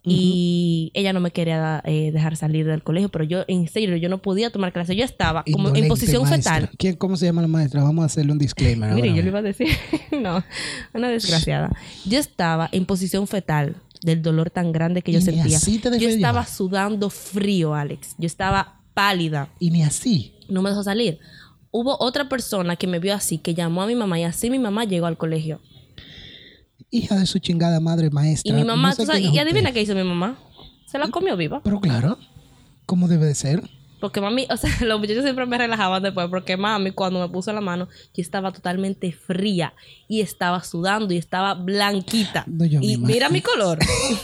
Y 0.10 0.91
ella 0.93 1.12
no 1.12 1.20
me 1.20 1.32
quería 1.32 1.82
eh, 1.86 2.12
dejar 2.13 2.38
salir 2.38 2.65
del 2.65 2.82
colegio, 2.82 3.10
pero 3.10 3.26
yo, 3.26 3.43
en 3.50 3.67
serio, 3.67 3.98
yo 3.98 4.08
no 4.08 4.20
podía 4.20 4.50
tomar 4.52 4.72
clase. 4.72 4.96
Yo 4.96 5.04
estaba 5.04 5.43
como 5.52 5.76
en 5.76 5.88
posición 5.89 6.24
maestra. 6.24 6.54
fetal. 6.54 6.70
¿Quién, 6.78 6.96
¿Cómo 6.96 7.17
se 7.17 7.26
llama 7.26 7.41
la 7.41 7.50
maestra? 7.50 7.84
Vamos 7.84 8.04
a 8.04 8.06
hacerle 8.06 8.32
un 8.32 8.38
disclaimer. 8.38 8.93
Mire, 8.93 9.13
yo 9.13 9.22
le 9.22 9.28
iba 9.28 9.39
a 9.39 9.41
decir, 9.41 9.67
no, 10.12 10.43
una 10.93 11.10
desgraciada. 11.10 11.76
Yo 12.06 12.20
estaba 12.20 12.70
en 12.72 12.86
posición 12.86 13.28
fetal 13.28 13.76
del 14.02 14.22
dolor 14.22 14.50
tan 14.50 14.72
grande 14.72 15.02
que 15.02 15.12
yo 15.12 15.20
Y 15.20 15.24
sentía. 15.24 15.58
así 15.58 15.80
te 15.80 16.00
Yo 16.00 16.08
estaba 16.08 16.46
sudando 16.46 17.10
frío, 17.10 17.74
Alex. 17.74 18.15
Yo 18.17 18.28
estaba 18.28 18.77
pálida. 18.97 19.53
Y 19.60 19.69
ni 19.69 19.83
así. 19.83 20.33
No 20.49 20.63
me 20.63 20.71
dejó 20.71 20.81
salir. 20.81 21.19
Hubo 21.69 21.97
otra 21.99 22.27
persona 22.27 22.77
que 22.77 22.88
me 22.88 22.97
vio 22.97 23.13
así, 23.13 23.38
que 23.38 23.53
llamó 23.53 23.83
a 23.83 23.86
mi 23.86 23.93
mamá 23.93 24.19
y 24.19 24.23
así 24.23 24.49
mi 24.49 24.57
mamá 24.57 24.86
llegó 24.86 25.05
al 25.05 25.17
colegio. 25.17 25.62
Hija 26.89 27.15
de 27.15 27.27
su 27.27 27.38
chingada 27.38 27.79
madre 27.79 28.10
maestra. 28.10 28.51
Y 28.51 28.55
mi 28.55 28.63
mamá, 28.63 28.89
No 28.89 28.95
sé 28.95 29.03
tú 29.03 29.05
sabes, 29.05 29.21
quién 29.21 29.33
es 29.33 29.36
y 29.36 29.39
adivina 29.39 29.71
qué 29.71 29.83
hizo 29.83 29.93
mi 29.93 30.03
mamá. 30.03 30.39
Se 30.88 30.97
la 30.97 31.10
comió 31.10 31.38
viva. 31.38 31.62
Pero 31.63 31.79
claro. 31.79 32.17
¿Cómo 32.88 33.07
debe 33.07 33.27
de 33.27 33.36
ser? 33.36 33.62
Porque 33.99 34.21
mami, 34.21 34.47
o 34.49 34.57
sea, 34.57 34.69
los 34.81 34.99
muchachos 34.99 35.23
siempre 35.23 35.45
me 35.45 35.57
relajaban 35.57 36.03
después, 36.03 36.27
porque 36.29 36.57
mami, 36.57 36.91
cuando 36.91 37.19
me 37.19 37.29
puso 37.29 37.51
la 37.53 37.62
mano, 37.62 37.88
yo 38.13 38.21
estaba 38.21 38.51
totalmente 38.51 39.12
fría 39.12 39.73
y 40.07 40.21
estaba 40.21 40.63
sudando 40.63 41.13
y 41.13 41.17
estaba 41.17 41.53
blanquita. 41.53 42.43
No, 42.47 42.65
y 42.65 42.97
mira 42.97 43.29
mi 43.29 43.41
color. 43.41 43.79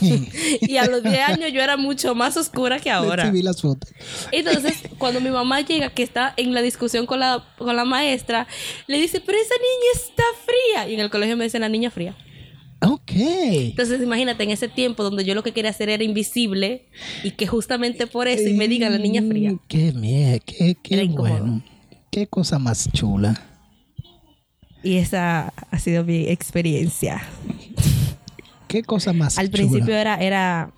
y 0.60 0.76
a 0.76 0.86
los 0.86 1.02
10 1.02 1.18
años 1.20 1.52
yo 1.52 1.60
era 1.60 1.76
mucho 1.76 2.14
más 2.14 2.36
oscura 2.36 2.78
que 2.78 2.90
ahora. 2.90 3.30
Vi 3.30 3.42
las 3.42 3.60
fotos. 3.60 3.90
Entonces, 4.32 4.74
cuando 4.98 5.20
mi 5.20 5.30
mamá 5.30 5.60
llega, 5.60 5.90
que 5.90 6.02
está 6.02 6.34
en 6.36 6.54
la 6.54 6.62
discusión 6.62 7.06
con 7.06 7.20
la, 7.20 7.44
con 7.58 7.74
la 7.74 7.84
maestra, 7.84 8.46
le 8.86 8.98
dice, 8.98 9.20
pero 9.20 9.38
esa 9.38 9.54
niña 9.54 10.06
está 10.06 10.22
fría. 10.44 10.88
Y 10.88 10.94
en 10.94 11.00
el 11.00 11.10
colegio 11.10 11.36
me 11.36 11.44
dicen 11.44 11.60
la 11.60 11.68
niña 11.68 11.90
fría. 11.90 12.14
Ok. 12.90 13.12
Entonces, 13.14 14.02
imagínate 14.02 14.42
en 14.44 14.50
ese 14.50 14.68
tiempo 14.68 15.02
donde 15.02 15.24
yo 15.24 15.34
lo 15.34 15.42
que 15.42 15.52
quería 15.52 15.70
hacer 15.70 15.88
era 15.88 16.02
invisible 16.04 16.86
y 17.22 17.32
que 17.32 17.46
justamente 17.46 18.06
por 18.06 18.28
eso 18.28 18.48
y 18.48 18.54
me 18.54 18.68
digan 18.68 18.92
la 18.92 18.98
niña 18.98 19.22
fría. 19.22 19.52
Mm, 19.52 19.60
Qué 19.68 19.92
miedo, 19.92 20.38
qué, 20.46 20.76
qué 20.82 21.04
bueno. 21.06 21.62
Qué 22.10 22.26
cosa 22.26 22.58
más 22.58 22.88
chula. 22.92 23.40
Y 24.82 24.96
esa 24.98 25.52
ha 25.70 25.78
sido 25.78 26.04
mi 26.04 26.28
experiencia. 26.28 27.22
Qué 28.68 28.82
cosa 28.82 29.12
más 29.12 29.38
Al 29.38 29.46
chula. 29.50 29.56
principio 29.56 29.94
era, 29.96 30.16
era 30.16 30.72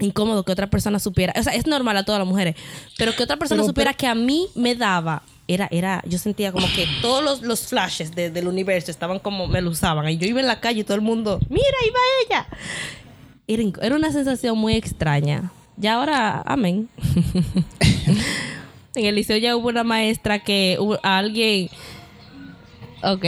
incómodo 0.00 0.44
que 0.44 0.52
otra 0.52 0.70
persona 0.70 0.98
supiera. 0.98 1.32
O 1.38 1.42
sea, 1.42 1.54
es 1.54 1.66
normal 1.66 1.96
a 1.96 2.04
todas 2.04 2.18
las 2.20 2.28
mujeres. 2.28 2.54
Pero 2.98 3.14
que 3.16 3.22
otra 3.22 3.36
persona 3.36 3.62
Pero- 3.62 3.68
supiera 3.68 3.94
que 3.94 4.06
a 4.06 4.14
mí 4.14 4.46
me 4.54 4.74
daba. 4.74 5.22
Era, 5.52 5.68
era, 5.70 6.02
yo 6.06 6.18
sentía 6.18 6.52
como 6.52 6.66
que 6.68 6.86
todos 7.00 7.22
los, 7.22 7.42
los 7.42 7.66
flashes 7.66 8.14
de- 8.14 8.30
del 8.30 8.48
universo 8.48 8.90
estaban 8.90 9.18
como, 9.18 9.46
me 9.48 9.60
lo 9.60 9.70
usaban. 9.70 10.08
Y 10.08 10.16
yo 10.18 10.26
iba 10.26 10.40
en 10.40 10.46
la 10.46 10.60
calle 10.60 10.80
y 10.80 10.84
todo 10.84 10.94
el 10.94 11.00
mundo, 11.02 11.38
mira, 11.48 11.64
va 11.94 12.00
ella. 12.26 12.46
Era, 13.46 13.62
era 13.82 13.96
una 13.96 14.12
sensación 14.12 14.56
muy 14.58 14.74
extraña. 14.74 15.50
Y 15.80 15.86
ahora, 15.86 16.42
amén. 16.46 16.88
en 18.94 19.04
el 19.06 19.14
liceo 19.14 19.36
ya 19.36 19.56
hubo 19.56 19.68
una 19.68 19.84
maestra 19.84 20.38
que 20.38 20.76
hubo 20.78 20.98
a 21.02 21.18
alguien. 21.18 21.68
Ok. 23.02 23.24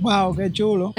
Wow, 0.00 0.34
qué 0.34 0.50
chulo. 0.50 0.94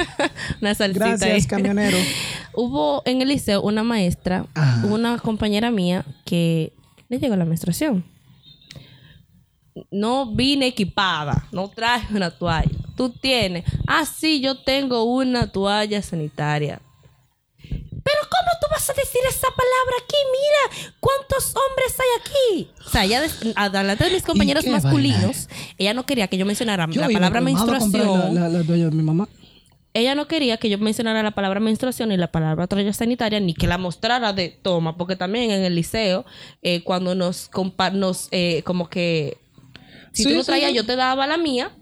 Una 0.60 0.74
salsita 0.74 1.06
Gracias, 1.06 1.30
ahí. 1.30 1.44
camionero. 1.46 1.96
Hubo 2.52 3.02
en 3.04 3.22
el 3.22 3.28
liceo 3.28 3.62
una 3.62 3.84
maestra, 3.84 4.44
Ajá. 4.54 4.84
una 4.88 5.18
compañera 5.18 5.70
mía 5.70 6.04
que 6.24 6.72
le 7.10 7.18
llegó 7.18 7.36
la 7.36 7.44
menstruación. 7.44 8.04
No 9.90 10.34
vine 10.34 10.66
equipada, 10.68 11.46
no 11.52 11.68
traje 11.68 12.14
una 12.14 12.30
toalla. 12.30 12.70
Tú 12.96 13.10
tienes. 13.10 13.64
Ah, 13.86 14.04
sí, 14.04 14.40
yo 14.40 14.58
tengo 14.62 15.04
una 15.04 15.50
toalla 15.52 16.02
sanitaria. 16.02 16.80
Pero 17.62 18.20
¿cómo 18.22 18.50
tú 18.60 18.66
vas 18.70 18.88
a 18.90 18.92
decir 18.94 19.20
esa 19.28 19.46
palabra 19.48 19.94
aquí? 20.02 20.16
Mira, 20.32 20.94
¿cuántos 21.00 21.54
hombres 21.54 21.96
hay 22.00 22.20
aquí? 22.20 22.70
O 22.86 22.90
sea, 22.90 23.06
des- 23.20 23.38
adelante 23.56 24.04
de 24.04 24.10
mis 24.10 24.22
compañeros 24.22 24.64
masculinos, 24.66 25.48
ella 25.78 25.94
no 25.94 26.04
quería 26.06 26.26
que 26.28 26.36
yo 26.38 26.46
mencionara 26.46 26.86
Yo 26.90 27.00
la 27.00 27.08
palabra 27.08 27.40
menstruación 27.40 28.34
La, 28.34 28.48
la, 28.48 28.58
la 28.58 28.64
toalla 28.64 28.86
de 28.86 28.90
mi 28.92 29.02
mamá. 29.02 29.28
Ella 29.94 30.14
no 30.14 30.28
quería 30.28 30.56
que 30.56 30.68
yo 30.68 30.78
mencionara 30.78 31.22
la 31.22 31.32
palabra 31.32 31.58
menstruación 31.60 32.10
ni 32.10 32.16
la 32.16 32.30
palabra 32.30 32.66
toalla 32.66 32.92
sanitaria, 32.92 33.40
ni 33.40 33.54
que 33.54 33.66
la 33.66 33.78
mostrara 33.78 34.32
de 34.32 34.48
toma, 34.50 34.96
porque 34.96 35.16
también 35.16 35.50
en 35.50 35.62
el 35.64 35.74
liceo, 35.74 36.24
eh, 36.62 36.82
cuando 36.84 37.14
nos, 37.14 37.50
compa- 37.50 37.92
nos 37.92 38.28
eh, 38.30 38.62
como 38.64 38.88
que, 38.88 39.38
si 40.12 40.22
Sí, 40.24 40.28
tú 40.30 40.34
no 40.36 40.44
traías, 40.44 40.70
sí. 40.70 40.76
yo 40.76 40.84
te 40.86 40.96
daba 40.96 41.26
la 41.26 41.36
mía. 41.36 41.72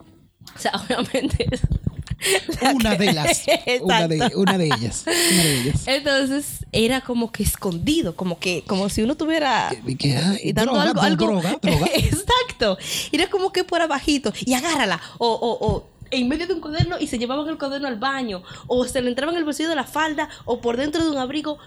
O 0.57 0.59
sea, 0.59 0.73
obviamente. 0.87 1.47
Una 2.75 2.97
de 2.97 3.13
las. 3.13 3.45
una, 3.83 4.09
de, 4.09 4.17
Exacto. 4.17 4.41
una 4.41 4.59
de 4.59 4.67
ellas. 4.67 5.05
Una 5.07 5.43
de 5.45 5.61
ellas. 5.61 5.83
Entonces, 5.87 6.67
era 6.73 7.01
como 7.01 7.31
que 7.31 7.43
escondido, 7.45 8.17
como 8.17 8.39
que, 8.41 8.65
como 8.67 8.89
si 8.89 9.03
uno 9.03 9.17
tuviera 9.17 9.69
ay, 9.69 9.97
y 10.43 10.53
dando 10.53 10.73
droga, 10.73 11.03
algo- 11.07 11.27
droga, 11.27 11.59
droga. 11.63 11.87
exacto 11.95 12.77
era 13.13 13.29
como 13.31 13.53
que 13.53 13.63
por 13.65 13.81
abajito 13.83 14.33
y 14.45 14.55
agárrala 14.55 15.01
o, 15.19 15.29
o, 15.29 15.67
o 15.69 15.87
en 16.11 16.29
medio 16.29 16.47
de 16.47 16.55
un 16.55 16.61
cuaderno 16.61 16.97
y 16.99 17.07
se 17.07 17.19
llevaban 17.19 17.49
el 17.49 17.59
cuaderno 17.59 17.89
al 17.89 17.97
baño 17.99 18.43
o 18.67 18.85
se 18.87 19.01
le 19.03 19.09
entraba 19.11 19.33
en 19.33 19.39
el 19.39 19.45
bolsillo 19.45 19.69
de 19.69 19.77
la 19.77 19.85
falda 19.85 20.29
o 20.45 20.61
por 20.61 20.77
dentro 20.77 21.03
de 21.05 21.11
un 21.11 21.19
abrigo 21.19 21.59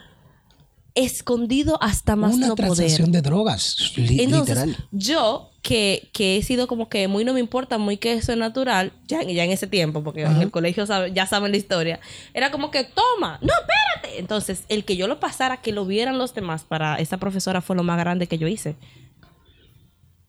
escondido 0.94 1.82
hasta 1.82 2.16
más 2.18 2.34
Una 2.36 2.48
no 2.48 2.56
poder 2.56 2.74
transacción 2.76 3.12
de 3.14 3.22
drogas. 3.22 3.94
li- 3.96 4.22
entonces, 4.24 4.58
literal. 4.66 4.88
yo, 4.92 5.52
que, 5.62 6.10
que 6.12 6.36
he 6.38 6.44
sido 6.44 6.68
como 6.68 6.90
que 6.90 7.08
muy 7.08 7.24
no 7.24 7.34
me 7.34 7.40
importa, 7.40 7.78
muy 7.78 7.96
que 7.96 8.12
eso 8.14 8.34
es 8.34 8.38
natural, 8.38 8.92
ya, 9.08 9.24
ya 9.24 9.46
en 9.46 9.52
ese 9.52 9.68
tiempo, 9.68 10.04
porque 10.04 10.24
en 10.24 10.42
el 10.42 10.52
colegio 10.52 10.86
sabe- 10.86 11.14
ya 11.14 11.26
saben 11.28 11.52
la 11.52 11.58
historia, 11.58 12.02
era 12.34 12.52
como 12.52 12.72
que, 12.72 12.84
toma, 12.84 13.40
no, 13.42 13.54
espérate. 13.54 14.20
Entonces, 14.20 14.64
el 14.68 14.84
que 14.84 14.98
yo 14.98 15.08
lo 15.08 15.20
pasara, 15.22 15.62
que 15.62 15.72
lo 15.72 15.86
vieran 15.86 16.18
los 16.18 16.34
demás, 16.34 16.66
para 16.66 16.96
esa 16.98 17.18
profesora 17.18 17.62
fue 17.62 17.78
lo 17.78 17.84
más 17.84 17.98
grande 17.98 18.28
que 18.28 18.38
yo 18.38 18.48
hice. 18.50 18.76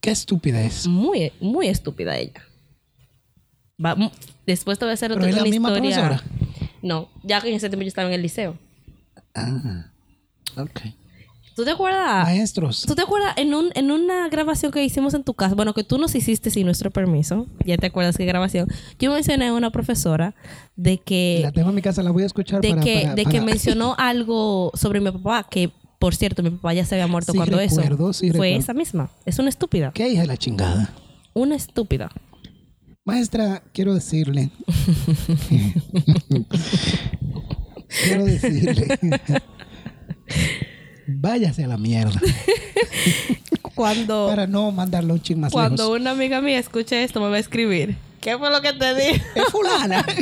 Qué 0.01 0.11
estupidez. 0.13 0.87
Muy, 0.87 1.33
muy 1.41 1.67
estúpida 1.69 2.17
ella. 2.19 2.45
Va- 3.85 3.95
mu- 3.95 4.11
después 4.47 4.79
te 4.79 4.85
voy 4.85 4.91
a 4.91 4.95
hacer 4.95 5.11
¿Pero 5.11 5.21
otra 5.21 5.31
es 5.31 5.37
la 5.37 5.43
misma 5.43 5.69
historia. 5.71 6.09
profesora? 6.09 6.23
No, 6.83 7.09
ya 7.23 7.41
que 7.41 7.49
en 7.49 7.55
ese 7.55 7.69
tiempo 7.69 7.83
yo 7.83 7.89
estaba 7.89 8.09
en 8.09 8.15
el 8.15 8.23
liceo. 8.23 8.57
Ah, 9.35 9.87
ok. 10.57 10.81
¿Tú 11.55 11.65
te 11.65 11.71
acuerdas? 11.71 12.25
Maestros. 12.25 12.83
¿Tú 12.87 12.95
te 12.95 13.03
acuerdas 13.03 13.35
en, 13.37 13.53
un, 13.55 13.71
en 13.75 13.91
una 13.91 14.27
grabación 14.31 14.73
que 14.73 14.83
hicimos 14.83 15.13
en 15.13 15.23
tu 15.23 15.35
casa? 15.35 15.55
Bueno, 15.55 15.75
que 15.75 15.85
tú 15.85 15.99
nos 15.99 16.15
hiciste 16.15 16.51
sin 16.51 16.65
nuestro 16.65 16.91
permiso. 16.91 17.47
Ya 17.67 17.77
te 17.77 17.87
acuerdas 17.87 18.17
qué 18.17 18.25
grabación. 18.25 18.69
Yo 18.99 19.13
mencioné 19.13 19.49
a 19.49 19.53
una 19.53 19.71
profesora 19.71 20.35
de 20.77 20.97
que, 20.99 21.41
La 21.43 21.53
tengo 21.53 21.69
en 21.69 21.75
mi 21.75 21.83
casa, 21.83 22.03
la 22.03 22.11
voy 22.11 22.23
a 22.23 22.27
escuchar 22.27 22.63
de 22.63 22.71
para, 22.71 22.81
que, 22.83 23.01
para- 23.03 23.15
de 23.17 23.25
que 23.27 23.31
para- 23.33 23.45
mencionó 23.45 23.95
algo 23.99 24.71
sobre 24.75 25.01
mi 25.01 25.11
papá, 25.11 25.47
que 25.49 25.71
por 25.99 26.15
cierto, 26.17 26.43
mi 26.43 26.51
papá 26.51 26.73
ya 26.73 26.85
se 26.87 26.95
había 26.97 27.07
muerto 27.07 27.33
Sí 27.33 27.39
cuando 27.39 27.59
recuerdo, 27.59 28.11
eso. 28.11 28.13
sí 28.15 28.29
Fue 28.31 28.33
recuerdo. 28.47 28.59
esa 28.59 28.73
misma. 28.75 29.11
Es 29.27 29.39
una 29.39 29.51
estúpida. 29.51 29.93
¿Qué 29.93 30.09
hija 30.09 30.23
de 30.23 30.27
la 30.29 30.37
chingada? 30.39 30.91
Una 31.35 31.55
estúpida. 31.55 32.11
Maestra, 33.05 33.63
quiero 33.73 33.95
decirle. 33.95 34.51
quiero 38.05 38.25
decirle 38.25 38.99
váyase 41.07 41.65
a 41.65 41.69
la 41.69 41.79
mierda. 41.79 42.21
Cuando, 43.75 44.27
Para 44.29 44.47
no 44.47 44.71
mandarlo 44.71 45.15
un 45.15 45.23
ching 45.23 45.39
más 45.41 45.53
cuando 45.53 45.85
lejos. 45.85 46.01
una 46.01 46.11
amiga 46.11 46.41
mía 46.41 46.59
escuche 46.59 47.03
esto, 47.03 47.21
me 47.21 47.29
va 47.29 47.37
a 47.37 47.39
escribir. 47.39 47.97
¿Qué 48.23 48.39
fue 48.39 48.51
lo 48.51 48.63
que 48.63 48.73
te 48.73 48.95
dije? 48.95 49.23
Es 49.35 49.45
fulana. 49.51 50.05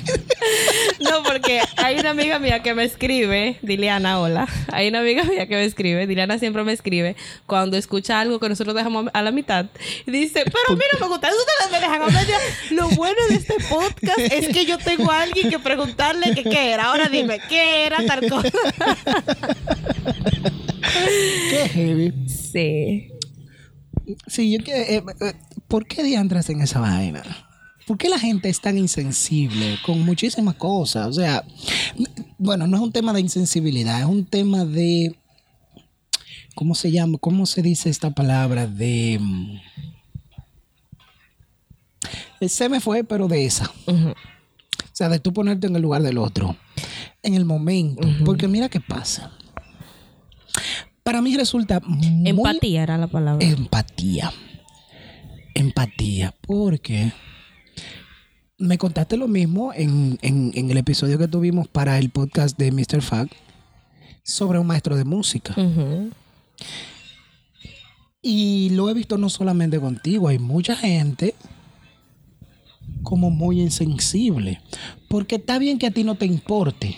No, 1.01 1.23
porque 1.23 1.61
hay 1.77 1.99
una 1.99 2.11
amiga 2.11 2.39
mía 2.39 2.63
que 2.63 2.75
me 2.75 2.85
escribe, 2.85 3.59
Diliana, 3.63 4.21
hola. 4.21 4.49
Hay 4.73 4.89
una 4.89 5.01
amiga 5.01 5.23
mía 5.25 5.47
que 5.47 5.55
me 5.55 5.65
escribe, 5.65 6.07
Diliana 6.07 6.39
siempre 6.39 6.65
me 6.65 6.73
escribe, 6.73 7.15
cuando 7.47 7.77
escucha 7.77 8.21
algo 8.21 8.39
que 8.41 8.49
nosotros 8.49 8.75
dejamos 8.75 9.07
a 9.13 9.23
la 9.23 9.33
mitad. 9.33 9.67
Dice, 10.07 10.45
pero 10.45 10.59
a 10.69 10.73
mí 10.77 10.83
no 10.93 11.01
me 11.01 11.07
gusta, 11.09 11.29
eso 11.29 11.37
ustedes 11.39 11.73
me 11.73 11.81
dejan 11.81 12.03
a 12.03 12.07
media. 12.07 12.39
Lo 12.71 12.89
bueno 12.91 13.19
de 13.29 13.35
este 13.35 13.55
podcast 13.69 14.19
es 14.19 14.49
que 14.49 14.65
yo 14.65 14.79
tengo 14.79 15.11
a 15.11 15.23
alguien 15.23 15.51
que 15.51 15.59
preguntarle 15.59 16.35
que 16.35 16.45
qué 16.45 16.73
era. 16.73 16.85
Ahora 16.87 17.09
dime, 17.09 17.39
¿qué 17.49 17.87
era 17.87 17.99
tal 18.07 18.29
cosa? 18.29 18.51
Qué 21.51 21.69
heavy. 21.69 22.13
Sí. 22.29 23.11
Sí, 24.27 24.57
yo 24.57 24.65
que. 24.65 24.97
eh, 24.97 25.03
eh, 25.21 25.33
¿Por 25.69 25.87
qué 25.87 26.03
diantras 26.03 26.49
en 26.51 26.63
esa 26.63 26.81
vaina? 26.81 27.23
¿Por 27.87 27.99
qué 27.99 28.09
la 28.09 28.19
gente 28.19 28.49
es 28.49 28.61
tan 28.61 28.79
insensible 28.79 29.79
con 29.85 30.01
muchísimas 30.01 30.55
cosas? 30.55 31.07
O 31.09 31.13
sea, 31.13 31.45
bueno, 32.39 32.67
no 32.67 32.77
es 32.77 32.83
un 32.83 32.93
tema 32.93 33.13
de 33.13 33.21
insensibilidad, 33.21 34.01
es 34.01 34.07
un 34.07 34.25
tema 34.25 34.65
de. 34.65 35.17
¿Cómo 36.55 36.75
se 36.75 36.91
llama? 36.91 37.19
¿Cómo 37.19 37.47
se 37.47 37.63
dice 37.63 37.89
esta 37.91 38.11
palabra? 38.11 38.67
De. 38.67 39.19
mm, 39.21 39.57
Se 42.49 42.69
me 42.69 42.81
fue, 42.81 43.05
pero 43.05 43.29
de 43.29 43.45
esa. 43.45 43.71
O 43.87 44.15
sea, 44.93 45.09
de 45.09 45.19
tú 45.19 45.33
ponerte 45.33 45.67
en 45.67 45.77
el 45.77 45.83
lugar 45.83 46.03
del 46.03 46.19
otro. 46.19 46.57
En 47.23 47.35
el 47.35 47.45
momento. 47.45 48.07
Porque 48.25 48.49
mira 48.49 48.69
qué 48.69 48.81
pasa. 48.81 49.33
Para 51.03 51.23
mí 51.23 51.37
resulta 51.37 51.81
muy 51.81 52.29
Empatía 52.29 52.83
era 52.83 52.99
la 52.99 53.07
palabra. 53.07 53.45
empatía. 53.47 54.33
Empatía. 55.55 56.35
Porque 56.47 57.13
me 58.61 58.79
contaste 58.79 59.17
lo 59.17 59.27
mismo 59.27 59.73
en, 59.75 60.19
en- 60.23 60.53
en 60.55 60.71
el 60.71 60.77
episodio 60.77 61.19
que 61.19 61.27
tuvimos 61.29 61.67
para 61.67 61.99
el 61.99 62.11
podcast 62.11 62.57
de 62.59 62.71
Mr. 62.71 63.03
Fact 63.03 63.33
sobre 64.23 64.59
un 64.59 64.67
maestro 64.67 64.97
de 64.97 65.05
música. 65.05 65.55
Y 68.23 68.71
lo 68.71 68.89
he 68.91 68.95
visto 68.95 69.17
no 69.17 69.29
solamente 69.31 69.81
contigo, 69.81 70.29
hay 70.29 70.39
mucha 70.39 70.77
gente 70.77 71.35
como 73.03 73.31
muy 73.31 73.61
insensible. 73.61 74.61
Porque 75.09 75.37
está 75.37 75.59
bien 75.59 75.79
que 75.79 75.87
a 75.87 75.91
ti 75.91 76.05
no 76.05 76.15
te 76.17 76.27
importe. 76.27 76.97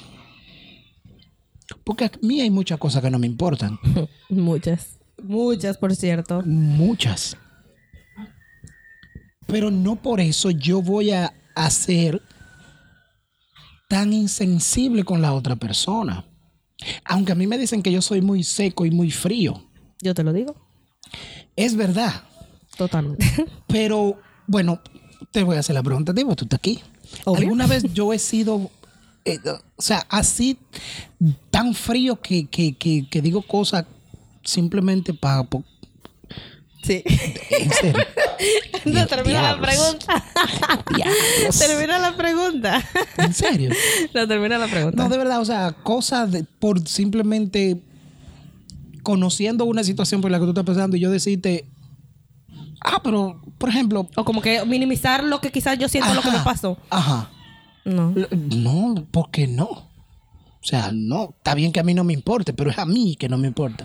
Porque 1.85 2.07
a 2.07 2.11
mí 2.23 2.41
hay 2.41 2.51
muchas 2.51 2.79
cosas 2.79 3.03
que 3.03 3.11
no 3.11 3.19
me 3.19 3.27
importan. 3.27 3.79
Muchas. 4.29 4.99
Muchas, 5.23 5.79
por 5.79 5.95
cierto. 5.95 6.43
Muchas. 6.45 7.37
Pero 9.47 9.71
no 9.71 9.97
por 9.97 10.21
eso 10.21 10.51
yo 10.51 10.83
voy 10.83 11.13
a 11.13 11.33
hacer 11.55 12.23
tan 13.89 14.13
insensible 14.13 15.05
con 15.05 15.21
la 15.21 15.35
otra 15.35 15.57
persona. 15.57 16.25
Aunque 17.05 17.33
a 17.33 17.35
mí 17.35 17.47
me 17.47 17.59
dicen 17.59 17.83
que 17.83 17.93
yo 17.93 18.03
soy 18.03 18.21
muy 18.21 18.43
seco 18.43 18.87
y 18.87 18.91
muy 18.91 19.11
frío. 19.11 19.63
Yo 20.01 20.15
te 20.15 20.25
lo 20.25 20.33
digo. 20.33 20.57
Es 21.57 21.77
verdad. 21.77 22.23
Totalmente. 22.77 23.27
Pero 23.67 24.19
bueno, 24.47 24.81
te 25.31 25.43
voy 25.45 25.57
a 25.57 25.61
hacer 25.61 25.75
la 25.75 25.83
pregunta, 25.83 26.13
Diego, 26.13 26.35
tú 26.35 26.45
estás 26.45 26.59
aquí. 26.59 26.81
Obvio. 27.25 27.43
¿Alguna 27.43 27.67
vez 27.67 27.85
yo 27.93 28.13
he 28.13 28.19
sido, 28.19 28.71
eh, 29.25 29.39
o 29.77 29.83
sea, 29.83 30.07
así 30.09 30.59
tan 31.51 31.75
frío 31.75 32.21
que, 32.21 32.47
que, 32.47 32.75
que, 32.75 33.07
que 33.09 33.23
digo 33.23 33.43
cosas 33.43 33.85
simplemente 34.43 35.15
para... 35.15 35.47
Sí. 36.83 37.03
En 37.07 37.73
serio. 37.73 38.05
No, 38.85 39.07
termina 39.07 39.41
la 39.55 39.61
pregunta. 39.61 40.25
Diablos. 40.97 41.57
termina 41.59 41.99
la 42.01 42.17
pregunta. 42.17 42.83
En 43.19 43.33
serio. 43.33 43.71
No, 44.13 44.27
termina 44.27 44.59
la 44.59 44.67
pregunta. 44.67 45.01
No, 45.01 45.09
de 45.09 45.17
verdad, 45.17 45.41
o 45.41 45.45
sea, 45.45 45.71
cosas 45.73 46.33
de- 46.33 46.43
por 46.43 46.87
simplemente 46.89 47.81
conociendo 49.05 49.65
una 49.65 49.85
situación 49.85 50.21
por 50.21 50.31
la 50.33 50.39
que 50.39 50.45
tú 50.45 50.51
estás 50.51 50.65
pasando 50.65 50.97
y 50.97 51.01
yo 51.01 51.11
decirte, 51.13 51.65
ah, 52.81 53.01
pero, 53.05 53.41
por 53.59 53.69
ejemplo, 53.69 54.09
O 54.17 54.25
como 54.25 54.43
que 54.43 54.65
minimizar 54.65 55.23
lo 55.23 55.41
que 55.41 55.53
quizás 55.53 55.79
yo 55.79 55.89
siento 55.89 56.13
lo 56.15 56.23
que 56.23 56.31
me 56.33 56.41
pasó. 56.41 56.77
Ajá. 56.91 57.31
No. 57.85 58.13
No, 58.33 59.07
¿por 59.13 59.31
qué 59.31 59.47
no? 59.47 59.65
O 59.67 60.65
sea, 60.65 60.91
no, 60.93 61.35
está 61.37 61.55
bien 61.55 61.73
que 61.73 61.81
a 61.81 61.85
mí 61.85 61.95
no 61.95 62.05
me 62.05 62.13
importe, 62.13 62.53
pero 62.53 62.71
es 62.71 62.79
a 62.79 62.87
mí 62.87 63.17
que 63.17 63.29
no 63.29 63.39
me 63.39 63.49
importa. 63.49 63.83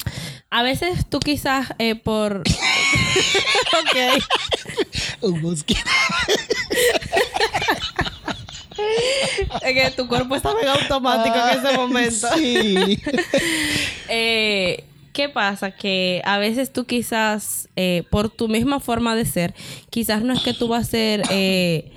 A 0.52 0.62
veces 0.64 1.08
tú 1.10 1.20
quizás 1.20 1.74
eh, 1.80 1.96
por... 1.96 2.44
ok. 3.80 4.24
Un 5.22 5.42
mosquito. 5.42 5.82
Es 9.64 9.74
que 9.74 9.92
tu 9.96 10.08
cuerpo 10.08 10.36
estaba 10.36 10.62
en 10.62 10.68
automático 10.68 11.36
en 11.36 11.66
ese 11.66 11.78
momento. 11.78 12.28
Sí. 12.36 13.00
Eh, 14.10 14.84
¿Qué 15.14 15.30
pasa? 15.30 15.72
Que 15.72 16.22
a 16.26 16.38
veces 16.38 16.72
tú 16.72 16.86
quizás, 16.86 17.70
eh, 17.76 18.04
por 18.12 18.30
tu 18.30 18.48
misma 18.48 18.80
forma 18.80 19.16
de 19.16 19.26
ser, 19.26 19.56
quizás 19.90 20.22
no 20.22 20.34
es 20.34 20.42
que 20.42 20.54
tú 20.54 20.68
vas 20.68 20.88
a 20.88 20.92
ser 20.92 21.24
eh, 21.32 21.92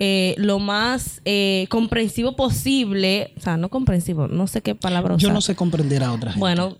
eh, 0.00 0.34
lo 0.38 0.58
más 0.58 1.20
eh, 1.26 1.66
comprensivo 1.68 2.34
posible. 2.36 3.32
O 3.36 3.40
sea, 3.40 3.56
no 3.58 3.68
comprensivo, 3.68 4.28
no 4.28 4.46
sé 4.46 4.62
qué 4.62 4.74
palabra 4.74 5.10
Yo 5.16 5.28
usar. 5.28 5.34
no 5.34 5.40
sé 5.42 5.54
comprender 5.54 6.02
a 6.02 6.12
otra 6.12 6.30
gente. 6.32 6.40
Bueno, 6.40 6.76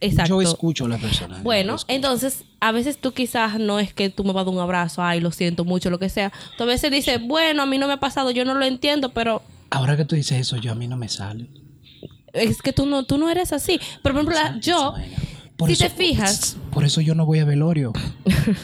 exacto. 0.00 0.40
Yo 0.42 0.48
escucho 0.48 0.84
a 0.84 0.88
la 0.88 0.98
persona. 0.98 1.40
Bueno, 1.42 1.76
entonces, 1.88 2.44
a 2.60 2.72
veces 2.72 2.98
tú 2.98 3.12
quizás 3.12 3.58
no 3.58 3.78
es 3.78 3.92
que 3.94 4.10
tú 4.10 4.24
me 4.24 4.32
vas 4.32 4.42
a 4.42 4.44
dar 4.46 4.54
un 4.54 4.60
abrazo, 4.60 5.02
ay, 5.02 5.20
lo 5.20 5.30
siento 5.30 5.64
mucho, 5.64 5.90
lo 5.90 5.98
que 5.98 6.08
sea. 6.08 6.32
Tú 6.56 6.64
a 6.64 6.66
veces 6.66 6.90
dices, 6.90 7.20
bueno, 7.26 7.62
a 7.62 7.66
mí 7.66 7.78
no 7.78 7.86
me 7.86 7.94
ha 7.94 8.00
pasado, 8.00 8.30
yo 8.30 8.44
no 8.44 8.54
lo 8.54 8.64
entiendo, 8.64 9.10
pero 9.12 9.42
Ahora 9.70 9.96
que 9.96 10.04
tú 10.04 10.14
dices 10.14 10.38
eso, 10.40 10.56
yo 10.56 10.72
a 10.72 10.74
mí 10.74 10.86
no 10.86 10.96
me 10.96 11.08
sale. 11.08 11.48
es 12.32 12.62
que 12.62 12.72
tú 12.72 12.86
no, 12.86 13.04
tú 13.04 13.18
no 13.18 13.28
eres 13.30 13.52
así. 13.52 13.80
Por 14.02 14.12
ejemplo, 14.12 14.36
yo, 14.60 14.94
Por 15.56 15.68
si 15.68 15.72
eso- 15.74 15.84
te 15.84 15.90
fijas, 15.90 16.56
Por 16.70 16.84
eso 16.84 17.00
yo 17.00 17.14
no 17.14 17.26
voy 17.26 17.38
a 17.40 17.44
velorio. 17.44 17.92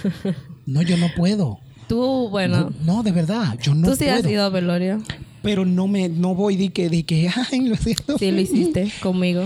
No, 0.67 0.81
yo 0.83 0.97
no 0.97 1.09
puedo. 1.17 1.59
tú, 1.89 2.29
bueno, 2.31 2.71
No, 2.85 2.97
no, 2.99 3.03
de 3.03 3.11
verdad, 3.13 3.59
yo 3.61 3.75
no 3.75 3.89
tú 3.89 3.97
sí 3.97 4.05
puedo. 4.05 4.17
has 4.19 4.27
ido 4.27 4.45
a 4.45 4.49
velorio. 4.49 5.03
Pero 5.43 5.65
no 5.65 5.89
me, 5.89 6.09
no 6.09 6.37
voy 6.37 6.55
de 6.57 6.69
que, 6.73 6.89
de 6.89 7.03
que, 7.05 7.29
ay, 7.53 7.61
lo 7.67 7.75
siento. 7.77 8.17
Sí, 8.17 8.31
lo 8.31 8.41
hiciste 8.41 8.93
conmigo. 9.03 9.45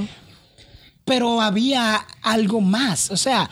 Pero 1.07 1.41
había 1.41 2.05
algo 2.21 2.61
más. 2.61 3.11
O 3.11 3.17
sea, 3.17 3.49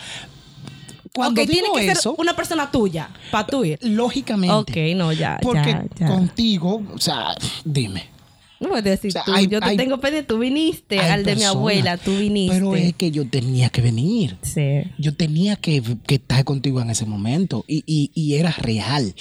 cuando 1.14 1.40
ok, 1.40 1.46
tiene 1.48 1.68
digo 1.68 1.74
que 1.76 1.90
eso, 1.92 2.10
ser 2.10 2.12
una 2.18 2.34
persona 2.36 2.70
tuya, 2.70 3.08
para 3.30 3.46
tú 3.46 3.64
ir. 3.64 3.78
lógicamente. 3.80 4.54
Ok, 4.92 4.96
no, 4.96 5.12
ya, 5.12 5.38
Porque 5.40 5.70
ya, 5.70 5.86
ya. 5.96 6.06
contigo, 6.08 6.82
o 6.92 6.98
sea, 6.98 7.34
dime. 7.64 8.12
No 8.60 8.68
puedes 8.70 8.84
decir 8.84 9.10
o 9.10 9.12
sea, 9.12 9.24
tú, 9.24 9.32
hay- 9.32 9.46
yo 9.46 9.60
te 9.60 9.66
hay- 9.66 9.76
tengo 9.76 9.98
pendiente, 10.00 10.26
tú 10.26 10.38
viniste 10.38 10.98
al 10.98 11.22
de 11.24 11.36
mi 11.36 11.44
abuela, 11.44 11.96
tú 11.96 12.16
viniste. 12.16 12.56
Pero 12.56 12.74
es 12.74 12.94
que 12.94 13.10
yo 13.10 13.28
tenía 13.28 13.68
que 13.68 13.82
venir. 13.82 14.36
Sí. 14.42 14.82
Yo 14.98 15.14
tenía 15.14 15.56
que, 15.56 15.82
que 16.06 16.16
estar 16.16 16.42
contigo 16.44 16.80
en 16.80 16.90
ese 16.90 17.04
momento 17.06 17.64
y, 17.68 17.84
y- 17.86 18.10
y 18.14 18.34
era 18.34 18.50
real. 18.52 19.14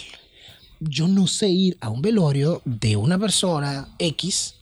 Yo 0.80 1.08
no 1.08 1.28
sé 1.28 1.50
ir 1.50 1.78
a 1.82 1.90
un 1.90 2.02
velorio 2.02 2.62
de 2.66 2.96
una 2.96 3.18
persona 3.20 3.90
X 4.00 4.56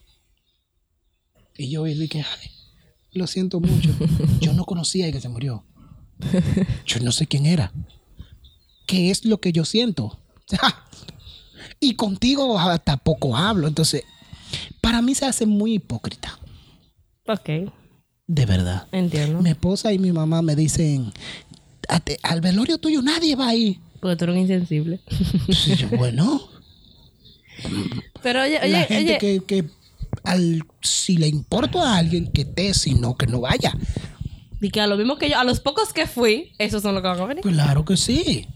y 1.57 1.69
yo 1.69 1.83
que, 1.83 2.19
"Ay, 2.19 2.50
lo 3.13 3.27
siento 3.27 3.59
mucho. 3.59 3.89
Yo 4.41 4.53
no 4.53 4.65
conocía 4.65 5.07
a 5.07 5.11
que 5.11 5.21
se 5.21 5.29
murió. 5.29 5.63
Yo 6.85 6.99
no 6.99 7.11
sé 7.11 7.25
quién 7.27 7.45
era. 7.45 7.71
¿Qué 8.87 9.09
es 9.09 9.25
lo 9.25 9.39
que 9.39 9.51
yo 9.51 9.65
siento? 9.65 10.19
y 11.79 11.95
contigo 11.95 12.59
hasta 12.59 12.97
poco 12.97 13.35
hablo. 13.35 13.67
Entonces, 13.67 14.03
para 14.81 15.01
mí 15.01 15.15
se 15.15 15.25
hace 15.25 15.45
muy 15.45 15.75
hipócrita. 15.75 16.37
Ok, 17.27 17.49
De 18.27 18.45
verdad. 18.45 18.87
entiendo. 18.91 19.41
Mi 19.41 19.49
esposa 19.51 19.93
y 19.93 19.99
mi 19.99 20.11
mamá 20.11 20.41
me 20.41 20.55
dicen, 20.55 21.11
"A 21.87 21.99
te- 22.01 22.19
al 22.23 22.41
velorio 22.41 22.77
tuyo 22.77 23.01
nadie 23.01 23.35
va 23.35 23.47
a 23.49 23.55
ir. 23.55 23.79
Porque 24.01 24.15
tú 24.17 24.25
eres 24.25 24.37
insensible. 24.37 24.99
Entonces 25.09 25.77
yo, 25.79 25.87
bueno, 25.89 26.41
Pero 28.21 28.41
oye, 28.43 28.59
la 28.59 28.65
oye, 28.65 28.85
gente 28.85 28.97
oye, 28.97 29.17
que, 29.17 29.39
que 29.45 29.69
al, 30.23 30.61
si 30.81 31.17
le 31.17 31.27
importa 31.27 31.81
a 31.93 31.97
alguien 31.97 32.31
que 32.31 32.41
esté, 32.41 32.73
si 32.73 32.93
no, 32.93 33.15
que 33.15 33.27
no 33.27 33.41
vaya. 33.41 33.73
y 34.61 34.69
que 34.69 34.79
a 34.81 34.87
lo 34.87 34.97
mismo 34.97 35.17
que 35.17 35.29
yo, 35.29 35.39
a 35.39 35.43
los 35.43 35.59
pocos 35.59 35.91
que 35.93 36.05
fui, 36.07 36.53
esos 36.59 36.81
son 36.83 36.93
los 36.93 37.01
que 37.01 37.07
van 37.09 37.19
a 37.19 37.25
venir. 37.25 37.43
Claro 37.43 37.83
que 37.85 37.97
sí. 37.97 38.47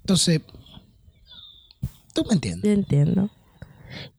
Entonces, 0.00 0.40
tú 2.12 2.24
me 2.28 2.34
entiendes. 2.34 2.64
Yo 2.64 2.72
entiendo. 2.72 3.30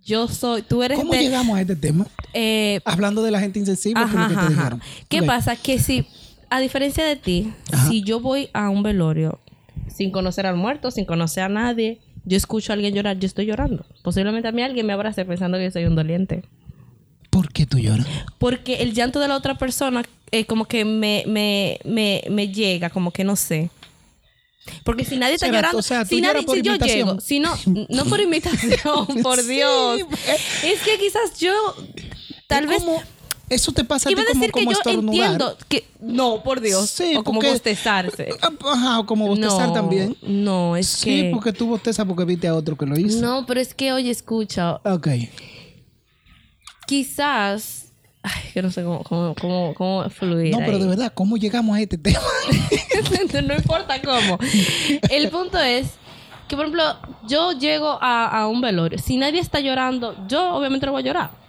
Yo 0.05 0.27
soy, 0.27 0.61
tú 0.61 0.83
eres 0.83 0.99
¿Cómo 0.99 1.13
de- 1.13 1.19
llegamos 1.21 1.57
a 1.57 1.61
este 1.61 1.75
tema? 1.75 2.05
eh, 2.33 2.79
Hablando 2.85 3.23
de 3.23 3.31
la 3.31 3.39
gente 3.39 3.59
insensible, 3.59 4.03
ajá, 4.03 4.27
que 4.27 4.35
te 4.35 4.49
dijeron. 4.49 4.81
¿Qué 5.09 5.23
pasa? 5.23 5.55
Que 5.55 5.79
si, 5.79 6.05
a 6.49 6.59
diferencia 6.59 7.03
de 7.05 7.15
ti, 7.15 7.53
Ajá. 7.71 7.87
si 7.89 8.03
yo 8.03 8.19
voy 8.19 8.49
a 8.53 8.69
un 8.69 8.83
velorio 8.83 9.39
sin 9.87 10.11
conocer 10.11 10.45
al 10.45 10.55
muerto, 10.57 10.91
sin 10.91 11.05
conocer 11.05 11.43
a 11.43 11.49
nadie, 11.49 12.01
yo 12.25 12.37
escucho 12.37 12.71
a 12.71 12.75
alguien 12.75 12.93
llorar, 12.93 13.17
yo 13.19 13.25
estoy 13.25 13.45
llorando. 13.45 13.85
Posiblemente 14.03 14.47
a 14.47 14.51
mí 14.51 14.61
alguien 14.61 14.85
me 14.85 14.93
abrace 14.93 15.25
pensando 15.25 15.57
que 15.57 15.65
yo 15.65 15.71
soy 15.71 15.85
un 15.85 15.95
doliente. 15.95 16.43
¿Por 17.33 17.51
qué 17.51 17.65
tú 17.65 17.79
lloras? 17.79 18.07
Porque 18.37 18.75
el 18.75 18.93
llanto 18.93 19.19
de 19.19 19.27
la 19.27 19.35
otra 19.35 19.57
persona 19.57 20.03
eh, 20.31 20.45
como 20.45 20.65
que 20.65 20.85
me, 20.85 21.23
me, 21.27 21.79
me, 21.83 22.23
me 22.29 22.47
llega, 22.49 22.89
como 22.89 23.11
que 23.11 23.23
no 23.23 23.35
sé. 23.35 23.69
Porque 24.85 25.03
si 25.03 25.17
nadie 25.17 25.33
está 25.35 25.47
Será- 25.47 25.57
llorando, 25.57 25.79
o 25.79 25.81
sea, 25.81 26.03
tú 26.03 26.15
si, 26.15 26.21
nadie, 26.21 26.45
si 26.47 26.61
yo 26.61 26.75
llego, 26.77 27.19
si 27.19 27.39
no, 27.39 27.53
no 27.89 28.05
por 28.05 28.19
imitación, 28.27 29.05
por 29.21 29.41
Sí, 29.41 29.47
Dios. 29.55 29.99
eh. 30.01 30.37
Es 30.63 30.81
que 30.81 30.97
quizás 30.99 31.37
yo, 31.39 31.51
tal 32.47 32.67
vez, 32.67 32.81
como- 32.81 33.01
eso 33.49 33.71
te 33.73 33.83
pasa 33.83 34.07
a 34.07 34.09
ti 34.09 34.13
iba 34.13 34.21
a 34.21 34.25
como, 34.25 34.39
decir 34.39 34.53
que 34.53 34.59
como 34.61 34.71
yo 34.71 34.77
estornudar. 34.77 35.15
entiendo 35.31 35.57
que, 35.67 35.85
no, 35.99 36.41
por 36.43 36.61
Dios, 36.61 36.89
Sí, 36.89 37.15
o 37.17 37.23
como 37.23 37.39
porque- 37.39 37.51
bostezarse. 37.51 38.29
Ajá, 38.61 38.99
o 38.99 39.05
como 39.05 39.27
bostezar 39.27 39.67
no, 39.67 39.73
también. 39.73 40.15
No, 40.21 40.77
es 40.77 40.87
Sí, 40.87 41.05
que... 41.23 41.29
porque 41.33 41.51
tú 41.51 41.67
bostezas 41.67 42.05
porque 42.07 42.23
viste 42.25 42.47
a 42.47 42.55
otro 42.55 42.77
que 42.77 42.85
lo 42.85 42.97
hizo. 42.97 43.19
No, 43.21 43.45
pero 43.45 43.59
es 43.59 43.73
que, 43.73 43.91
oye, 43.91 44.09
escucha, 44.11 44.75
Ok. 44.85 45.07
Quizás... 46.85 47.91
Ay, 48.21 48.41
que 48.53 48.61
no 48.61 48.71
sé 48.71 48.83
cómo, 48.83 49.03
cómo, 49.03 49.35
cómo, 49.35 49.73
cómo 49.73 50.09
fluir 50.09 50.51
No, 50.51 50.59
pero 50.59 50.77
ahí. 50.77 50.83
de 50.83 50.87
verdad, 50.87 51.11
¿cómo 51.13 51.35
llegamos 51.35 51.75
a 51.77 51.81
este 51.81 51.97
tema? 51.97 52.19
no 53.45 53.55
importa 53.55 54.01
cómo. 54.01 54.37
El 55.09 55.29
punto 55.29 55.59
es 55.59 55.95
que, 56.47 56.55
por 56.55 56.65
ejemplo, 56.65 56.83
yo 57.27 57.51
llego 57.51 57.97
a, 58.01 58.27
a 58.27 58.47
un 58.47 58.61
velorio. 58.61 58.97
Si 58.97 59.17
nadie 59.17 59.41
está 59.41 59.59
llorando, 59.59 60.15
yo 60.27 60.55
obviamente 60.55 60.85
no 60.85 60.93
voy 60.93 61.01
a 61.01 61.05
llorar. 61.05 61.42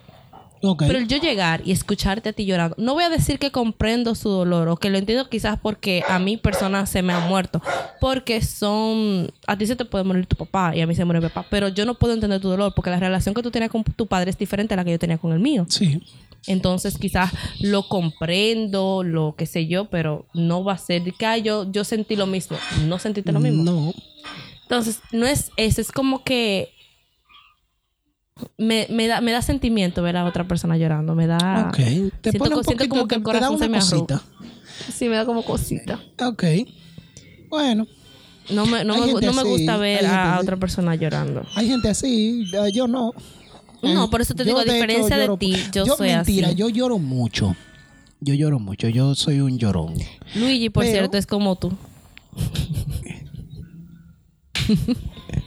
Pero 0.79 1.01
yo 1.01 1.19
llegar 1.19 1.62
y 1.65 1.73
escucharte 1.73 2.31
a 2.31 2.33
ti 2.33 2.45
llorando, 2.47 2.77
no 2.79 2.95
voy 2.95 3.05
a 3.05 3.09
decir 3.11 3.39
que 3.39 3.51
comprendo 3.51 4.15
su 4.15 4.29
dolor 4.29 4.69
o 4.69 4.77
que 4.77 4.91
lo 4.91 4.99
entiendo 4.99 5.29
quizás 5.29 5.59
porque 5.61 6.03
a 6.09 6.19
mí 6.19 6.37
personas 6.37 6.89
se 6.91 7.03
me 7.03 7.12
han 7.12 7.29
muerto. 7.29 7.61
Porque 8.01 8.43
son. 8.43 9.31
A 9.47 9.57
ti 9.59 9.67
se 9.67 9.77
te 9.77 9.85
puede 9.85 10.05
morir 10.05 10.27
tu 10.27 10.37
papá 10.37 10.75
y 10.75 10.81
a 10.81 10.87
mí 10.87 10.95
se 10.95 11.05
muere 11.05 11.21
mi 11.21 11.29
papá. 11.29 11.47
Pero 11.51 11.69
yo 11.69 11.85
no 11.85 11.95
puedo 11.95 12.15
entender 12.15 12.41
tu 12.41 12.49
dolor 12.49 12.73
porque 12.75 12.91
la 12.91 12.99
relación 13.01 13.35
que 13.35 13.43
tú 13.43 13.51
tenías 13.51 13.71
con 13.71 13.85
tu 13.85 14.07
padre 14.07 14.31
es 14.31 14.39
diferente 14.39 14.75
a 14.75 14.77
la 14.77 14.85
que 14.85 14.93
yo 14.93 14.99
tenía 14.99 15.19
con 15.19 15.33
el 15.33 15.41
mío. 15.41 15.67
Sí. 15.69 16.01
Entonces 16.47 16.99
quizás 16.99 17.31
lo 17.61 17.89
comprendo, 17.89 19.03
lo 19.03 19.35
que 19.37 19.47
sé 19.47 19.67
yo, 19.67 19.87
pero 19.87 20.27
no 20.35 20.62
va 20.62 20.75
a 20.75 20.79
ser 20.79 21.03
que 21.15 21.25
"Ay, 21.27 21.43
yo, 21.43 21.71
yo 21.71 21.85
sentí 21.85 22.17
lo 22.17 22.27
mismo. 22.27 22.59
No 22.87 22.99
sentiste 22.99 23.33
lo 23.33 23.41
mismo. 23.41 23.62
No. 23.65 23.95
Entonces, 24.62 25.01
no 25.12 25.27
es 25.27 25.51
eso, 25.57 25.81
es 25.83 25.93
como 25.93 26.25
que 26.25 26.74
me, 28.59 28.87
me 28.91 29.07
da, 29.07 29.20
me 29.20 29.32
da 29.32 29.43
sentimiento 29.43 30.03
ver 30.03 30.16
a 30.16 30.24
otra 30.24 30.47
persona 30.49 30.76
llorando. 30.76 31.14
Me 31.14 31.26
da. 31.26 31.66
ok. 31.68 31.76
Te 31.76 32.30
siento 32.30 32.39
pone 32.39 32.55
un 32.57 32.62
co- 32.62 32.64
siento 32.64 32.85
poquito, 32.85 32.89
como 32.89 33.09
que 33.09 33.14
el 33.16 33.22
te 33.22 33.32
da 33.32 33.32
corazón 33.32 33.57
una 33.57 33.64
se 33.64 33.68
me 33.70 33.78
cosita. 33.78 34.22
Sí, 34.93 35.09
me 35.09 35.16
da 35.16 35.24
como 35.24 35.45
cosita. 35.45 36.01
Ok. 36.20 36.45
Bueno, 37.49 37.87
No 38.51 38.66
me, 38.66 38.85
no 38.85 38.99
me, 38.99 39.12
no 39.12 39.45
gusta 39.45 39.76
ver 39.76 40.05
a, 40.07 40.39
otra 40.41 40.57
persona 40.57 40.95
llorando. 40.97 41.47
hay 41.55 41.68
gente 41.68 41.89
así, 41.89 42.45
eh, 42.53 42.72
yo 42.72 42.89
no. 42.89 43.12
No, 43.82 44.05
Eh, 44.05 44.09
por 44.11 44.20
eso 44.20 44.35
te 44.35 44.43
yo, 44.43 44.47
digo, 44.47 44.59
a 44.61 44.64
de 44.64 44.70
hecho, 44.70 44.74
diferencia 44.74 45.16
de 45.16 45.26
lloro- 45.28 45.39
ti, 45.39 45.55
yo 45.72 45.87
soy 45.87 46.09
mentira, 46.09 46.49
así. 46.49 46.57
yo 46.57 46.68
lloro 46.68 46.99
mucho. 46.99 47.55
Yo 48.20 48.35
lloro 48.35 48.59
mucho, 48.59 48.89
yo 48.89 49.14
soy 49.14 49.41
un 49.41 49.59
llorón. 49.59 49.95
Luigi, 50.35 50.70
por 50.70 50.82
Pero- 50.85 50.95
cierto, 50.97 51.18
es 51.18 51.26
como 51.26 51.57
tú. 51.57 51.72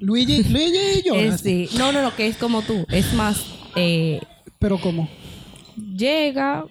Luigi, 0.00 0.42
Luigi 0.44 1.02
llora. 1.04 1.20
Es, 1.20 1.40
sí. 1.40 1.68
No, 1.76 1.92
no, 1.92 2.02
no, 2.02 2.14
que 2.14 2.26
es 2.26 2.36
como 2.36 2.62
tú. 2.62 2.84
Es 2.90 3.12
más, 3.14 3.44
eh, 3.74 4.20
Pero 4.58 4.78
como, 4.80 5.08
llega, 5.94 6.64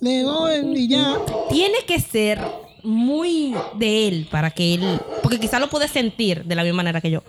digo, 0.00 0.48
eh, 0.48 0.62
y 0.74 0.88
ya. 0.88 1.16
tiene 1.50 1.78
que 1.86 2.00
ser 2.00 2.40
muy 2.82 3.54
de 3.78 4.08
él 4.08 4.28
para 4.30 4.50
que 4.50 4.74
él, 4.74 5.00
porque 5.22 5.38
quizá 5.38 5.58
lo 5.60 5.68
puedes 5.68 5.90
sentir 5.90 6.44
de 6.44 6.54
la 6.54 6.64
misma 6.64 6.78
manera 6.78 7.00
que 7.00 7.10
yo, 7.10 7.22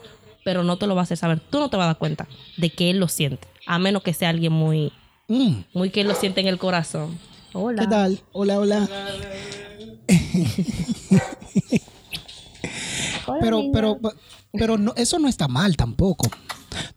pero 0.44 0.64
no 0.64 0.78
te 0.78 0.88
lo 0.88 0.96
vas 0.96 1.04
a 1.04 1.06
hacer 1.06 1.18
saber. 1.18 1.40
Tú 1.40 1.60
no 1.60 1.70
te 1.70 1.78
vas 1.78 1.86
a 1.86 1.88
dar 1.88 1.98
cuenta 1.98 2.28
de 2.58 2.70
que 2.70 2.90
él 2.90 3.00
lo 3.00 3.08
siente, 3.08 3.48
a 3.68 3.78
menos 3.80 4.04
que 4.04 4.14
sea 4.14 4.30
alguien 4.30 4.54
muy, 4.54 4.92
Mm, 5.30 5.64
muy 5.74 5.90
que 5.90 6.04
lo 6.04 6.16
siente 6.16 6.42
en 6.42 6.48
el 6.48 6.58
corazón. 6.58 7.18
Hola. 7.54 7.82
¿Qué 7.84 7.88
tal? 7.88 8.20
Hola, 8.34 8.60
hola. 8.60 8.90
Hola, 13.28 13.40
pero, 13.42 13.58
niña. 13.58 13.72
pero, 13.74 14.00
pero 14.52 14.78
no, 14.78 14.94
eso 14.96 15.20
no 15.20 15.28
está 15.28 15.48
mal 15.48 15.76
tampoco. 15.78 16.30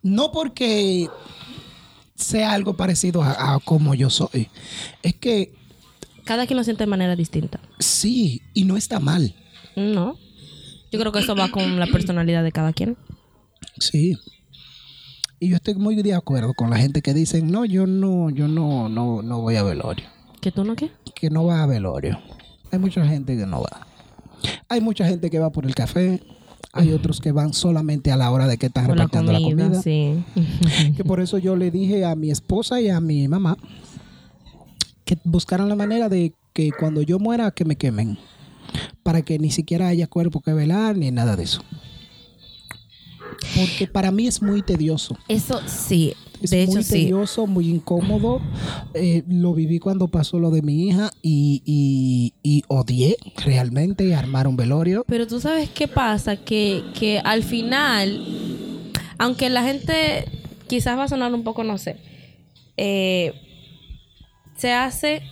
No 0.03 0.33
porque 0.33 1.09
sea 2.15 2.53
algo 2.53 2.77
parecido 2.77 3.23
a, 3.23 3.55
a 3.55 3.59
como 3.61 3.95
yo 3.95 4.11
soy. 4.11 4.49
Es 5.03 5.15
que 5.15 5.53
Cada 6.25 6.47
quien 6.47 6.57
lo 6.57 6.65
siente 6.65 6.85
de 6.85 6.91
manera 6.91 7.15
distinta. 7.17 7.61
sí, 7.79 8.41
y 8.55 8.65
no 8.65 8.77
está 8.77 9.01
mal. 9.01 9.35
No. 9.77 10.17
Yo 10.93 10.99
creo 11.01 11.13
que 11.13 11.19
eso 11.19 11.37
va 11.37 11.51
con 11.51 11.79
la 11.79 11.87
personalidad 11.87 12.43
de 12.45 12.53
cada 12.53 12.73
quien. 12.73 12.97
Sí. 13.79 14.17
Y 15.39 15.51
yo 15.51 15.57
estoy 15.57 15.75
muy 15.75 15.95
de 16.01 16.15
acuerdo 16.15 16.55
con 16.55 16.71
la 16.71 16.79
gente 16.79 17.03
que 17.03 17.13
dicen, 17.13 17.51
no, 17.51 17.67
yo 17.67 17.87
no, 17.87 18.31
yo 18.31 18.49
no, 18.49 18.89
no, 18.89 19.21
no 19.21 19.41
voy 19.43 19.57
a 19.57 19.63
velorio. 19.63 20.07
¿Que 20.41 20.51
tú 20.53 20.65
no 20.65 20.75
qué? 20.77 20.91
Que 21.15 21.29
no 21.29 21.45
va 21.45 21.63
a 21.63 21.67
velorio. 21.67 22.19
Hay 22.73 22.79
mucha 22.79 23.05
gente 23.07 23.37
que 23.37 23.45
no 23.45 23.61
va. 23.63 23.87
Hay 24.69 24.81
mucha 24.81 25.07
gente 25.07 25.31
que 25.31 25.39
va 25.39 25.51
por 25.51 25.67
el 25.67 25.75
café. 25.75 26.23
Hay 26.73 26.93
otros 26.93 27.21
que 27.21 27.33
van 27.33 27.55
solamente 27.55 28.13
a 28.13 28.17
la 28.17 28.31
hora 28.31 28.47
de 28.47 28.59
que 28.59 28.67
están 28.67 28.87
Por 28.87 28.97
repartiendo 28.97 29.33
la 29.33 29.41
comida, 29.41 29.65
comida. 29.65 29.83
sí. 29.83 30.23
Que 30.97 31.05
por 31.05 31.21
eso 31.21 31.39
yo 31.39 31.57
le 31.57 31.71
dije 31.71 32.05
a 32.05 32.15
mi 32.17 32.31
esposa 32.31 32.81
y 32.81 32.89
a 32.91 33.01
mi 33.01 33.27
mamá 33.29 33.57
que 35.05 35.17
buscaran 35.25 35.69
la 35.69 35.77
manera 35.77 36.09
de 36.09 36.33
que 36.53 36.73
cuando 36.73 37.01
yo 37.01 37.19
muera 37.19 37.51
que 37.53 37.65
me 37.65 37.77
quemen. 37.77 38.19
Para 39.03 39.23
que 39.23 39.39
ni 39.39 39.51
siquiera 39.53 39.89
haya 39.89 40.07
cuerpo 40.09 40.41
que 40.41 40.53
velar 40.53 40.97
ni 40.97 41.11
nada 41.13 41.37
de 41.37 41.45
eso. 41.45 41.63
Porque 43.55 43.87
para 43.87 44.11
mí 44.11 44.27
es 44.27 44.43
muy 44.43 44.63
tedioso. 44.63 45.17
Eso 45.29 45.61
sí. 45.67 46.15
Es 46.43 46.51
De 46.51 46.63
hecho, 46.63 46.73
muy 46.75 46.83
sí. 46.85 46.93
tedioso, 46.93 47.47
muy 47.47 47.69
incómodo. 47.69 48.41
Eh, 48.95 49.23
lo 49.29 49.55
viví 49.55 49.79
cuando 49.79 50.09
pasó 50.09 50.39
lo 50.39 50.51
de 50.51 50.63
mi 50.63 50.89
hija 50.89 51.11
y, 51.23 51.63
y- 51.65 52.35
y 52.43 52.63
odié 52.69 53.17
realmente 53.45 54.15
armar 54.15 54.47
un 54.47 54.57
velorio. 54.57 55.05
Pero 55.09 55.27
tú 55.27 55.41
sabes 55.41 55.71
qué 55.71 55.89
pasa, 55.89 56.37
que, 56.37 56.83
que 56.99 57.19
al 57.21 57.43
final, 57.43 58.23
aunque 59.19 59.49
la 59.49 59.63
gente 59.63 60.27
quizás 60.69 60.99
va 60.99 61.05
a 61.05 61.09
sonar 61.09 61.33
un 61.33 61.43
poco, 61.43 61.65
no 61.65 61.79
sé, 61.79 61.97
eh, 62.77 63.33
se 64.57 64.73
hace 64.73 65.23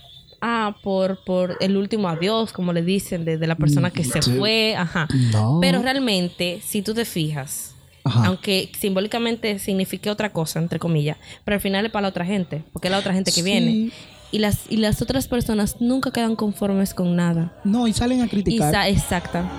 ah, 0.41 0.75
por, 0.83 1.23
por 1.23 1.57
el 1.59 1.77
último 1.77 2.07
adiós, 2.09 2.51
como 2.51 2.73
le 2.73 2.81
dicen, 2.83 3.25
de, 3.25 3.37
de 3.37 3.47
la 3.47 3.55
persona 3.55 3.91
que 3.91 4.03
se 4.03 4.21
Sí. 4.21 4.31
fue, 4.37 4.75
ajá. 4.75 5.07
No. 5.31 5.59
Pero 5.61 5.81
realmente, 5.81 6.61
si 6.63 6.81
tú 6.81 6.93
te 6.93 7.05
fijas, 7.05 7.74
Ajá. 8.05 8.27
aunque 8.27 8.71
simbólicamente 8.79 9.57
signifique 9.59 10.09
otra 10.09 10.31
cosa, 10.31 10.59
entre 10.59 10.79
comillas, 10.79 11.17
pero 11.43 11.55
al 11.55 11.61
final 11.61 11.85
es 11.85 11.91
para 11.91 12.03
la 12.03 12.09
otra 12.09 12.23
gente, 12.25 12.63
porque 12.71 12.87
es 12.87 12.91
la 12.91 12.99
otra 12.99 13.13
gente 13.13 13.31
que 13.31 13.41
Sí. 13.41 13.43
viene. 13.43 13.91
Y 14.31 14.39
las, 14.39 14.63
y 14.69 14.77
las 14.77 15.01
otras 15.01 15.27
personas 15.27 15.77
nunca 15.79 16.11
quedan 16.11 16.35
conformes 16.35 16.93
con 16.93 17.15
nada. 17.15 17.53
No, 17.63 17.87
y 17.87 17.93
salen 17.93 18.21
a 18.21 18.27
criticar. 18.27 18.71
sa- 18.71 18.87
exacta. 18.89 19.49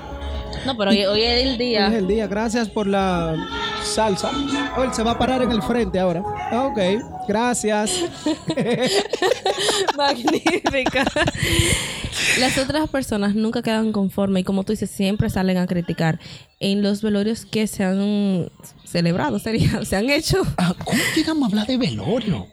No, 0.64 0.76
pero 0.76 0.90
hoy, 0.90 1.04
hoy 1.06 1.22
es 1.22 1.42
el 1.44 1.52
Hoy 1.52 1.58
día. 1.58 1.86
es 1.88 1.94
el 1.94 2.06
día. 2.08 2.26
Gracias 2.26 2.68
por 2.68 2.86
la 2.86 3.34
salsa. 3.84 4.30
Oh, 4.76 4.82
él 4.82 4.92
se 4.92 5.02
va 5.02 5.12
a 5.12 5.18
parar 5.18 5.42
en 5.42 5.50
el 5.52 5.62
frente 5.62 5.98
ahora. 5.98 6.22
Ah, 6.50 6.66
Ok, 6.70 6.78
gracias. 7.28 7.90
Magnífica. 9.96 11.04
Las 12.38 12.58
otras 12.58 12.88
personas 12.88 13.34
nunca 13.34 13.62
quedan 13.62 13.92
conformes 13.92 14.40
y 14.42 14.44
como 14.44 14.64
tú 14.64 14.72
dices, 14.72 14.90
siempre 14.90 15.30
salen 15.30 15.56
a 15.58 15.66
criticar. 15.66 16.18
En 16.58 16.82
los 16.82 17.02
velorios 17.02 17.44
que 17.44 17.66
se 17.66 17.84
han 17.84 18.48
celebrado, 18.84 19.38
sería, 19.38 19.84
se 19.84 19.96
han 19.96 20.08
hecho. 20.10 20.42
Ah, 20.56 20.74
¿Cómo 20.84 21.02
llegamos 21.14 21.42
a 21.42 21.46
hablar 21.46 21.66
de 21.66 21.76
velorio? 21.76 22.46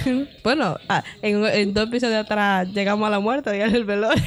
bueno, 0.44 0.76
ah, 0.88 1.02
en, 1.22 1.44
en 1.44 1.74
dos 1.74 1.88
episodios 1.88 2.18
atrás 2.24 2.68
llegamos 2.72 3.06
a 3.06 3.10
la 3.10 3.20
muerte 3.20 3.56
y 3.56 3.60
el 3.60 3.84
velorio. 3.84 4.22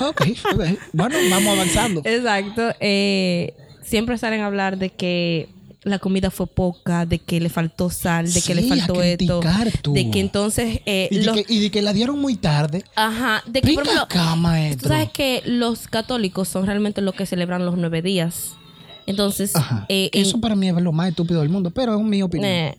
Ah, 0.00 0.08
Ok, 0.08 0.22
ok. 0.54 0.64
Bueno, 0.92 1.16
vamos 1.30 1.54
avanzando. 1.54 2.00
Exacto. 2.04 2.72
Eh, 2.80 3.54
siempre 3.82 4.18
salen 4.18 4.40
a 4.40 4.46
hablar 4.46 4.78
de 4.78 4.88
que 4.90 5.48
la 5.84 5.98
comida 5.98 6.30
fue 6.30 6.46
poca, 6.46 7.06
de 7.06 7.18
que 7.18 7.40
le 7.40 7.48
faltó 7.48 7.90
sal, 7.90 8.32
de 8.32 8.40
que 8.40 8.54
le 8.54 8.62
faltó 8.62 9.02
esto. 9.02 9.40
tú. 9.82 9.92
De 9.94 10.10
que 10.10 10.20
entonces 10.20 10.80
eh, 10.86 11.08
Y 11.10 11.18
de, 11.18 11.24
los- 11.24 11.34
que, 11.36 11.44
y 11.52 11.58
de 11.60 11.70
que 11.70 11.82
la 11.82 11.92
dieron 11.92 12.18
muy 12.20 12.36
tarde. 12.36 12.84
Ajá, 12.94 13.42
de 13.46 13.60
que 13.60 13.74
por 13.74 13.82
ejemplo, 13.84 14.02
acá, 14.02 14.36
tú 14.80 14.88
sabes 14.88 15.10
que 15.10 15.42
los 15.44 15.88
católicos 15.88 16.48
son 16.48 16.66
realmente 16.66 17.00
los 17.02 17.14
que 17.14 17.26
celebran 17.26 17.64
los 17.66 17.76
nueve 17.76 18.00
días. 18.02 18.52
Entonces, 19.06 19.52
eh, 19.88 20.10
en- 20.12 20.22
Eso 20.22 20.40
para 20.40 20.54
mí 20.54 20.68
es 20.68 20.74
lo 20.76 20.92
más 20.92 21.08
estúpido 21.08 21.40
del 21.40 21.48
mundo, 21.48 21.70
pero 21.72 21.96
es 21.98 22.04
mi 22.04 22.22
opinión. 22.22 22.48
eh, 22.50 22.78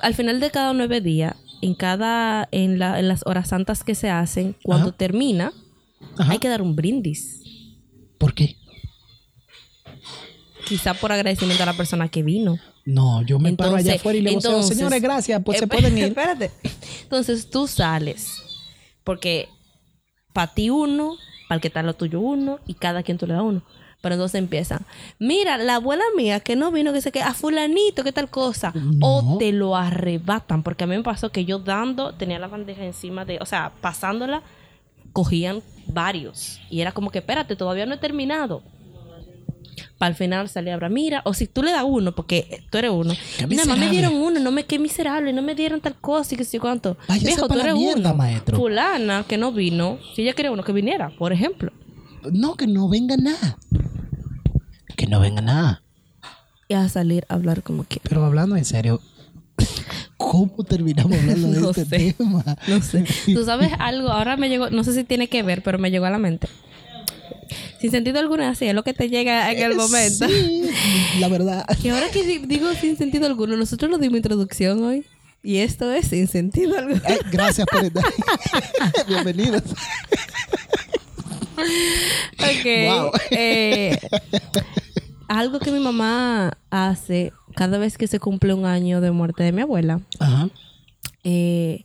al 0.00 0.14
final 0.14 0.40
de 0.40 0.50
cada 0.50 0.72
nueve 0.72 1.02
días, 1.02 1.34
en 1.60 1.74
cada, 1.74 2.48
en, 2.50 2.78
la- 2.78 2.98
en 2.98 3.08
las 3.08 3.20
horas 3.26 3.48
santas 3.50 3.84
que 3.84 3.94
se 3.94 4.08
hacen, 4.08 4.56
cuando 4.64 4.88
Ajá. 4.88 4.96
termina, 4.96 5.52
Ajá. 6.16 6.32
hay 6.32 6.38
que 6.38 6.48
dar 6.48 6.62
un 6.62 6.74
brindis. 6.74 7.40
¿Por 8.16 8.32
qué? 8.34 8.56
Quizá 10.66 10.94
por 10.94 11.12
agradecimiento 11.12 11.62
a 11.62 11.66
la 11.66 11.72
persona 11.74 12.08
que 12.08 12.22
vino. 12.22 12.56
No, 12.84 13.22
yo 13.22 13.38
me 13.38 13.52
paro 13.54 13.76
allá 13.76 13.94
afuera 13.94 14.18
y 14.18 14.22
le 14.22 14.32
entonces- 14.32 14.76
señores, 14.76 15.00
gracias, 15.02 15.40
pues 15.44 15.58
se 15.58 15.64
Eh, 15.64 15.68
pueden 15.68 15.96
ir. 15.98 16.04
Espérate. 16.04 16.50
Entonces 17.02 17.50
tú 17.50 17.66
sales. 17.68 18.36
Porque 19.04 19.48
para 20.32 20.52
ti 20.54 20.70
uno, 20.70 21.16
para 21.48 21.56
el 21.56 21.60
que 21.60 21.68
está 21.68 21.82
lo 21.82 21.94
tuyo 21.94 22.20
uno, 22.20 22.58
y 22.66 22.74
cada 22.74 23.02
quien 23.02 23.18
tú 23.18 23.26
le 23.26 23.34
da 23.34 23.42
uno. 23.42 23.62
Pero 24.00 24.16
entonces 24.16 24.38
empiezan, 24.40 24.84
mira, 25.20 25.58
la 25.58 25.76
abuela 25.76 26.02
mía 26.16 26.40
que 26.40 26.56
no 26.56 26.72
vino, 26.72 26.92
que 26.92 27.00
se 27.00 27.12
que 27.12 27.22
a 27.22 27.34
fulanito, 27.34 28.02
que 28.02 28.10
tal 28.12 28.28
cosa. 28.30 28.72
O 29.00 29.36
te 29.38 29.52
lo 29.52 29.76
arrebatan, 29.76 30.64
porque 30.64 30.82
a 30.84 30.86
mí 30.88 30.96
me 30.96 31.04
pasó 31.04 31.30
que 31.30 31.44
yo 31.44 31.60
dando, 31.60 32.12
tenía 32.14 32.40
la 32.40 32.48
bandeja 32.48 32.84
encima 32.84 33.24
de, 33.24 33.38
o 33.40 33.46
sea, 33.46 33.70
pasándola, 33.80 34.42
cogían 35.12 35.62
varios. 35.86 36.58
Y 36.68 36.80
era 36.80 36.90
como 36.90 37.10
que, 37.12 37.18
espérate, 37.20 37.54
todavía 37.54 37.86
no 37.86 37.94
he 37.94 37.98
terminado. 37.98 38.62
Para 39.98 40.08
al 40.10 40.14
final 40.14 40.48
salía 40.48 40.74
ahora, 40.74 40.88
mira, 40.88 41.22
o 41.24 41.32
si 41.34 41.46
tú 41.46 41.62
le 41.62 41.70
das 41.72 41.84
uno, 41.86 42.12
porque 42.14 42.64
tú 42.70 42.78
eres 42.78 42.90
uno. 42.90 43.14
Mira, 43.48 43.64
más 43.64 43.78
me 43.78 43.88
dieron 43.88 44.14
uno, 44.14 44.38
no 44.40 44.50
me 44.52 44.64
qué 44.64 44.78
miserable, 44.78 45.32
no 45.32 45.40
me 45.42 45.54
dieron 45.54 45.80
tal 45.80 45.94
cosa 45.94 46.34
y 46.34 46.38
que 46.38 46.44
sé 46.44 46.58
yo 46.58 46.60
cuánto. 46.60 46.96
Váyase 47.08 47.26
Viejo, 47.26 47.48
tú 47.48 47.58
eres 47.58 47.74
mierda, 47.74 48.10
uno. 48.10 48.14
maestro. 48.14 48.56
Fulana 48.58 49.24
que 49.26 49.38
no 49.38 49.52
vino, 49.52 49.98
si 50.14 50.22
ella 50.22 50.34
quería 50.34 50.50
uno 50.52 50.62
que 50.64 50.72
viniera, 50.72 51.10
por 51.18 51.32
ejemplo. 51.32 51.72
No, 52.30 52.54
que 52.56 52.66
no 52.66 52.88
venga 52.88 53.16
nada. 53.16 53.58
Que 54.96 55.06
no 55.06 55.20
venga 55.20 55.40
nada. 55.40 55.82
Y 56.68 56.74
a 56.74 56.88
salir 56.88 57.24
a 57.28 57.34
hablar 57.34 57.62
como 57.62 57.84
que. 57.84 58.00
Pero 58.02 58.24
hablando 58.24 58.56
en 58.56 58.64
serio, 58.64 59.00
¿cómo 60.16 60.64
terminamos 60.64 61.16
hablando 61.18 61.48
de 61.48 61.60
No 61.60 61.70
este 61.70 61.84
sé. 61.84 62.14
tema? 62.18 62.44
No 62.68 62.82
sé. 62.82 63.04
Tú 63.26 63.44
sabes 63.44 63.70
algo, 63.78 64.10
ahora 64.10 64.36
me 64.36 64.48
llegó, 64.48 64.70
no 64.70 64.84
sé 64.84 64.92
si 64.94 65.04
tiene 65.04 65.28
que 65.28 65.42
ver, 65.42 65.62
pero 65.62 65.78
me 65.78 65.90
llegó 65.90 66.04
a 66.06 66.10
la 66.10 66.18
mente. 66.18 66.48
Sin 67.82 67.90
sentido 67.90 68.18
alguno, 68.20 68.44
así 68.44 68.64
es 68.66 68.74
lo 68.74 68.82
que 68.84 68.94
te 68.94 69.08
llega 69.10 69.50
en 69.52 69.58
el 69.58 69.76
momento. 69.76 70.26
Sí, 70.28 70.70
la 71.18 71.28
verdad. 71.28 71.66
Y 71.82 71.88
ahora 71.90 72.08
que 72.10 72.22
di- 72.24 72.38
digo 72.46 72.72
sin 72.80 72.96
sentido 72.96 73.26
alguno, 73.26 73.56
nosotros 73.56 73.90
nos 73.90 74.00
dimos 74.00 74.16
introducción 74.16 74.82
hoy. 74.84 75.04
Y 75.42 75.56
esto 75.58 75.90
es 75.92 76.06
sin 76.06 76.28
sentido 76.28 76.78
alguno. 76.78 77.00
Eh, 77.08 77.18
gracias 77.32 77.66
por 77.66 77.84
estar. 77.84 78.04
Bienvenidos. 79.08 79.62
Ok. 82.38 82.66
Wow. 82.86 83.10
Eh, 83.30 83.98
algo 85.28 85.58
que 85.58 85.70
mi 85.72 85.80
mamá 85.80 86.52
hace 86.70 87.32
cada 87.54 87.78
vez 87.78 87.98
que 87.98 88.06
se 88.06 88.18
cumple 88.20 88.54
un 88.54 88.64
año 88.64 89.00
de 89.00 89.10
muerte 89.10 89.42
de 89.42 89.52
mi 89.52 89.62
abuela. 89.62 90.00
Ajá. 90.18 90.48
eh, 91.24 91.84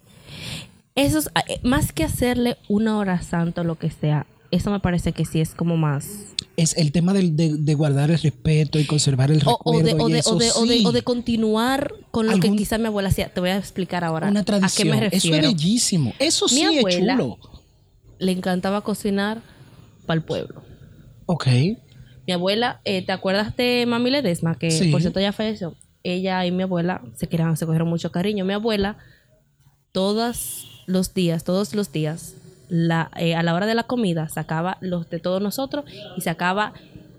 eso 0.95 1.19
es, 1.19 1.27
eh, 1.47 1.59
más 1.63 1.91
que 1.91 2.03
hacerle 2.03 2.57
una 2.67 2.97
hora 2.97 3.21
santa 3.21 3.61
o 3.61 3.63
lo 3.63 3.75
que 3.77 3.91
sea, 3.91 4.25
eso 4.51 4.71
me 4.71 4.79
parece 4.79 5.11
que 5.11 5.25
sí 5.25 5.39
es 5.41 5.53
como 5.55 5.77
más. 5.77 6.07
Es 6.55 6.75
el 6.77 6.91
tema 6.91 7.13
del- 7.13 7.35
de, 7.35 7.55
de 7.57 7.73
guardar 7.75 8.09
el 8.11 8.17
respeto 8.19 8.79
y 8.79 8.85
conservar 8.85 9.31
el 9.31 9.41
o 9.45 9.57
recuerdo. 9.57 9.83
de, 9.83 9.93
o, 10.03 10.09
de, 10.09 10.19
eso 10.19 10.31
o, 10.35 10.37
o, 10.63 10.89
o 10.89 11.03
continuar 11.03 11.93
con 12.11 12.25
lo 12.27 12.33
que 12.39 12.47
Algún- 12.47 12.57
quizá 12.57 12.77
mi 12.77 12.85
abuela 12.87 13.09
hacía. 13.09 13.29
Te 13.29 13.39
voy 13.39 13.49
a 13.51 13.57
explicar 13.57 14.03
ahora 14.03 14.29
Una 14.29 14.39
a 14.41 14.43
qué 14.43 14.85
me 14.85 14.97
Eso 14.97 15.05
es 15.05 15.11
refiero. 15.23 15.47
bellísimo. 15.47 16.13
Eso 16.19 16.45
Mi 16.45 16.51
sí 16.51 16.63
es 16.85 16.95
chulo. 16.97 17.37
Le 18.19 18.31
encantaba 18.31 18.81
cocinar 18.81 19.41
para 20.07 20.17
el 20.19 20.23
pueblo. 20.25 20.63
Ok. 21.27 21.47
Mi 22.25 22.33
abuela, 22.33 22.81
eh, 22.85 23.05
¿te 23.05 23.11
acuerdas 23.11 23.55
de 23.55 23.85
Mami 23.87 24.09
Ledesma? 24.09 24.57
Que 24.57 24.71
Sí. 24.71 24.89
por 24.89 25.01
cierto 25.01 25.19
ya 25.19 25.31
falleció. 25.33 25.75
Ella 26.03 26.45
y 26.45 26.51
mi 26.51 26.63
abuela 26.63 27.01
se 27.15 27.27
querían, 27.27 27.55
se 27.57 27.65
cogieron 27.65 27.87
mucho 27.89 28.11
cariño. 28.11 28.45
Mi 28.45 28.53
abuela, 28.53 28.97
todos 29.91 30.83
los 30.87 31.13
días, 31.13 31.43
todos 31.43 31.73
los 31.75 31.91
días, 31.91 32.33
la, 32.69 33.11
eh, 33.17 33.35
a 33.35 33.43
la 33.43 33.53
hora 33.53 33.65
de 33.65 33.75
la 33.75 33.83
comida, 33.83 34.27
sacaba 34.29 34.77
los 34.81 35.09
de 35.09 35.19
todos 35.19 35.41
nosotros 35.41 35.85
y 36.17 36.21
sacaba 36.21 36.73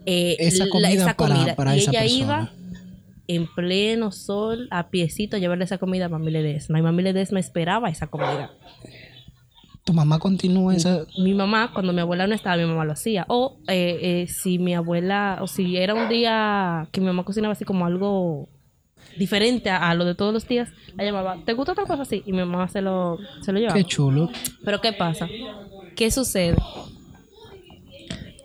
eh, 0.06 0.36
Esa 0.38 0.64
la- 0.64 0.70
comida 0.70 0.88
esa 0.90 1.14
para- 1.14 1.34
comida. 1.34 1.54
para 1.56 1.74
y 1.76 1.80
esa 1.80 1.90
ella 1.90 2.00
persona. 2.00 2.18
iba 2.24 2.52
en 3.28 3.46
pleno 3.54 4.10
sol, 4.10 4.68
a 4.70 4.88
piecito, 4.88 5.36
a 5.36 5.38
llevarle 5.38 5.64
esa 5.64 5.76
comida 5.78 6.06
a 6.06 6.08
Mami 6.08 6.30
Ledesma. 6.30 6.78
Y 6.78 6.82
Mami 6.82 7.02
Ledesma 7.02 7.38
esperaba 7.40 7.90
esa 7.90 8.06
comida. 8.06 8.50
Tu 9.84 9.92
mamá 9.94 10.18
continúa 10.18 10.74
esa. 10.74 11.04
mi 11.18 11.32
mamá, 11.34 11.70
cuando 11.72 11.92
mi 11.94 12.00
abuela 12.00 12.26
no 12.26 12.34
estaba, 12.34 12.56
mi 12.56 12.64
mamá 12.66 12.84
lo 12.84 12.92
hacía. 12.92 13.24
O 13.28 13.58
eh, 13.68 13.98
eh, 14.22 14.26
si 14.28 14.58
mi 14.58 14.74
abuela, 14.74 15.38
o 15.40 15.46
si 15.46 15.76
era 15.78 15.94
un 15.94 16.08
día 16.10 16.88
que 16.92 17.00
mi 17.00 17.06
mamá 17.06 17.24
cocinaba 17.24 17.52
así 17.52 17.64
como 17.64 17.86
algo 17.86 18.48
diferente 19.16 19.70
a, 19.70 19.88
a 19.88 19.94
lo 19.94 20.04
de 20.04 20.14
todos 20.14 20.32
los 20.32 20.46
días, 20.46 20.68
la 20.96 21.04
llamaba, 21.04 21.38
¿te 21.44 21.52
gusta 21.52 21.72
otra 21.72 21.84
cosa 21.84 22.02
así? 22.02 22.22
Y 22.26 22.32
mi 22.32 22.38
mamá 22.38 22.68
se 22.68 22.82
lo, 22.82 23.18
se 23.42 23.52
lo 23.52 23.58
llevaba. 23.58 23.78
Qué 23.78 23.84
chulo. 23.84 24.30
Pero 24.64 24.80
¿qué 24.80 24.92
pasa? 24.92 25.28
¿Qué 25.96 26.10
sucede? 26.10 26.56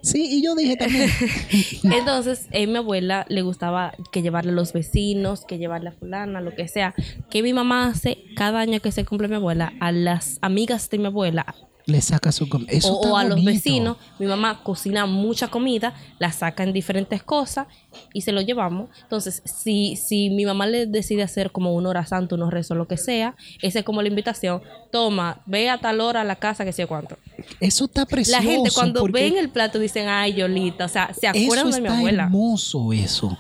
Sí, 0.04 0.28
y 0.30 0.44
yo 0.44 0.54
dije 0.54 0.76
también. 0.76 1.10
Entonces, 1.84 2.48
a 2.54 2.58
mi 2.68 2.76
abuela 2.76 3.26
le 3.30 3.42
gustaba 3.42 3.94
que 4.12 4.22
llevarle 4.22 4.52
a 4.52 4.54
los 4.54 4.74
vecinos, 4.74 5.46
que 5.46 5.58
llevarle 5.58 5.90
a 5.90 5.92
fulana, 5.94 6.42
lo 6.42 6.54
que 6.54 6.68
sea. 6.68 6.94
Que 7.30 7.42
mi 7.42 7.54
mamá 7.54 7.88
hace 7.88 8.26
cada 8.36 8.60
año 8.60 8.82
que 8.82 8.92
se 8.92 9.06
cumple 9.06 9.30
mi 9.30 9.36
abuela, 9.36 9.72
a 9.80 9.94
las 9.94 10.40
amigas 10.42 10.90
de 10.90 10.98
mi 10.98 11.06
abuela, 11.06 11.56
Le 11.86 12.00
saca 12.00 12.32
su 12.32 12.48
com- 12.48 12.66
Eso 12.70 12.94
o, 12.94 13.12
o 13.12 13.18
a 13.18 13.26
los 13.26 13.44
vecinos. 13.44 13.98
Mi 14.18 14.26
mamá 14.26 14.64
cocina 14.64 15.06
mucha 15.06 15.50
comida, 15.50 15.94
la 16.18 16.32
saca 16.32 16.64
en 16.64 16.72
diferentes 16.72 17.22
cosas 17.24 17.68
y 18.14 18.22
se 18.22 18.32
lo 18.32 18.40
llevamos. 18.40 18.90
Entonces, 19.02 19.42
si, 19.44 19.98
si 19.98 20.30
mi 20.30 20.46
mamá 20.46 20.66
le 20.66 20.86
decide 20.86 21.24
hacer 21.24 21.52
como 21.52 21.74
una 21.76 21.90
hora 21.90 22.06
santa, 22.06 22.36
unos 22.36 22.52
rezos, 22.54 22.78
lo 22.78 22.88
que 22.88 22.96
sea, 22.96 23.36
esa 23.62 23.80
es 23.80 23.86
como 23.86 24.02
la 24.02 24.08
invitación. 24.08 24.62
Toma, 24.94 25.42
ve 25.46 25.70
a 25.70 25.78
tal 25.78 26.00
hora 26.00 26.22
a 26.22 26.24
la 26.24 26.38
casa, 26.38 26.64
que 26.64 26.72
sé 26.72 26.88
cuánto. 26.88 27.18
Eso 27.60 27.86
está 27.86 28.06
precioso. 28.06 28.42
La 28.42 28.50
gente 28.50 28.72
cuando 28.72 29.04
ven 29.08 29.38
el 29.38 29.50
plato 29.50 29.78
dicen, 29.78 30.08
ay, 30.08 30.36
Yolita, 30.36 30.86
o 30.86 30.90
sea, 30.90 31.14
se 31.14 31.28
Eso 31.28 31.44
acuerdan 31.44 31.72
de 31.72 31.82
mi 31.82 31.88
está 31.88 31.98
abuela. 31.98 32.24
hermoso, 32.24 32.94
eso. 32.94 33.38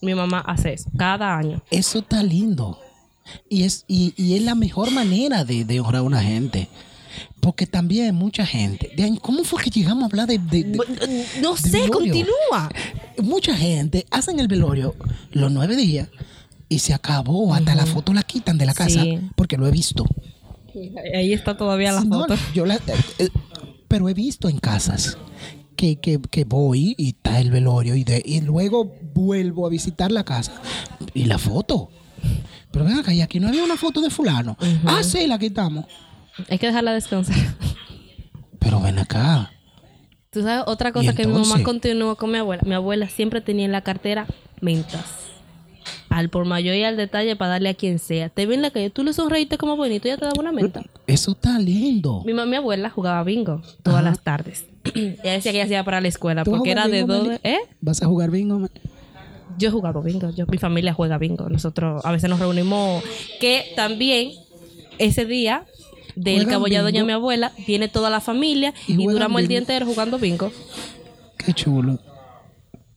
Mi 0.00 0.14
mamá 0.14 0.40
hace 0.46 0.72
eso 0.72 0.88
cada 0.96 1.36
año. 1.36 1.60
Eso 1.70 1.98
está 1.98 2.22
lindo. 2.22 2.78
Y 3.50 3.64
es, 3.64 3.84
y, 3.88 4.14
y 4.16 4.36
es 4.36 4.42
la 4.42 4.54
mejor 4.54 4.90
manera 4.90 5.44
de, 5.44 5.66
de 5.66 5.80
honrar 5.80 5.96
a 5.96 6.02
una 6.02 6.22
gente. 6.22 6.68
Porque 7.40 7.66
también 7.66 8.14
mucha 8.14 8.44
gente. 8.44 8.90
¿Cómo 9.22 9.44
fue 9.44 9.62
que 9.62 9.70
llegamos 9.70 10.02
a 10.04 10.06
hablar 10.06 10.26
de, 10.26 10.38
de- 10.38 10.64
de- 10.64 11.24
No 11.40 11.54
de 11.54 11.60
sé, 11.60 11.70
velorio? 11.82 11.92
continúa. 11.92 12.68
Mucha 13.22 13.56
gente 13.56 14.06
hacen 14.10 14.38
el 14.40 14.48
velorio 14.48 14.94
los 15.32 15.50
nueve 15.52 15.76
días 15.76 16.08
y 16.68 16.80
se 16.80 16.92
acabó. 16.94 17.54
Hasta 17.54 17.74
la 17.74 17.86
foto 17.86 18.12
la 18.12 18.22
quitan 18.22 18.58
de 18.58 18.66
la 18.66 18.74
casa 18.74 19.02
Sí. 19.02 19.20
porque 19.36 19.56
lo 19.56 19.66
he 19.66 19.70
visto. 19.70 20.04
Ahí 21.14 21.32
está 21.32 21.56
todavía 21.56 21.92
la 21.92 22.02
No, 22.04 22.20
foto. 22.20 22.34
yo 22.54 22.66
la- 22.66 22.76
eh, 22.76 22.80
eh, 23.18 23.28
pero 23.88 24.08
he 24.08 24.14
visto 24.14 24.48
en 24.48 24.58
casas 24.58 25.16
que, 25.76 25.96
que, 26.00 26.20
que 26.30 26.44
voy 26.44 26.94
y 26.98 27.08
está 27.10 27.40
el 27.40 27.50
velorio 27.50 27.94
y, 27.94 28.04
de, 28.04 28.22
y 28.24 28.40
luego 28.40 28.94
vuelvo 29.14 29.66
a 29.66 29.70
visitar 29.70 30.12
la 30.12 30.24
casa 30.24 30.52
y 31.14 31.24
la 31.24 31.38
foto. 31.38 31.90
Pero 32.70 32.84
ven 32.84 32.98
acá, 32.98 33.14
y 33.14 33.22
aquí 33.22 33.40
no 33.40 33.48
había 33.48 33.64
una 33.64 33.76
foto 33.76 34.00
de 34.02 34.10
fulano. 34.10 34.56
Ah, 34.84 35.02
sí, 35.02 35.26
la 35.26 35.38
quitamos. 35.38 35.86
Hay 36.48 36.58
que 36.58 36.66
dejarla 36.66 36.92
descansar. 36.92 37.36
Pero 38.58 38.80
ven 38.80 38.98
acá. 38.98 39.50
Tú 40.30 40.42
sabes, 40.42 40.64
otra 40.66 40.92
cosa 40.92 41.12
¿Y 41.12 41.14
que 41.14 41.26
mi 41.26 41.32
mamá 41.32 41.62
continuó 41.62 42.16
con 42.16 42.30
mi 42.30 42.38
abuela. 42.38 42.62
Mi 42.66 42.74
abuela 42.74 43.08
siempre 43.08 43.40
tenía 43.40 43.64
en 43.64 43.72
la 43.72 43.80
cartera 43.82 44.26
mentas. 44.60 45.04
Al 46.10 46.28
por 46.30 46.44
mayor 46.44 46.74
y 46.74 46.84
al 46.84 46.96
detalle 46.96 47.36
para 47.36 47.52
darle 47.52 47.70
a 47.70 47.74
quien 47.74 47.98
sea. 47.98 48.28
Te 48.28 48.44
ven 48.46 48.60
la 48.62 48.70
calle, 48.70 48.90
tú 48.90 49.04
le 49.04 49.12
sonreíste 49.12 49.56
como 49.58 49.76
bonito 49.76 50.08
y 50.08 50.10
ya 50.10 50.16
te 50.16 50.24
daba 50.26 50.40
una 50.40 50.52
menta. 50.52 50.82
Eso 51.06 51.32
está 51.32 51.58
lindo. 51.58 52.22
Mi, 52.24 52.32
mi 52.34 52.56
abuela 52.56 52.90
jugaba 52.90 53.22
bingo 53.24 53.62
todas 53.82 54.02
las 54.04 54.22
tardes. 54.22 54.66
ella 54.94 55.32
decía 55.32 55.52
que 55.52 55.58
ella 55.58 55.64
hacía 55.64 55.84
para 55.84 56.00
la 56.00 56.08
escuela 56.08 56.44
¿Tú 56.44 56.50
vas 56.50 56.58
a 56.58 56.58
porque 56.60 56.70
era 56.72 56.88
de 56.88 57.04
dos. 57.04 57.28
¿Eh? 57.42 57.58
¿Vas 57.80 58.02
a 58.02 58.06
jugar 58.06 58.30
bingo? 58.30 58.58
ma- 58.58 58.70
Yo 59.58 59.68
he 59.68 59.72
jugado 59.72 60.02
bingo. 60.02 60.30
Yo, 60.30 60.46
mi 60.46 60.58
familia 60.58 60.92
juega 60.92 61.18
bingo. 61.18 61.48
Nosotros 61.48 62.04
a 62.04 62.12
veces 62.12 62.28
nos 62.28 62.38
reunimos. 62.40 63.02
Que 63.40 63.72
también 63.76 64.32
ese 64.98 65.24
día 65.24 65.64
del 66.18 66.34
¿Juegan 66.36 66.52
cabollado 66.52 66.84
doña 66.84 67.00
bingo? 67.02 67.06
mi 67.06 67.12
abuela 67.12 67.52
viene 67.66 67.88
toda 67.88 68.10
la 68.10 68.20
familia 68.20 68.74
¿Y 68.86 68.96
duramos 69.06 69.40
el 69.40 69.48
día 69.48 69.58
entero 69.58 69.86
jugando 69.86 70.18
bingo. 70.18 70.50
Qué 71.38 71.52
chulo. 71.52 71.98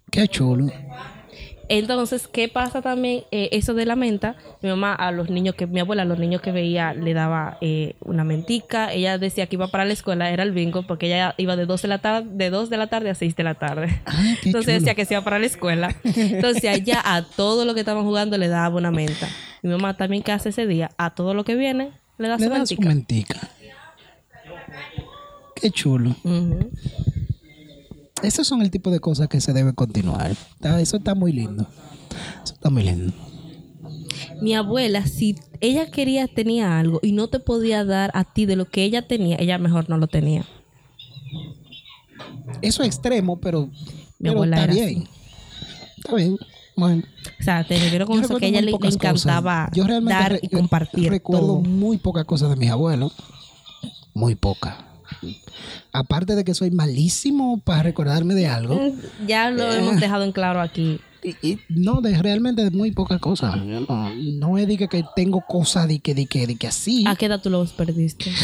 Qué 0.09 0.27
chulo. 0.27 0.71
Entonces, 1.69 2.27
¿qué 2.27 2.49
pasa 2.49 2.81
también? 2.81 3.23
Eh, 3.31 3.47
eso 3.53 3.73
de 3.73 3.85
la 3.85 3.95
menta, 3.95 4.35
mi 4.61 4.67
mamá 4.67 4.93
a 4.93 5.11
los 5.11 5.29
niños 5.29 5.55
que, 5.55 5.67
mi 5.67 5.79
abuela 5.79 6.01
a 6.01 6.05
los 6.05 6.19
niños 6.19 6.41
que 6.41 6.51
veía 6.51 6.93
le 6.93 7.13
daba 7.13 7.57
eh, 7.61 7.95
una 8.01 8.25
mentica. 8.25 8.91
Ella 8.91 9.17
decía 9.17 9.47
que 9.47 9.55
iba 9.55 9.69
para 9.69 9.85
la 9.85 9.93
escuela, 9.93 10.29
era 10.31 10.43
el 10.43 10.51
bingo, 10.51 10.83
porque 10.83 11.05
ella 11.05 11.33
iba 11.37 11.55
de 11.55 11.65
2 11.65 11.81
de 11.81 11.87
la 11.87 11.99
tarde, 11.99 12.27
de 12.29 12.49
2 12.49 12.69
de 12.69 12.75
la 12.77 12.87
tarde 12.87 13.09
a 13.09 13.15
6 13.15 13.37
de 13.37 13.43
la 13.43 13.53
tarde. 13.53 14.01
Ah, 14.05 14.11
Entonces 14.43 14.65
chulo. 14.65 14.79
decía 14.79 14.95
que 14.95 15.05
se 15.05 15.13
iba 15.13 15.23
para 15.23 15.39
la 15.39 15.45
escuela. 15.45 15.95
Entonces 16.03 16.65
allá 16.65 17.01
a 17.05 17.21
todo 17.21 17.63
lo 17.63 17.73
que 17.73 17.79
estaban 17.79 18.03
jugando 18.03 18.37
le 18.37 18.49
daba 18.49 18.75
una 18.75 18.91
menta. 18.91 19.29
Mi 19.61 19.69
mamá 19.69 19.95
también 19.95 20.23
que 20.23 20.33
hace 20.33 20.49
ese 20.49 20.67
día, 20.67 20.89
a 20.97 21.11
todo 21.11 21.33
lo 21.33 21.45
que 21.45 21.55
viene, 21.55 21.91
le 22.21 22.27
da 22.27 22.37
Le 22.37 22.65
su 22.65 22.81
mentica. 22.81 23.49
Qué 25.55 25.69
chulo. 25.71 26.15
Ujú. 26.23 26.71
Esos 28.23 28.47
son 28.47 28.61
el 28.61 28.71
tipo 28.71 28.91
de 28.91 28.99
cosas 28.99 29.27
que 29.27 29.41
se 29.41 29.53
deben 29.53 29.73
continuar. 29.73 30.31
Eso 30.79 30.97
está 30.97 31.15
muy 31.15 31.31
lindo. 31.31 31.67
Eso 32.43 32.53
está 32.53 32.69
muy 32.69 32.83
lindo. 32.83 33.13
Mi 34.41 34.55
abuela, 34.55 35.05
si 35.05 35.35
ella 35.59 35.89
quería, 35.91 36.27
tenía 36.27 36.79
algo 36.79 36.99
y 37.03 37.11
no 37.11 37.27
te 37.27 37.39
podía 37.39 37.85
dar 37.85 38.11
a 38.13 38.23
ti 38.23 38.45
de 38.45 38.55
lo 38.55 38.65
que 38.65 38.83
ella 38.83 39.07
tenía, 39.07 39.37
ella 39.39 39.57
mejor 39.57 39.89
no 39.89 39.97
lo 39.97 40.07
tenía. 40.07 40.45
Eso 42.61 42.83
es 42.83 42.87
extremo, 42.89 43.39
pero, 43.39 43.67
Mi 43.67 43.71
pero 44.19 44.33
abuela 44.33 44.61
está 44.61 44.73
bien. 44.73 45.07
Está 45.97 46.15
bien. 46.15 46.37
O 46.85 47.43
sea, 47.43 47.63
te 47.63 47.77
refiero 47.79 48.05
con 48.05 48.23
eso 48.23 48.37
que 48.37 48.45
a 48.45 48.49
ella 48.49 48.61
le, 48.61 48.67
le 48.67 48.71
pocas 48.71 48.95
cosas. 48.97 49.13
encantaba 49.15 49.69
Yo 49.73 49.85
realmente 49.85 50.21
dar 50.21 50.39
y 50.41 50.47
compartir 50.49 51.09
Recuerdo 51.09 51.47
todo. 51.47 51.61
muy 51.61 51.97
pocas 51.97 52.25
cosas 52.25 52.49
de 52.49 52.55
mis 52.55 52.69
abuelos. 52.69 53.13
Muy 54.13 54.35
pocas. 54.35 54.75
Aparte 55.93 56.35
de 56.35 56.43
que 56.43 56.53
soy 56.53 56.71
malísimo 56.71 57.59
para 57.59 57.83
recordarme 57.83 58.33
de 58.33 58.47
algo. 58.47 58.75
Mm, 58.75 59.27
Ya 59.27 59.49
lo 59.51 59.71
hemos 59.71 59.99
dejado 59.99 60.23
en 60.23 60.31
claro 60.31 60.61
aquí. 60.61 60.99
Y, 61.23 61.35
y 61.47 61.59
no, 61.69 62.01
de 62.01 62.17
realmente 62.17 62.63
de 62.63 62.71
muy 62.71 62.91
pocas 62.91 63.19
cosas. 63.19 63.55
Yo 63.55 63.81
No, 63.81 64.09
no 64.15 64.57
es 64.57 64.67
de 64.67 64.77
que, 64.77 64.87
que 64.87 65.03
tengo 65.15 65.41
cosas 65.47 65.87
de 65.87 65.99
que, 65.99 66.15
de 66.15 66.25
que, 66.25 66.47
de 66.47 66.55
que 66.55 66.67
así. 66.67 67.03
¿A 67.07 67.15
qué 67.15 67.27
edad 67.27 67.41
tú 67.41 67.49
los 67.49 67.73
perdiste? 67.73 68.31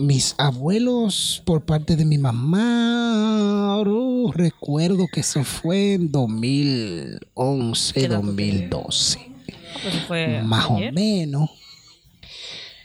Mis 0.00 0.34
abuelos 0.38 1.42
por 1.44 1.62
parte 1.64 1.94
de 1.94 2.04
mi 2.06 2.16
mamá, 2.16 3.82
uh, 3.84 4.32
recuerdo 4.32 5.06
que 5.12 5.20
eso 5.20 5.44
fue 5.44 5.92
en 5.94 6.10
2011, 6.10 7.92
¿Qué 7.92 8.00
edad 8.06 8.20
tú 8.20 8.26
2012. 8.28 9.18
Ah, 9.20 9.78
pues 9.82 9.94
fue 10.06 10.42
Más 10.42 10.66
o 10.70 10.78
menos. 10.92 11.50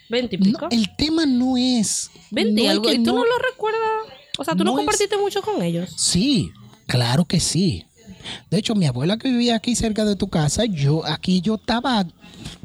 ¿Veinte 0.10 0.36
y 0.36 0.40
No, 0.40 0.46
pico? 0.46 0.68
el 0.72 0.94
tema 0.98 1.26
no 1.26 1.56
es. 1.58 2.12
¿Veinte 2.32 2.62
y 2.62 2.66
no 2.66 2.72
es 2.74 2.80
que 2.80 2.94
¿Y 2.96 3.04
tú 3.04 3.12
no, 3.14 3.20
no- 3.20 3.24
lo 3.24 3.38
recuerdas? 3.52 3.82
O 4.38 4.44
sea, 4.44 4.54
¿tú 4.56 4.64
no, 4.66 4.72
es- 4.72 4.78
compartiste 4.78 5.18
mucho 5.18 5.42
con 5.42 5.62
ellos? 5.62 5.90
Sí, 5.98 6.52
claro 6.86 7.24
que 7.26 7.40
sí. 7.40 7.86
De 8.52 8.58
hecho, 8.58 8.76
mi 8.76 8.86
abuela 8.88 9.18
que 9.18 9.30
vivía 9.30 9.56
aquí 9.56 9.76
cerca 9.76 10.04
de 10.04 10.16
tu 10.18 10.28
casa, 10.28 10.66
yo 10.66 11.06
aquí 11.06 11.40
yo 11.42 11.56
estaba 11.56 12.06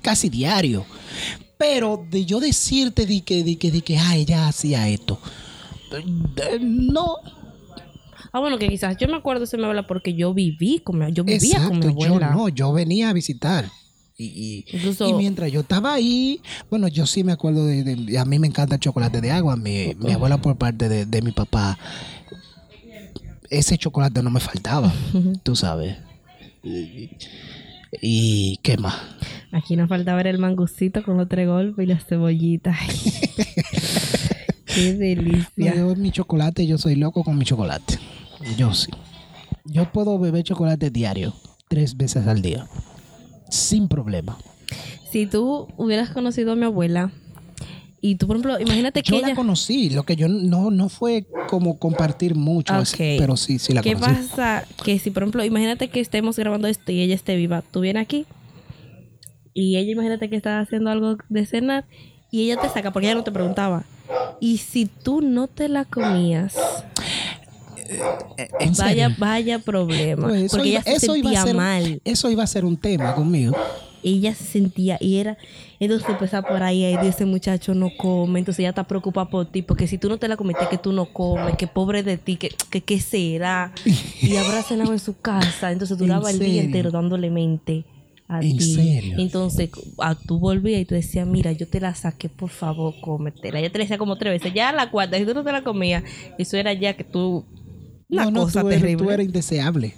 casi 0.02 0.28
diario. 0.28 0.84
Pero 1.60 2.04
de 2.10 2.24
yo 2.24 2.40
decirte 2.40 3.04
de 3.06 3.20
que, 3.20 3.44
de 3.44 3.56
que, 3.56 3.70
de 3.70 3.82
que, 3.82 3.98
ah, 3.98 4.16
ella 4.16 4.48
hacía 4.48 4.88
esto. 4.88 5.20
eh, 5.92 6.58
No, 6.60 7.16
Ah, 8.32 8.38
bueno, 8.40 8.58
que 8.58 8.68
quizás 8.68 8.96
yo 8.96 9.08
me 9.08 9.16
acuerdo 9.16 9.44
de 9.44 9.58
mi 9.58 9.64
abuela 9.64 9.86
porque 9.88 10.14
yo 10.14 10.32
viví 10.32 10.78
con 10.78 10.98
mi, 11.00 11.12
yo 11.12 11.22
vivía 11.24 11.38
exacto, 11.56 11.68
con 11.68 11.78
mi 11.80 11.84
yo 11.86 11.90
abuela. 12.14 12.30
no, 12.30 12.48
yo 12.48 12.72
venía 12.72 13.10
a 13.10 13.12
visitar. 13.12 13.68
Y, 14.16 14.24
y- 14.26 14.64
Incluso- 14.76 15.08
y 15.08 15.12
mientras 15.14 15.50
yo 15.50 15.60
estaba 15.60 15.92
ahí, 15.94 16.40
bueno, 16.70 16.86
yo 16.88 17.06
sí 17.06 17.24
me 17.24 17.32
acuerdo 17.32 17.66
de, 17.66 17.82
de- 17.82 18.18
a 18.18 18.24
mí 18.24 18.38
me 18.38 18.46
encanta 18.46 18.76
el 18.76 18.80
chocolate 18.80 19.20
de 19.20 19.30
agua. 19.32 19.56
Mi, 19.56 19.94
mi 19.98 20.12
abuela 20.12 20.40
por 20.40 20.56
parte 20.56 20.88
de, 20.88 21.06
de 21.06 21.22
mi 21.22 21.32
papá, 21.32 21.76
ese 23.50 23.76
chocolate 23.76 24.22
no 24.22 24.30
me 24.30 24.40
faltaba, 24.40 24.92
tú 25.42 25.56
sabes. 25.56 25.96
Y, 26.62 27.10
y 28.00 28.56
qué 28.62 28.76
más. 28.76 28.94
Aquí 29.52 29.74
nos 29.76 29.88
falta 29.88 30.14
ver 30.14 30.26
el 30.28 30.38
mangucito 30.38 31.02
con 31.02 31.16
los 31.16 31.28
tres 31.28 31.48
golpes 31.48 31.84
y 31.84 31.88
las 31.88 32.04
cebollitas. 32.04 32.76
Qué 34.66 34.92
No, 34.92 34.98
delicia. 34.98 35.74
yo 35.74 35.94
mi 35.96 36.10
chocolate, 36.12 36.66
yo 36.66 36.78
soy 36.78 36.94
loco 36.94 37.24
con 37.24 37.36
mi 37.36 37.44
chocolate. 37.44 37.98
Yo 38.56 38.72
sí. 38.72 38.90
Yo 39.64 39.90
puedo 39.92 40.18
beber 40.18 40.44
chocolate 40.44 40.90
diario, 40.90 41.34
tres 41.68 41.96
veces 41.96 42.26
al 42.26 42.40
día, 42.42 42.66
sin 43.50 43.88
problema. 43.88 44.38
Si 45.10 45.26
tú 45.26 45.68
hubieras 45.76 46.10
conocido 46.10 46.52
a 46.52 46.56
mi 46.56 46.64
abuela 46.64 47.10
y 48.00 48.14
tú, 48.14 48.26
por 48.26 48.36
ejemplo, 48.36 48.58
imagínate 48.60 49.02
que 49.02 49.10
Yo 49.10 49.18
ella... 49.18 49.28
la 49.28 49.34
conocí, 49.34 49.90
lo 49.90 50.04
que 50.04 50.16
yo 50.16 50.28
no, 50.28 50.70
no 50.70 50.88
fue 50.88 51.26
como 51.48 51.78
compartir 51.78 52.34
mucho, 52.36 52.72
así, 52.72 52.94
Ok. 52.94 53.18
pero 53.18 53.36
sí, 53.36 53.58
sí 53.58 53.72
la 53.74 53.82
¿Qué 53.82 53.94
conocí. 53.94 54.12
pasa? 54.14 54.64
Que 54.84 54.98
si, 54.98 55.10
por 55.10 55.24
ejemplo, 55.24 55.44
imagínate 55.44 55.88
que 55.88 56.00
estemos 56.00 56.36
grabando 56.38 56.68
esto 56.68 56.92
y 56.92 57.00
ella 57.00 57.14
esté 57.16 57.36
viva, 57.36 57.62
tú 57.70 57.80
vienes 57.80 58.02
aquí 58.02 58.24
y 59.60 59.76
ella, 59.76 59.92
imagínate 59.92 60.28
que 60.30 60.36
está 60.36 60.60
haciendo 60.60 60.90
algo 60.90 61.16
de 61.28 61.46
cenar 61.46 61.84
y 62.30 62.42
ella 62.50 62.60
te 62.60 62.68
saca 62.68 62.92
porque 62.92 63.06
ella 63.08 63.14
no 63.16 63.24
te 63.24 63.32
preguntaba. 63.32 63.84
Y 64.40 64.58
si 64.58 64.86
tú 64.86 65.20
no 65.20 65.46
te 65.48 65.68
la 65.68 65.84
comías, 65.84 66.56
Eh, 68.36 68.48
¿En 68.60 68.72
vaya, 68.74 69.06
serio? 69.08 69.16
vaya 69.18 69.58
problema. 69.58 70.28
Pues 70.28 70.42
eso 70.44 70.56
porque 70.56 70.68
iba- 70.70 70.80
ella 70.80 70.90
se 70.90 71.06
eso 71.06 71.16
iba 71.16 71.30
a 71.30 71.32
sentía 71.32 71.42
ser- 71.44 71.56
mal. 71.56 72.00
Eso 72.04 72.30
iba 72.30 72.42
a 72.44 72.46
ser 72.46 72.64
un 72.64 72.76
tema 72.76 73.14
conmigo. 73.14 73.56
Ella 74.02 74.32
se 74.34 74.44
sentía 74.44 74.96
y 75.00 75.16
era. 75.18 75.36
Entonces 75.78 76.08
empezaba 76.08 76.48
por 76.48 76.62
ahí 76.62 76.84
y 76.84 77.06
ese 77.06 77.24
muchacho 77.26 77.74
no 77.74 77.90
come. 77.98 78.38
Entonces 78.38 78.60
ella 78.60 78.70
está 78.70 78.84
preocupada 78.84 79.28
por 79.28 79.46
ti. 79.50 79.62
Porque 79.62 79.86
si 79.88 79.98
tú 79.98 80.08
no 80.08 80.18
te 80.18 80.28
la 80.28 80.36
comiste, 80.36 80.66
que 80.70 80.78
tú 80.78 80.92
no 80.92 81.06
comes, 81.12 81.56
que 81.56 81.66
pobre 81.66 82.02
de 82.02 82.16
ti, 82.16 82.36
que, 82.36 82.50
que 82.70 82.80
qué 82.80 83.00
será. 83.00 83.72
Y 84.22 84.36
habrá 84.36 84.62
cenado 84.62 84.92
en 84.92 85.00
su 85.00 85.18
casa. 85.20 85.70
Entonces 85.72 85.98
duraba 85.98 86.30
¿En 86.30 86.36
el 86.36 86.40
día 86.48 86.62
entero 86.62 86.90
dándole 86.92 87.28
mente 87.30 87.84
a 88.30 88.40
¿En 88.40 88.56
ti. 88.58 88.74
serio? 88.74 89.16
Entonces 89.18 89.70
a, 89.98 90.14
tú 90.14 90.38
volvías 90.38 90.80
y 90.80 90.84
tú 90.84 90.94
decías, 90.94 91.26
mira, 91.26 91.50
yo 91.52 91.66
te 91.66 91.80
la 91.80 91.94
saqué, 91.94 92.28
por 92.28 92.48
favor, 92.50 92.94
cómetela. 93.00 93.58
Ella 93.58 93.70
te 93.72 93.78
la 93.78 93.84
decía 93.84 93.98
como 93.98 94.16
tres 94.16 94.34
veces. 94.40 94.54
Ya 94.54 94.68
a 94.68 94.72
la 94.72 94.90
cuarta, 94.90 95.18
si 95.18 95.24
tú 95.26 95.34
no 95.34 95.42
te 95.42 95.50
la 95.52 95.62
comías, 95.64 96.04
eso 96.38 96.56
era 96.56 96.72
ya 96.72 96.94
que 96.94 97.02
tú. 97.04 97.44
Una 98.08 98.24
no, 98.26 98.30
no, 98.30 98.40
cosa 98.42 98.60
tú 98.62 98.68
eres, 98.68 98.80
terrible. 98.80 99.04
tú 99.04 99.10
eres 99.10 99.26
indeseable. 99.26 99.94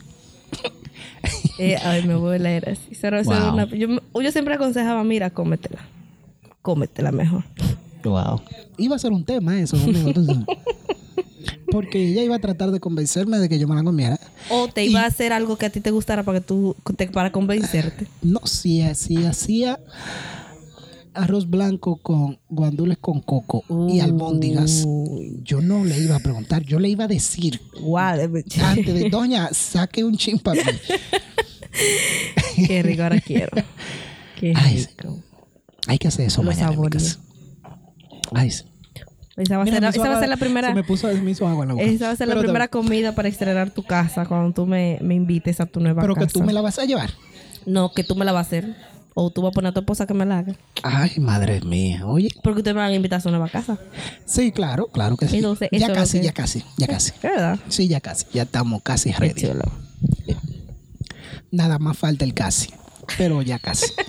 Eh, 1.59 1.77
ay, 1.85 2.03
mi 2.05 2.15
abuela 2.15 2.51
era 2.51 2.73
así. 2.73 2.97
Wow. 3.25 3.53
una- 3.53 3.67
yo, 3.69 3.87
yo 4.21 4.33
siempre 4.33 4.55
aconsejaba, 4.55 5.05
mira, 5.05 5.31
cómetela. 5.31 5.87
Cómetela 6.63 7.13
mejor. 7.13 7.45
Wow. 8.03 8.41
Iba 8.79 8.97
a 8.97 8.99
ser 8.99 9.13
un 9.13 9.25
tema 9.25 9.61
eso 9.61 9.77
conmigo. 9.79 10.13
Porque 11.71 12.09
ella 12.09 12.23
iba 12.23 12.37
a 12.37 12.39
tratar 12.39 12.71
de 12.71 12.81
convencerme 12.81 13.39
de 13.39 13.49
que 13.49 13.59
yo 13.59 13.67
me 13.69 13.75
la 13.75 13.83
comiera. 13.83 14.19
O 14.51 14.69
te 14.69 14.85
iba 14.85 15.03
a 15.03 15.07
hacer 15.07 15.33
algo 15.33 15.57
que 15.57 15.67
a 15.67 15.71
ti 15.71 15.81
te 15.81 15.91
gustara 15.91 16.23
para 16.23 16.41
que 16.41 16.47
tú 16.47 16.77
te- 16.97 17.09
para 17.09 17.33
convencerte. 17.33 18.07
No, 18.23 18.41
si, 18.45 18.83
si 18.95 19.25
hacía 19.25 19.79
arroz 21.15 21.49
blanco 21.49 21.97
con 21.97 22.39
guandules 22.49 22.99
con 22.99 23.21
coco 23.21 23.65
y 23.89 24.01
albóndigas, 24.01 24.87
yo 25.43 25.61
no 25.61 25.85
le 25.85 25.99
iba 25.99 26.17
a 26.17 26.21
preguntar, 26.21 26.63
yo 26.63 26.79
le 26.79 26.89
iba 26.89 27.05
a 27.05 27.09
decir 27.09 27.61
Guau, 27.81 28.19
antes 28.63 28.95
de 28.95 29.11
doña, 29.11 29.51
saque 29.53 30.05
un 30.05 30.17
chin 30.17 30.39
para 30.39 30.63
mí. 30.65 30.73
qué 32.67 32.83
rico 32.83 33.03
ahora 33.03 33.21
quiero. 33.21 33.53
Qué 34.39 34.53
Ay, 34.57 34.87
rico. 34.87 35.23
Hay 35.87 35.99
que 35.99 36.09
hacer 36.09 36.27
eso 36.27 36.43
Lo 36.43 36.51
mañana 36.51 36.77
casa. 36.91 37.21
Ay, 38.33 38.51
sí. 38.51 38.65
Esa 39.37 39.57
va 39.57 39.63
a 39.63 39.65
Mira, 39.65 39.77
ser, 39.77 39.83
me 39.83 39.89
esa 39.89 39.97
hizo 39.97 40.01
va 40.01 40.07
a 40.07 40.11
agua- 40.11 40.21
ser 40.21 40.29
la 40.29 40.37
primera. 40.37 40.69
Se 40.69 40.75
me 40.75 40.85
puso, 40.85 41.09
se 41.11 41.21
me 41.23 41.31
hizo 41.31 41.47
agua 41.49 41.65
en 41.65 41.69
la 41.69 41.75
boca. 41.75 41.87
Esa 41.87 42.07
va 42.09 42.13
a 42.13 42.17
ser 42.17 42.29
la 42.29 42.33
Pero 42.35 42.43
te- 42.43 42.47
primera 42.49 42.69
comida 42.69 43.15
para 43.15 43.29
estrenar 43.29 43.71
tu 43.71 43.83
casa 43.83 44.27
cuando 44.27 44.53
tú 44.53 44.67
me, 44.67 44.99
me 45.01 45.15
invites 45.15 45.61
a 45.61 45.67
tu 45.67 45.81
nueva 45.81 46.03
Pero 46.03 46.15
casa. 46.15 46.27
que 46.27 46.33
tú 46.33 46.43
me 46.43 46.53
la 46.53 46.61
vas 46.61 46.79
a 46.79 46.85
llevar. 46.85 47.11
No, 47.65 47.93
que 47.93 48.05
tú 48.05 48.15
me 48.15 48.25
la 48.25 48.33
vas 48.33 48.47
a 48.47 48.49
hacer. 48.49 48.77
O 49.15 49.31
tú 49.31 49.43
vas 49.43 49.51
a 49.51 49.53
poner 49.53 49.71
a 49.71 49.73
tu 49.75 49.81
esposa 49.81 50.07
que 50.07 50.15
me 50.15 50.25
la 50.25 50.39
haga. 50.39 50.55
Ay, 50.83 51.13
madre 51.19 51.61
mía. 51.61 52.07
Oye, 52.07 52.29
Porque 52.43 52.59
ustedes 52.61 52.75
me 52.75 52.81
van 52.81 52.93
a 52.93 52.95
invitar 52.95 53.19
a 53.19 53.21
su 53.23 53.29
nueva 53.31 53.49
casa. 53.49 53.79
sí, 54.25 54.53
claro, 54.53 54.87
claro 54.87 55.17
que 55.19 55.29
sí. 55.29 55.37
Entonces, 55.37 55.69
ya 55.71 55.93
casi, 55.93 56.19
que- 56.21 56.25
ya 56.27 56.33
casi, 56.33 56.65
ya 56.79 56.87
casi. 56.87 57.13
¿Verdad? 57.23 57.59
Sí, 57.69 57.89
ya 57.89 58.01
casi. 58.01 58.25
Ya 58.33 58.43
estamos 58.43 58.83
casi 58.83 59.13
ready. 59.13 59.49
Nada 61.51 61.79
más 61.79 61.99
falta 61.99 62.25
el 62.25 62.33
casi. 62.35 62.71
Pero 63.19 63.43
ya 63.43 63.59
casi. 63.59 63.87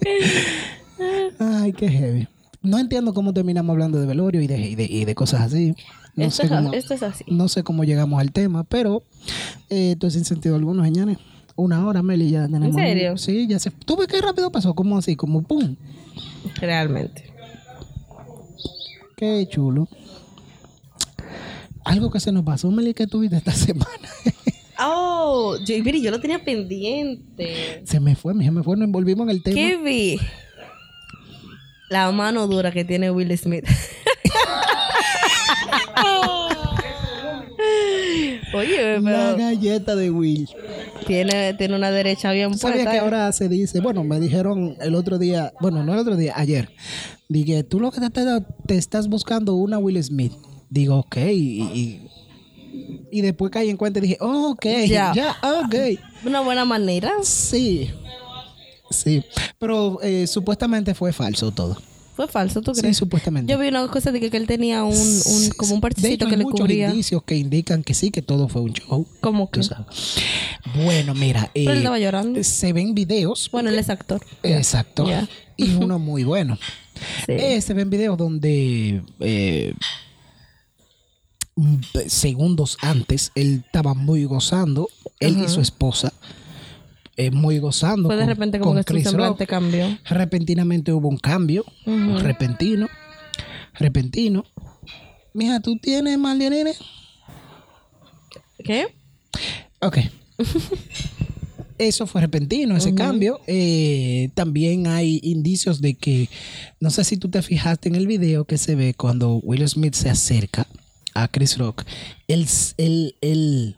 Ay, 1.38 1.72
qué 1.72 1.88
heavy. 1.88 2.28
No 2.62 2.78
entiendo 2.78 3.14
cómo 3.14 3.32
terminamos 3.32 3.72
hablando 3.72 3.98
de 4.00 4.06
velorio 4.06 4.42
y 4.42 4.46
de, 4.46 4.60
y 4.60 4.74
de, 4.74 4.84
y 4.84 5.04
de 5.04 5.14
cosas 5.14 5.40
así. 5.42 5.74
No 6.14 6.24
esto, 6.24 6.36
sé 6.42 6.42
es, 6.44 6.50
cómo, 6.50 6.72
esto 6.74 6.94
es 6.94 7.02
así. 7.02 7.24
no 7.28 7.48
sé 7.48 7.62
cómo 7.62 7.84
llegamos 7.84 8.20
al 8.20 8.32
tema, 8.32 8.64
pero 8.64 9.02
eh, 9.70 9.92
esto 9.92 10.06
es 10.08 10.12
sin 10.14 10.24
sentido 10.24 10.56
alguno, 10.56 10.84
señores. 10.84 11.16
Una 11.56 11.86
hora, 11.86 12.02
Meli, 12.02 12.30
ya 12.30 12.42
tenemos. 12.48 12.74
serio? 12.74 13.16
Sí, 13.16 13.46
ya 13.46 13.58
se. 13.58 13.70
¿Tú 13.70 13.96
ves 13.96 14.08
qué 14.08 14.20
rápido 14.20 14.50
pasó? 14.50 14.74
Como 14.74 14.98
así, 14.98 15.16
como 15.16 15.42
pum. 15.42 15.76
Realmente. 16.56 17.32
Qué 19.16 19.46
chulo. 19.50 19.88
Algo 21.84 22.10
que 22.10 22.20
se 22.20 22.32
nos 22.32 22.44
pasó, 22.44 22.70
Meli, 22.70 22.94
que 22.94 23.06
tuviste 23.06 23.36
esta 23.36 23.52
semana. 23.52 23.88
Oh, 24.82 25.56
yo, 25.64 25.82
mire, 25.84 26.00
yo 26.00 26.10
lo 26.10 26.20
tenía 26.20 26.42
pendiente. 26.42 27.82
se 27.84 28.00
me 28.00 28.14
fue, 28.16 28.32
mi 28.32 28.44
se 28.44 28.50
me 28.50 28.62
fue, 28.62 28.76
nos 28.76 28.86
envolvimos 28.86 29.24
en 29.24 29.30
el 29.30 29.42
tema. 29.42 29.54
¿Qué 29.54 29.76
vi? 29.76 30.18
La 31.90 32.10
mano 32.12 32.46
dura 32.46 32.70
que 32.70 32.84
tiene 32.84 33.10
Will 33.10 33.36
Smith. 33.36 33.64
Oye, 38.52 39.00
La 39.00 39.10
pero 39.34 39.36
galleta 39.36 39.94
de 39.94 40.10
Will. 40.10 40.48
tiene, 41.06 41.54
tiene 41.54 41.76
una 41.76 41.90
derecha 41.90 42.32
bien 42.32 42.56
¿Sabía 42.56 42.76
puesta. 42.76 42.90
que 42.92 42.96
¿eh? 42.96 43.00
ahora 43.00 43.30
se 43.32 43.48
dice? 43.48 43.80
Bueno, 43.80 44.02
me 44.04 44.18
dijeron 44.20 44.76
el 44.80 44.94
otro 44.94 45.18
día, 45.18 45.52
bueno, 45.60 45.84
no 45.84 45.92
el 45.92 45.98
otro 46.00 46.16
día, 46.16 46.32
ayer. 46.36 46.70
Dije, 47.28 47.62
tú 47.62 47.78
lo 47.80 47.92
que 47.92 48.00
te, 48.10 48.22
te 48.66 48.76
estás 48.76 49.08
buscando 49.08 49.54
una 49.54 49.78
Will 49.78 50.02
Smith. 50.02 50.32
Digo, 50.68 50.96
ok. 50.98 51.16
Y, 51.16 51.62
y, 51.74 52.08
y 53.12 53.20
después 53.20 53.50
caí 53.52 53.70
en 53.70 53.76
cuenta 53.76 53.98
y 54.00 54.02
dije, 54.02 54.16
oh, 54.20 54.50
ok, 54.50 54.66
Ya. 54.86 55.12
ya, 55.14 55.36
ok. 55.64 55.74
Una 56.24 56.40
buena 56.40 56.64
manera. 56.64 57.12
Sí. 57.22 57.90
Sí. 58.90 59.24
Pero 59.58 59.98
eh, 60.02 60.26
supuestamente 60.26 60.94
fue 60.94 61.12
falso 61.12 61.50
todo. 61.52 61.80
Fue 62.16 62.28
falso, 62.28 62.60
¿tú 62.60 62.74
Sí, 62.74 62.82
crees? 62.82 62.98
supuestamente. 62.98 63.50
Yo 63.50 63.58
vi 63.58 63.68
una 63.68 63.86
cosa 63.88 64.12
de 64.12 64.20
que, 64.20 64.30
que 64.30 64.36
él 64.36 64.46
tenía 64.46 64.84
un, 64.84 64.92
un 64.94 65.50
como 65.56 65.74
un 65.76 65.80
parchecito 65.80 66.26
que 66.26 66.32
hay 66.32 66.38
le 66.38 66.44
muchos 66.44 66.60
cubría. 66.60 66.90
indicios 66.90 67.22
que 67.22 67.36
indican 67.36 67.82
que 67.82 67.94
sí, 67.94 68.10
que 68.10 68.20
todo 68.20 68.46
fue 68.48 68.60
un 68.60 68.74
show. 68.74 69.06
Como 69.20 69.48
Tú 69.48 69.60
que. 69.60 69.68
Bueno, 70.84 71.14
mira. 71.14 71.50
Pero 71.54 71.70
él 71.70 71.76
eh, 71.76 71.78
estaba 71.78 71.98
llorando. 71.98 72.44
se 72.44 72.72
ven 72.74 72.94
videos. 72.94 73.48
Bueno, 73.50 73.70
él 73.70 73.78
es 73.78 73.88
actor. 73.88 74.20
Exacto. 74.42 75.06
Ya. 75.08 75.26
Y 75.56 75.74
uno 75.76 75.98
muy 75.98 76.24
bueno. 76.24 76.58
Sí. 77.24 77.32
Eh, 77.32 77.62
se 77.62 77.72
ven 77.72 77.88
videos 77.88 78.18
donde 78.18 79.02
eh, 79.20 79.72
segundos 82.06 82.76
antes 82.82 83.32
él 83.34 83.62
estaba 83.64 83.94
muy 83.94 84.24
gozando, 84.24 84.88
él 85.18 85.38
y 85.42 85.48
su 85.48 85.62
esposa, 85.62 86.12
eh, 87.26 87.30
muy 87.30 87.58
gozando. 87.58 88.08
Fue 88.08 88.16
de 88.16 88.22
con- 88.22 88.28
repente 88.28 88.58
como 88.60 88.82
que 88.84 89.02
semblante 89.02 89.44
Rock. 89.44 89.50
cambió. 89.50 89.98
Repentinamente 90.08 90.92
hubo 90.92 91.08
un 91.08 91.18
cambio, 91.18 91.64
repentino, 91.86 92.88
repentino. 93.74 94.44
Mija, 95.34 95.60
¿tú 95.60 95.76
tienes 95.78 96.18
mal 96.18 96.38
de 96.38 96.50
nene? 96.50 96.72
¿Qué? 98.64 98.88
Ok. 99.80 99.98
Eso 101.78 102.06
fue 102.06 102.20
repentino, 102.20 102.76
ese 102.76 102.94
cambio. 102.94 103.40
Eh, 103.46 104.28
también 104.34 104.86
hay 104.86 105.18
indicios 105.22 105.80
de 105.80 105.94
que, 105.94 106.28
no 106.78 106.90
sé 106.90 107.04
si 107.04 107.16
tú 107.16 107.30
te 107.30 107.40
fijaste 107.40 107.88
en 107.88 107.94
el 107.94 108.06
video 108.06 108.44
que 108.44 108.58
se 108.58 108.74
ve 108.74 108.92
cuando 108.92 109.36
Will 109.36 109.66
Smith 109.66 109.94
se 109.94 110.10
acerca 110.10 110.66
a 111.14 111.26
Chris 111.28 111.56
Rock, 111.56 111.84
él, 112.28 112.46
él, 112.76 113.14
él 113.22 113.76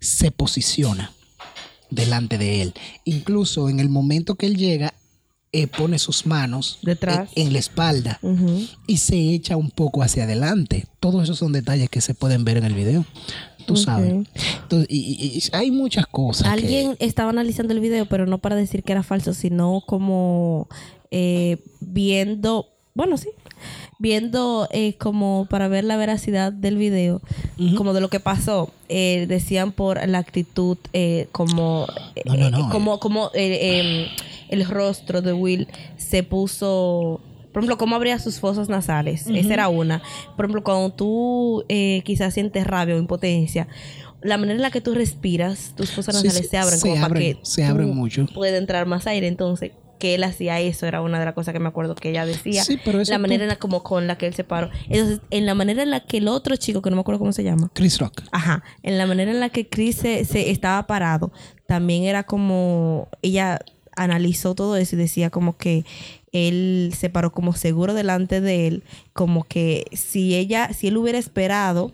se 0.00 0.30
posiciona 0.32 1.12
delante 1.94 2.38
de 2.38 2.62
él. 2.62 2.74
Incluso 3.04 3.68
en 3.68 3.80
el 3.80 3.88
momento 3.88 4.34
que 4.34 4.46
él 4.46 4.56
llega, 4.56 4.94
eh, 5.54 5.66
pone 5.66 5.98
sus 5.98 6.24
manos 6.24 6.78
Detrás. 6.82 7.28
En, 7.34 7.48
en 7.48 7.52
la 7.52 7.58
espalda 7.58 8.18
y 8.86 8.96
se 8.96 9.16
echa 9.34 9.56
un 9.58 9.70
poco 9.70 10.02
hacia 10.02 10.24
adelante. 10.24 10.86
Todos 10.98 11.24
esos 11.24 11.38
son 11.38 11.52
detalles 11.52 11.90
que 11.90 12.00
se 12.00 12.14
pueden 12.14 12.44
ver 12.44 12.56
en 12.56 12.64
el 12.64 12.74
video. 12.74 13.04
Tú 13.66 13.76
sabes. 13.76 14.26
Entonces, 14.62 14.88
y, 14.90 15.42
hay 15.52 15.70
muchas 15.70 16.06
cosas. 16.06 16.42
que- 16.48 16.52
Alguien 16.52 16.96
estaba 17.00 17.30
analizando 17.30 17.74
el 17.74 17.80
video, 17.80 18.06
pero 18.06 18.26
no 18.26 18.38
para 18.38 18.56
decir 18.56 18.82
que 18.82 18.92
era 18.92 19.02
falso, 19.02 19.34
sino 19.34 19.82
como 19.86 20.68
eh, 21.10 21.58
viendo, 21.80 22.66
bueno, 22.94 23.16
sí, 23.16 23.30
viendo 23.98 24.68
eh, 24.70 24.94
como 24.98 25.46
para 25.48 25.68
ver 25.68 25.84
la 25.84 25.96
veracidad 25.96 26.52
del 26.52 26.76
video, 26.76 27.20
como 27.76 27.92
de 27.94 28.00
lo 28.00 28.08
que 28.08 28.20
pasó. 28.20 28.70
Eh, 28.88 29.26
decían 29.28 29.72
por 29.72 30.06
la 30.06 30.18
actitud, 30.18 30.76
eh, 30.92 31.28
como, 31.32 31.86
No, 32.26 32.36
no, 32.36 32.50
no, 32.50 32.58
eh, 32.58 32.68
como, 32.70 33.00
como 33.00 33.30
eh, 33.34 33.78
em, 33.80 34.08
el 34.50 34.66
rostro 34.68 35.22
de 35.22 35.32
Will 35.32 35.68
se 35.96 36.22
puso. 36.22 37.20
Por 37.52 37.62
ejemplo, 37.62 37.76
cómo 37.78 37.96
abría 37.96 38.18
sus 38.18 38.40
fosas 38.40 38.68
nasales. 38.68 39.26
Esa 39.26 39.52
era 39.54 39.68
una. 39.68 40.02
Por 40.36 40.46
ejemplo, 40.46 40.62
cuando 40.64 40.90
tú 40.90 41.64
eh, 41.68 42.02
quizás 42.04 42.32
sientes 42.34 42.66
rabia 42.66 42.94
o 42.94 42.98
impotencia, 42.98 43.68
la 44.22 44.38
manera 44.38 44.56
en 44.56 44.62
la 44.62 44.70
que 44.70 44.80
tú 44.80 44.94
respiras, 44.94 45.74
tus 45.76 45.90
fosas 45.90 46.14
nasales 46.14 46.36
sí, 46.36 46.48
se 46.48 46.56
abren 46.58 46.78
se 46.78 46.88
como 46.88 46.94
para 46.94 47.06
abren, 47.06 47.34
que 47.36 47.40
se 47.42 47.64
abren 47.64 47.94
mucho. 47.94 48.26
pueda 48.34 48.56
entrar 48.56 48.86
más 48.86 49.06
aire. 49.06 49.26
Entonces, 49.28 49.72
que 50.02 50.16
él 50.16 50.24
hacía 50.24 50.58
eso 50.58 50.84
era 50.86 51.00
una 51.00 51.20
de 51.20 51.24
las 51.24 51.34
cosas 51.34 51.52
que 51.54 51.60
me 51.60 51.68
acuerdo 51.68 51.94
que 51.94 52.10
ella 52.10 52.26
decía. 52.26 52.64
Sí, 52.64 52.76
pero 52.84 53.00
eso 53.00 53.12
la 53.12 53.18
tú- 53.18 53.22
manera 53.22 53.44
en 53.44 53.48
la, 53.48 53.56
como 53.56 53.84
con 53.84 54.08
la 54.08 54.18
que 54.18 54.26
él 54.26 54.34
se 54.34 54.42
paró. 54.42 54.68
Entonces, 54.88 55.20
en 55.30 55.46
la 55.46 55.54
manera 55.54 55.84
en 55.84 55.90
la 55.90 56.00
que 56.00 56.16
el 56.16 56.26
otro 56.26 56.56
chico, 56.56 56.82
que 56.82 56.90
no 56.90 56.96
me 56.96 57.00
acuerdo 57.02 57.20
cómo 57.20 57.32
se 57.32 57.44
llama, 57.44 57.70
Chris 57.72 58.00
Rock. 58.00 58.22
Ajá, 58.32 58.64
en 58.82 58.98
la 58.98 59.06
manera 59.06 59.30
en 59.30 59.38
la 59.38 59.48
que 59.50 59.68
Chris 59.68 59.94
se, 59.96 60.24
se 60.24 60.50
estaba 60.50 60.86
parado, 60.88 61.30
también 61.68 62.02
era 62.02 62.24
como, 62.24 63.08
ella 63.22 63.60
analizó 63.94 64.54
todo 64.56 64.76
eso 64.76 64.96
y 64.96 64.98
decía 64.98 65.30
como 65.30 65.56
que 65.56 65.84
él 66.32 66.92
se 66.98 67.08
paró 67.10 67.30
como 67.30 67.52
seguro 67.52 67.94
delante 67.94 68.40
de 68.40 68.66
él, 68.66 68.82
como 69.12 69.44
que 69.44 69.84
si 69.92 70.34
ella, 70.34 70.72
si 70.72 70.88
él 70.88 70.96
hubiera 70.96 71.18
esperado, 71.18 71.92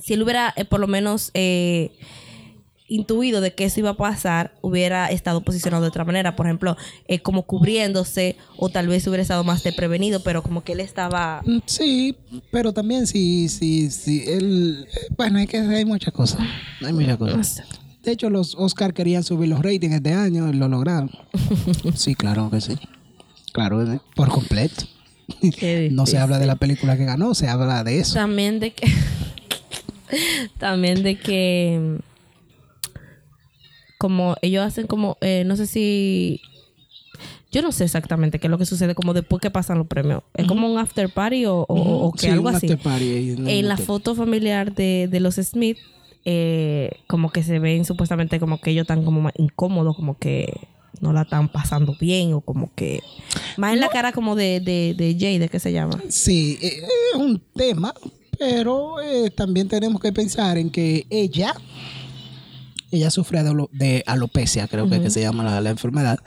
si 0.00 0.12
él 0.14 0.22
hubiera 0.22 0.52
eh, 0.56 0.64
por 0.64 0.78
lo 0.78 0.86
menos 0.86 1.30
eh, 1.34 1.90
intuido 2.88 3.40
de 3.40 3.54
que 3.54 3.64
eso 3.64 3.80
iba 3.80 3.90
a 3.90 3.96
pasar, 3.96 4.54
hubiera 4.60 5.10
estado 5.10 5.40
posicionado 5.40 5.82
de 5.82 5.88
otra 5.88 6.04
manera, 6.04 6.36
por 6.36 6.46
ejemplo, 6.46 6.76
eh, 7.08 7.20
como 7.20 7.42
cubriéndose 7.42 8.36
o 8.56 8.68
tal 8.68 8.88
vez 8.88 9.06
hubiera 9.06 9.22
estado 9.22 9.44
más 9.44 9.62
de 9.64 9.72
prevenido, 9.72 10.22
pero 10.22 10.42
como 10.42 10.62
que 10.62 10.72
él 10.72 10.80
estaba... 10.80 11.42
Mm, 11.44 11.58
Sí, 11.66 12.16
pero 12.50 12.72
también 12.72 13.06
sí, 13.06 13.48
sí, 13.48 13.90
sí. 13.90 14.24
Él, 14.26 14.86
bueno, 15.16 15.38
hay 15.38 15.46
que 15.46 15.58
hay 15.58 15.84
muchas 15.84 16.12
cosas. 16.14 16.40
Hay 16.84 16.92
muchas 16.92 17.16
cosas. 17.16 17.62
De 18.02 18.12
hecho, 18.12 18.30
los 18.30 18.54
Oscar 18.54 18.94
querían 18.94 19.24
subir 19.24 19.48
los 19.48 19.60
ratings 19.60 19.94
este 19.96 20.12
año 20.12 20.48
y 20.48 20.52
lo 20.52 20.68
lograron. 20.68 21.10
Sí, 21.96 22.14
claro 22.14 22.50
que 22.50 22.60
sí. 22.60 22.76
Claro, 23.52 23.82
eh, 23.92 24.00
por 24.14 24.28
completo. 24.28 24.84
No 25.90 26.06
se 26.06 26.18
habla 26.18 26.38
de 26.38 26.46
la 26.46 26.54
película 26.54 26.96
que 26.96 27.04
ganó, 27.04 27.34
se 27.34 27.48
habla 27.48 27.82
de 27.82 27.98
eso. 27.98 28.14
También 28.14 28.60
de 28.60 28.72
que. 28.72 28.86
también 30.58 31.02
de 31.02 31.18
que. 31.18 31.98
Como 34.06 34.36
ellos 34.42 34.64
hacen 34.64 34.86
como. 34.86 35.16
eh, 35.20 35.42
no 35.44 35.56
sé 35.56 35.66
si. 35.66 36.40
Yo 37.50 37.62
no 37.62 37.72
sé 37.72 37.84
exactamente 37.84 38.38
qué 38.38 38.46
es 38.46 38.50
lo 38.50 38.58
que 38.58 38.66
sucede 38.66 38.94
como 38.94 39.14
después 39.14 39.40
que 39.40 39.50
pasan 39.50 39.78
los 39.78 39.86
premios. 39.86 40.22
¿Es 40.34 40.46
como 40.46 40.70
un 40.70 40.78
after 40.78 41.08
party 41.12 41.46
o, 41.46 41.64
o- 41.68 42.06
o 42.06 42.12
que 42.12 42.20
Sí, 42.26 42.28
algo 42.28 42.48
un 42.50 42.54
así? 42.54 42.66
after 42.66 42.78
party 42.78 43.30
en 43.46 43.68
la 43.68 43.76
foto 43.76 44.14
familiar 44.14 44.74
de, 44.74 45.08
de 45.10 45.20
los 45.20 45.34
Smith, 45.36 45.78
eh, 46.24 46.90
como 47.08 47.30
que 47.30 47.42
se 47.42 47.58
ven 47.58 47.84
supuestamente 47.84 48.38
como 48.38 48.60
que 48.60 48.70
ellos 48.72 48.82
están 48.82 49.04
como 49.04 49.20
más 49.22 49.32
incómodos, 49.38 49.96
como 49.96 50.18
que 50.18 50.52
no 51.00 51.12
la 51.12 51.22
están 51.22 51.48
pasando 51.48 51.96
bien 52.00 52.32
o 52.34 52.40
como 52.42 52.70
que... 52.74 53.00
Más 53.56 53.72
en 53.74 53.80
la 53.80 53.88
cara 53.88 54.12
como 54.12 54.34
de, 54.36 54.60
de, 54.60 54.94
de 54.96 55.16
Jay, 55.18 55.38
¿de 55.38 55.48
qué 55.48 55.58
se 55.58 55.72
llama? 55.72 56.00
Sí, 56.08 56.58
eh, 56.62 56.82
es 57.14 57.18
un 57.20 57.40
tema, 57.54 57.92
pero 58.38 59.00
eh, 59.00 59.30
también 59.30 59.68
tenemos 59.68 60.00
que 60.00 60.12
pensar 60.12 60.58
en 60.58 60.68
que 60.70 61.06
ella, 61.10 61.54
ella 62.90 63.10
sufre 63.10 63.42
de, 63.42 63.50
alo- 63.50 63.68
de 63.72 64.02
alopecia, 64.06 64.68
creo 64.68 64.88
que, 64.88 65.00
que 65.00 65.10
se 65.10 65.20
llama 65.20 65.42
la, 65.44 65.60
la 65.60 65.70
enfermedad. 65.70 66.18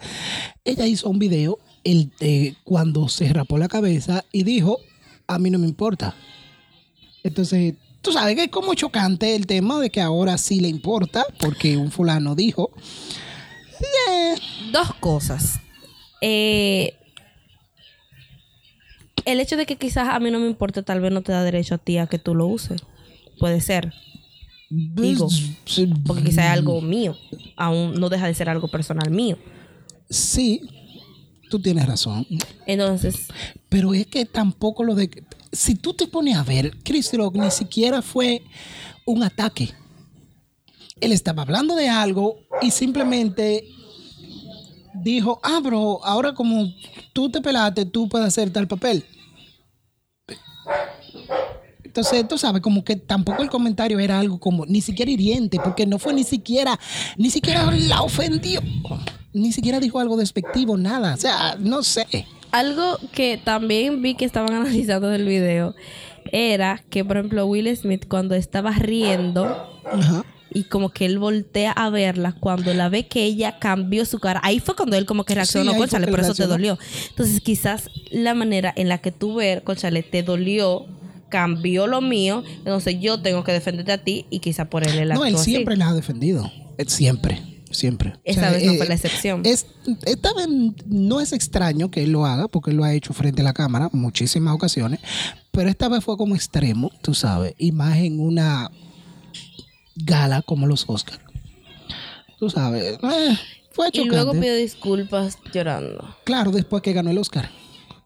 Ella 0.66 0.86
hizo 0.86 1.10
un 1.10 1.20
video 1.20 1.57
el, 1.84 2.12
eh, 2.20 2.55
cuando 2.64 3.07
se 3.10 3.32
rapó 3.32 3.57
la 3.57 3.68
cabeza 3.68 4.26
y 4.32 4.43
dijo, 4.43 4.80
a 5.28 5.39
mí 5.39 5.49
no 5.49 5.60
me 5.60 5.68
importa. 5.68 6.16
Entonces, 7.24 7.76
tú 8.01 8.12
sabes 8.12 8.36
que 8.36 8.43
es 8.45 8.49
como 8.49 8.74
chocante 8.74 9.36
el 9.36 9.45
tema 9.47 9.80
de 9.80 9.89
que 9.89 10.01
ahora 10.01 10.38
sí 10.38 10.60
le 10.60 10.68
importa, 10.68 11.26
porque 11.39 11.78
un 11.78 11.91
fulano 11.91 12.36
dijo, 12.36 12.72
"Eh, 14.10 14.36
Dos 14.72 14.93
cosas. 14.95 15.60
Eh, 16.22 16.93
el 19.26 19.39
hecho 19.39 19.57
de 19.57 19.66
que 19.66 19.76
quizás 19.78 20.10
a 20.10 20.20
mí 20.20 20.32
no 20.32 20.39
me 20.39 20.47
importe, 20.47 20.84
tal 20.84 21.01
vez 21.01 21.12
no 21.12 21.22
te 21.22 21.32
da 21.32 21.43
derecho 21.43 21.76
a 21.76 21.78
ti 21.78 21.97
a 21.97 22.07
que 22.07 22.20
tú 22.20 22.36
lo 22.36 22.47
uses. 22.47 22.82
Puede 23.39 23.62
ser. 23.62 23.93
Digo, 24.70 25.28
Porque 26.05 26.24
quizás 26.24 26.45
es 26.45 26.51
algo 26.51 26.82
mío. 26.82 27.15
Aún 27.55 27.99
no 27.99 28.09
deja 28.09 28.28
de 28.28 28.34
ser 28.34 28.49
algo 28.49 28.67
personal 28.67 29.09
mío. 29.09 29.38
sí, 30.09 30.61
tú 31.49 31.59
tienes 31.59 31.88
razón. 31.88 32.28
Entonces, 32.65 33.28
Pero 33.70 33.93
es 33.93 34.05
que 34.07 34.26
tampoco 34.26 34.84
lo 34.84 34.95
de... 34.95 35.09
Si 35.51 35.74
tú 35.74 35.93
te 35.93 36.05
pones 36.05 36.38
a 36.38 36.43
ver, 36.43 36.78
Chris 36.84 37.11
Rock 37.13 37.36
ni 37.36 37.49
siquiera 37.49 38.03
fue 38.03 38.43
un 39.05 39.24
ataque. 39.24 39.72
Él 41.01 41.11
estaba 41.11 41.41
hablando 41.41 41.76
de 41.76 41.89
algo 41.89 42.38
y 42.61 42.70
simplemente 42.70 43.67
dijo, 44.93 45.39
ah, 45.43 45.59
bro, 45.59 46.03
ahora 46.03 46.34
como 46.34 46.72
tú 47.13 47.30
te 47.30 47.41
pelaste, 47.41 47.86
tú 47.86 48.07
puedes 48.07 48.28
hacer 48.28 48.51
tal 48.51 48.67
papel. 48.67 49.03
Entonces, 51.89 52.27
tú 52.27 52.37
sabes, 52.37 52.61
como 52.61 52.83
que 52.83 52.95
tampoco 52.95 53.41
el 53.41 53.49
comentario 53.49 53.97
era 53.99 54.19
algo 54.19 54.39
como 54.39 54.63
ni 54.67 54.79
siquiera 54.79 55.09
hiriente, 55.09 55.57
porque 55.63 55.87
no 55.87 55.97
fue 55.97 56.13
ni 56.13 56.23
siquiera, 56.23 56.79
ni 57.17 57.31
siquiera 57.31 57.69
la 57.71 58.03
ofendió, 58.03 58.61
ni 59.33 59.51
siquiera 59.51 59.79
dijo 59.79 59.99
algo 59.99 60.15
despectivo, 60.15 60.77
nada. 60.77 61.15
O 61.15 61.17
sea, 61.17 61.55
no 61.59 61.81
sé. 61.81 62.05
algo 62.51 62.99
que 63.11 63.41
también 63.43 64.03
vi 64.03 64.13
que 64.13 64.25
estaban 64.25 64.53
analizando 64.61 65.07
del 65.07 65.25
video 65.25 65.73
era 66.31 66.83
que, 66.91 67.03
por 67.03 67.17
ejemplo, 67.17 67.47
Will 67.47 67.75
Smith 67.75 68.05
cuando 68.07 68.35
estaba 68.35 68.71
riendo 68.73 69.45
Ajá. 69.91 70.23
y 70.53 70.65
como 70.65 70.89
que 70.89 71.05
él 71.07 71.17
voltea 71.17 71.71
a 71.71 71.89
verla, 71.89 72.33
cuando 72.39 72.71
la 72.75 72.87
ve 72.87 73.07
que 73.07 73.23
ella 73.23 73.57
cambió 73.57 74.05
su 74.05 74.19
cara, 74.19 74.39
ahí 74.43 74.59
fue 74.59 74.75
cuando 74.75 74.95
él 74.95 75.07
como 75.07 75.23
que 75.23 75.33
reaccionó, 75.33 75.71
Sí, 75.71 75.77
por 76.07 76.19
eso 76.19 76.35
te 76.35 76.45
dolió. 76.45 76.77
Entonces 77.09 77.41
quizás 77.41 77.89
la 78.11 78.35
manera 78.35 78.71
en 78.75 78.89
la 78.89 78.99
que 78.99 79.11
tú 79.11 79.33
ver, 79.33 79.63
conchale, 79.63 80.03
te 80.03 80.21
dolió, 80.21 80.85
cambió 81.30 81.88
lo 81.88 82.01
mío, 82.01 82.43
entonces 82.59 82.97
yo 82.99 83.21
tengo 83.21 83.43
que 83.43 83.51
defenderte 83.51 83.91
a 83.91 83.97
ti 84.03 84.25
y 84.30 84.39
quizás 84.39 84.67
por 84.67 84.86
él 84.88 84.97
él 84.97 85.09
No, 85.09 85.25
él 85.25 85.34
actuó 85.34 85.41
así. 85.41 85.51
siempre 85.51 85.77
la 85.77 85.89
ha 85.89 85.93
defendido. 85.93 86.51
Él 86.77 86.89
siempre, 86.89 87.41
siempre. 87.71 88.13
Esa 88.23 88.49
vez 88.51 88.63
no 88.65 88.73
fue 88.75 88.88
la 88.88 88.93
excepción. 88.95 89.41
Es, 89.45 89.65
esta 90.05 90.34
vez 90.34 90.47
no 90.88 91.19
es 91.21 91.34
extraño 91.34 91.91
que 91.91 92.03
él 92.03 92.11
lo 92.11 92.25
haga, 92.25 92.47
porque 92.47 92.71
él 92.71 92.77
lo 92.77 92.84
ha 92.84 92.93
hecho 92.93 93.13
frente 93.13 93.41
a 93.41 93.45
la 93.45 93.53
cámara 93.53 93.89
muchísimas 93.91 94.53
ocasiones, 94.53 94.99
pero 95.51 95.69
esta 95.69 95.88
vez 95.89 96.03
fue 96.03 96.17
como 96.17 96.36
extremo, 96.36 96.91
tú 97.01 97.13
sabes, 97.13 97.53
y 97.57 97.71
más 97.71 97.97
en 97.97 98.19
una 98.19 98.69
gala 99.95 100.41
como 100.41 100.67
los 100.67 100.86
Oscars. 100.88 101.19
Tú 102.39 102.49
sabes, 102.49 102.97
eh, 103.03 103.38
fue 103.71 103.89
Y 103.89 103.91
chocante. 103.91 104.15
luego 104.15 104.32
pidió 104.34 104.55
disculpas 104.55 105.38
llorando. 105.53 106.15
Claro, 106.23 106.51
después 106.51 106.82
que 106.82 106.93
ganó 106.93 107.11
el 107.11 107.17
Oscar. 107.17 107.49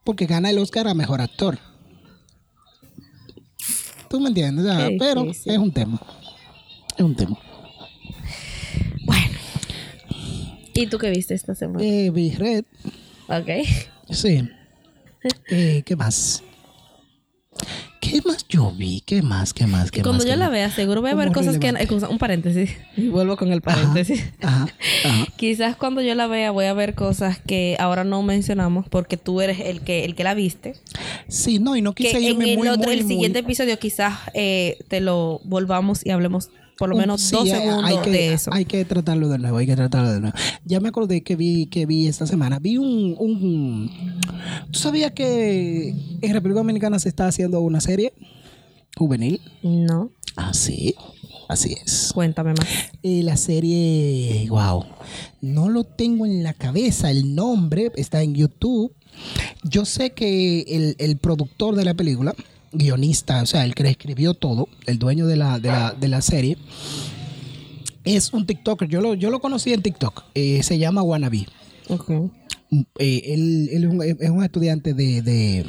Porque 0.03 0.26
gana 0.26 0.49
el 0.49 0.57
Oscar 0.57 0.88
a 0.88 0.93
mejor 0.95 1.21
actor. 1.21 1.59
¿Tú 4.14 4.20
me 4.20 4.28
entiendes? 4.28 4.64
O 4.64 4.68
sea, 4.70 4.89
Qué 4.89 4.97
pero 4.99 5.26
es 5.28 5.57
un 5.57 5.72
tema. 5.72 5.99
Es 6.95 7.03
un 7.03 7.16
tema. 7.16 7.36
Bueno. 9.05 9.38
¿Y 10.76 10.86
tú 10.86 10.99
qué 10.99 11.09
viste 11.09 11.34
esta 11.34 11.55
semana? 11.55 11.84
Eh, 11.84 12.11
vi 12.11 12.30
Red. 12.30 12.64
Ok. 13.28 13.49
Sí. 14.11 14.47
Eh, 15.49 15.84
¿Qué 15.86 15.95
más? 15.95 16.43
¿Qué 18.14 18.22
¿Qué 18.22 18.28
más 18.30 18.45
yo 18.47 18.72
vi? 18.72 19.01
¿Qué 19.01 19.22
más? 19.24 19.53
¿Qué 19.53 19.66
más? 19.66 19.89
¿Qué 19.89 20.01
Cuando 20.03 20.20
más? 20.20 20.26
yo 20.26 20.34
¿Qué 20.34 20.38
la 20.38 20.45
más? 20.45 20.51
vea, 20.53 20.70
seguro 20.72 21.01
voy 21.01 21.09
a 21.09 21.16
ver 21.16 21.32
cosas 21.32 21.57
que... 21.57 21.68
relevante. 21.72 21.84
eh, 21.84 21.88
cosa- 21.88 22.09
Un 22.09 22.20
paréntesis. 22.20 22.70
Y 22.97 23.07
vuelvo 23.07 23.38
con 23.38 23.51
el 23.51 23.61
paréntesis. 23.61 24.24
Ajá, 24.41 24.68
ajá. 25.03 25.26
Quizás 25.38 25.76
cuando 25.76 26.01
yo 26.01 26.14
la 26.14 26.28
vea 26.28 26.51
voy 26.51 26.66
a 26.66 26.74
ver 26.74 26.93
cosas 26.93 27.39
que 27.39 27.76
ahora 27.80 28.03
no 28.03 28.22
mencionamos 28.22 28.88
porque 28.88 29.18
tú 29.18 29.41
eres 29.41 29.59
el 29.61 29.82
que, 29.82 30.05
el 30.05 30.14
que 30.16 30.24
la 30.24 30.36
viste. 30.36 30.76
Sí, 31.28 31.57
no, 31.59 31.76
y 31.76 31.82
no 31.82 31.93
Que 31.93 32.03
quise 32.05 32.18
en 32.18 32.24
irme 32.24 32.51
el 32.53 32.57
muy, 32.59 32.68
otro, 32.68 32.84
muy, 32.86 32.93
el 32.93 33.03
muy- 33.03 33.14
siguiente 33.14 33.39
episodio 33.39 33.80
quizás 33.80 34.14
eh, 34.36 34.78
te 34.89 35.01
lo 35.01 35.41
volvamos 35.43 36.05
y 36.05 36.11
hablemos 36.11 36.49
por 36.78 36.89
lo 36.89 36.95
menos 36.95 37.21
sí, 37.21 37.32
dos 37.36 37.43
hay- 37.43 37.61
segundos 37.61 37.84
hay 37.86 37.97
que, 37.97 38.09
de 38.11 38.34
eso. 38.34 38.51
Hay 38.53 38.65
que 38.65 38.84
tratarlo 38.86 39.30
de 39.30 39.38
nuevo, 39.38 39.57
hay 39.57 39.65
que 39.65 39.76
tratarlo 39.76 40.11
de 40.13 40.19
nuevo. 40.21 40.36
Ya 40.65 40.80
me 40.80 40.89
acordé 40.89 41.21
que 41.24 41.36
vi, 41.36 41.67
que 41.67 41.86
vi 41.86 42.07
esta 42.07 42.26
semana. 42.28 42.59
Vi 42.59 42.78
un, 42.78 43.15
un- 43.19 43.91
¿Tú 44.71 44.80
sabías 44.80 45.11
que 45.11 45.89
en 46.21 46.34
República 46.34 46.59
Dominicana 46.59 46.99
se 46.99 47.09
está 47.09 47.28
haciendo 47.28 47.61
una 47.61 47.80
serie 47.82 48.13
juvenil? 48.95 49.41
No, 49.63 50.09
Ah, 50.36 50.53
sí. 50.53 50.95
Así 51.49 51.76
es. 51.86 52.11
cuéntame 52.13 52.51
más. 52.53 52.67
Eh, 53.03 53.21
la 53.21 53.38
serie, 53.38 54.47
wow, 54.49 54.86
no 55.41 55.69
lo 55.69 55.84
tengo 55.84 56.26
en 56.26 56.41
la 56.41 56.53
cabeza, 56.53 57.11
el 57.11 57.36
nombre 57.36 57.91
está 57.95 58.24
en 58.24 58.34
YouTube. 58.34 58.93
Yo 59.63 59.86
sé 59.86 60.11
que 60.11 60.61
el, 60.61 60.95
el 60.97 61.17
productor 61.17 61.76
de 61.76 61.86
la 61.86 61.93
película, 61.93 62.34
guionista, 62.74 63.41
o 63.41 63.45
sea, 63.45 63.63
el 63.63 63.76
que 63.76 63.88
escribió 63.88 64.34
todo, 64.34 64.67
el 64.86 64.99
dueño 64.99 65.28
de 65.28 65.38
la, 65.38 65.59
de 65.59 65.69
la, 65.69 65.91
de 65.93 66.07
la 66.07 66.21
serie, 66.21 66.57
es 68.03 68.34
un 68.34 68.45
TikToker. 68.45 68.89
Yo 68.89 68.99
lo, 68.99 69.13
yo 69.13 69.30
lo 69.30 69.39
conocí 69.39 69.71
en 69.71 69.82
TikTok. 69.82 70.26
Eh, 70.34 70.61
se 70.63 70.78
llama 70.78 71.03
Wannabe. 71.03 71.47
Ok. 71.89 72.09
Eh, 72.99 73.21
él, 73.26 73.69
él 73.71 73.84
es, 73.84 73.89
un, 73.89 74.01
es 74.01 74.30
un 74.30 74.43
estudiante 74.43 74.93
de, 74.93 75.21
de, 75.21 75.65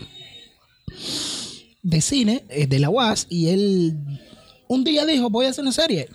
de 1.82 2.00
cine, 2.00 2.44
eh, 2.48 2.66
de 2.66 2.78
la 2.78 2.90
UAS, 2.90 3.26
y 3.28 3.48
él 3.48 3.94
un 4.66 4.82
día 4.82 5.05
dijo, 5.05 5.30
voy 5.30 5.46
a 5.46 5.50
hacer 5.50 5.62
una 5.62 5.72
serie. 5.72 6.09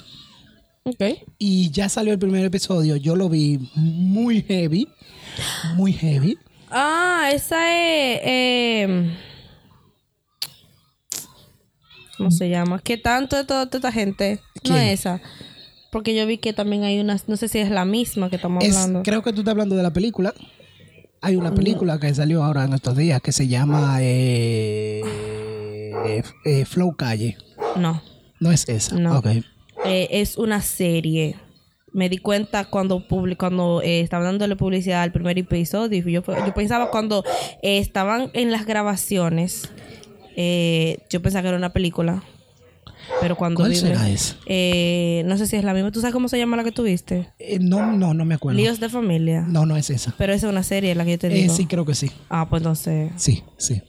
Ok. 0.83 1.03
Y 1.37 1.69
ya 1.69 1.87
salió 1.87 2.11
el 2.13 2.19
primer 2.19 2.43
episodio. 2.43 2.95
Yo 2.95 3.15
lo 3.15 3.29
vi 3.29 3.59
muy 3.75 4.41
heavy. 4.41 4.87
Muy 5.75 5.93
heavy. 5.93 6.37
Ah, 6.71 7.29
esa 7.33 7.59
es... 7.75 8.89
eh, 12.19 12.23
¿Cómo 12.25 12.31
se 12.31 12.49
llama? 12.49 12.79
¿Qué 12.83 12.97
tanto 12.97 13.35
de 13.35 13.43
toda, 13.45 13.65
toda 13.67 13.77
esta 13.89 13.91
gente? 13.91 14.39
No 14.67 14.77
esa. 14.77 15.21
Porque 15.91 16.13
yo 16.15 16.25
vi 16.27 16.37
que 16.37 16.53
también 16.53 16.83
hay 16.83 16.99
unas... 16.99 17.27
No 17.27 17.35
sé 17.37 17.47
si 17.47 17.57
es 17.59 17.69
la 17.71 17.83
misma 17.85 18.29
que 18.29 18.35
estamos 18.35 18.63
Es- 18.63 18.75
hablando. 18.77 19.03
creo 19.03 19.23
que 19.23 19.33
tú 19.33 19.39
estás 19.41 19.53
hablando 19.53 19.75
de 19.75 19.83
la 19.83 19.91
película. 19.91 20.33
Hay 21.21 21.35
una 21.35 21.53
película 21.53 21.99
que 21.99 22.13
salió 22.13 22.43
ahora 22.43 22.63
en 22.63 22.73
estos 22.73 22.95
días 22.95 23.19
que 23.21 23.31
se 23.31 23.47
llama 23.47 23.97
eh, 24.01 25.01
eh, 26.45 26.65
Flow 26.65 26.95
Calle. 26.95 27.37
No. 27.75 28.01
No 28.39 28.51
es 28.51 28.69
esa. 28.69 28.95
No. 28.95 29.21
Eh, 29.85 30.07
es 30.11 30.37
una 30.37 30.61
serie. 30.61 31.35
Me 31.91 32.07
di 32.07 32.19
cuenta 32.19 32.65
cuando 32.65 33.05
publi- 33.07 33.35
cuando 33.35 33.81
eh, 33.81 34.01
estaban 34.01 34.25
dándole 34.27 34.55
publicidad 34.55 35.01
al 35.01 35.11
primer 35.11 35.37
episodio. 35.39 36.01
Yo, 36.07 36.21
yo 36.23 36.53
pensaba 36.53 36.89
cuando 36.91 37.23
eh, 37.63 37.79
estaban 37.79 38.29
en 38.33 38.51
las 38.51 38.65
grabaciones, 38.65 39.69
eh, 40.41 40.99
yo 41.09 41.21
pensaba 41.21 41.41
que 41.41 41.49
era 41.49 41.57
una 41.57 41.73
película. 41.73 42.23
Pero 43.19 43.35
cuando 43.35 43.57
¿Cuál 43.59 43.71
vi- 43.71 43.75
será 43.77 44.07
esa? 44.09 44.37
Eh, 44.45 45.23
no 45.25 45.37
sé 45.37 45.47
si 45.47 45.57
es 45.57 45.63
la 45.65 45.73
misma. 45.73 45.91
¿Tú 45.91 45.99
sabes 45.99 46.13
cómo 46.13 46.29
se 46.29 46.37
llama 46.37 46.55
la 46.55 46.63
que 46.63 46.71
tuviste? 46.71 47.29
Eh, 47.39 47.59
no, 47.59 47.91
no, 47.91 48.13
no 48.13 48.23
me 48.23 48.35
acuerdo. 48.35 48.57
Líos 48.57 48.79
de 48.79 48.87
familia. 48.87 49.41
No, 49.47 49.65
no 49.65 49.75
es 49.75 49.89
esa. 49.89 50.13
Pero 50.17 50.31
esa 50.31 50.47
es 50.47 50.51
una 50.51 50.63
serie 50.63 50.95
la 50.95 51.03
que 51.03 51.11
yo 51.11 51.19
te 51.19 51.27
Eh, 51.27 51.41
digo. 51.41 51.53
sí, 51.53 51.65
creo 51.65 51.85
que 51.85 51.95
sí. 51.95 52.09
Ah, 52.29 52.47
pues 52.49 52.61
entonces. 52.61 53.11
Sí, 53.17 53.43
sí. 53.57 53.81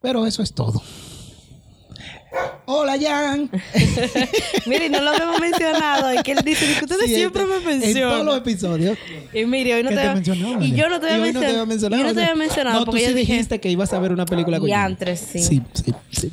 Pero 0.00 0.24
eso 0.26 0.42
es 0.42 0.54
todo. 0.54 0.82
Hola, 2.66 2.96
Jan. 3.00 3.50
Mire, 4.66 4.88
no 4.88 5.00
lo 5.00 5.12
hemos 5.12 5.40
mencionado. 5.40 6.14
Y 6.14 6.22
que 6.22 6.32
él 6.32 6.38
dice 6.44 6.64
que 6.78 6.84
ustedes 6.84 7.06
Sí, 7.06 7.14
siempre 7.16 7.42
este- 7.42 7.54
me 7.66 7.72
En 7.74 7.80
todos 7.80 7.84
mencionan. 7.94 8.26
los 8.26 8.36
episodios. 8.38 8.98
Y 9.34 9.44
mire, 9.44 9.74
hoy 9.74 9.82
no 9.82 9.88
que 9.90 9.96
te, 9.96 10.20
te 10.20 10.30
Y 10.66 10.72
yo 10.72 10.88
no 10.88 11.00
te 11.00 11.06
había 11.06 11.16
no 11.18 11.22
mencionado. 11.24 11.66
mencionado. 11.66 12.02
Yo 12.02 12.08
no 12.08 12.14
te 12.14 12.20
había 12.22 12.34
mencionado 12.36 12.78
No, 12.80 12.84
porque 12.86 13.00
tú 13.02 13.08
sí 13.08 13.14
dije. 13.14 13.32
dijiste 13.32 13.60
que 13.60 13.70
ibas 13.70 13.92
a 13.92 13.98
ver 13.98 14.12
una 14.12 14.24
película 14.26 14.60
con 14.60 14.68
Jan. 14.70 14.96
Sí. 15.16 15.38
Sí, 15.40 15.62
sí, 15.74 15.92
sí. 16.12 16.30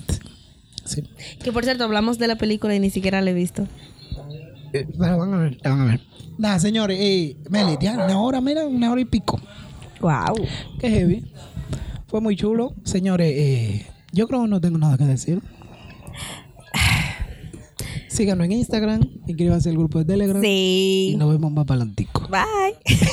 sí. 0.86 1.04
Que 1.44 1.52
por 1.52 1.64
cierto, 1.64 1.84
hablamos 1.86 2.20
de 2.20 2.28
la 2.28 2.36
película 2.36 2.76
y 2.76 2.80
ni 2.80 2.92
siquiera 2.92 3.20
la 3.22 3.32
he 3.32 3.34
visto. 3.34 3.68
Eh, 4.74 4.86
pero 5.00 5.18
van 5.18 5.34
a 5.34 5.38
ver, 5.38 5.58
van 5.64 5.82
a 5.82 5.86
ver. 5.86 6.02
Nada, 6.38 6.60
señores, 6.60 6.98
eh, 7.02 7.38
Meli, 7.50 7.78
ya 7.82 7.94
una 7.94 8.22
hora, 8.22 8.42
mira, 8.42 8.66
una 8.68 8.92
hora 8.92 9.02
y 9.02 9.06
pico. 9.06 9.42
Wow. 10.02 10.46
Qué 10.80 10.90
heavy. 10.90 11.26
Fue 12.08 12.22
muy 12.22 12.36
chulo. 12.36 12.76
Señores, 12.84 13.34
eh, 13.36 13.88
yo 14.12 14.28
creo 14.28 14.44
que 14.44 14.48
no 14.50 14.62
tengo 14.62 14.78
nada 14.78 14.98
que 14.98 15.06
decir. 15.06 15.42
Síganos 18.08 18.46
en 18.46 18.52
Instagram, 18.54 19.02
inscríbanse 19.28 19.70
al 19.70 19.78
grupo 19.78 20.00
de 20.00 20.06
Telegram. 20.06 20.44
Y 20.44 21.12
Sí. 21.12 21.16
nos 21.18 21.30
vemos 21.30 21.52
más 21.52 21.66
para 21.66 21.82
adelante. 21.82 22.08
Bye. 22.30 22.98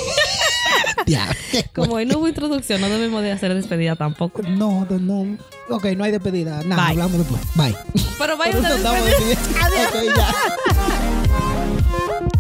Ya. 1.07 1.29
Como 1.75 1.95
hoy 1.97 2.07
no 2.07 2.17
hubo 2.19 2.29
introducción, 2.29 2.81
no 2.81 2.89
debemos 2.89 3.23
de 3.23 3.31
hacer 3.33 3.53
despedida 3.53 3.95
tampoco. 3.95 4.41
No, 4.43 4.87
no, 4.89 4.99
no. 4.99 5.37
Ok, 5.69 5.85
no 5.97 6.05
hay 6.05 6.13
despedida. 6.13 6.63
Nada, 6.65 6.83
Bye. 6.85 6.93
hablamos 7.03 7.19
después. 7.19 7.41
Bye. 7.55 7.77
Pero 8.19 8.37
vaya 8.39 8.53
Por 8.53 8.61
eso 8.65 8.73
a 8.73 8.77
estamos 8.77 9.05
despidiendo. 9.05 9.43
Ok, 9.51 10.17
ya. 10.17 10.35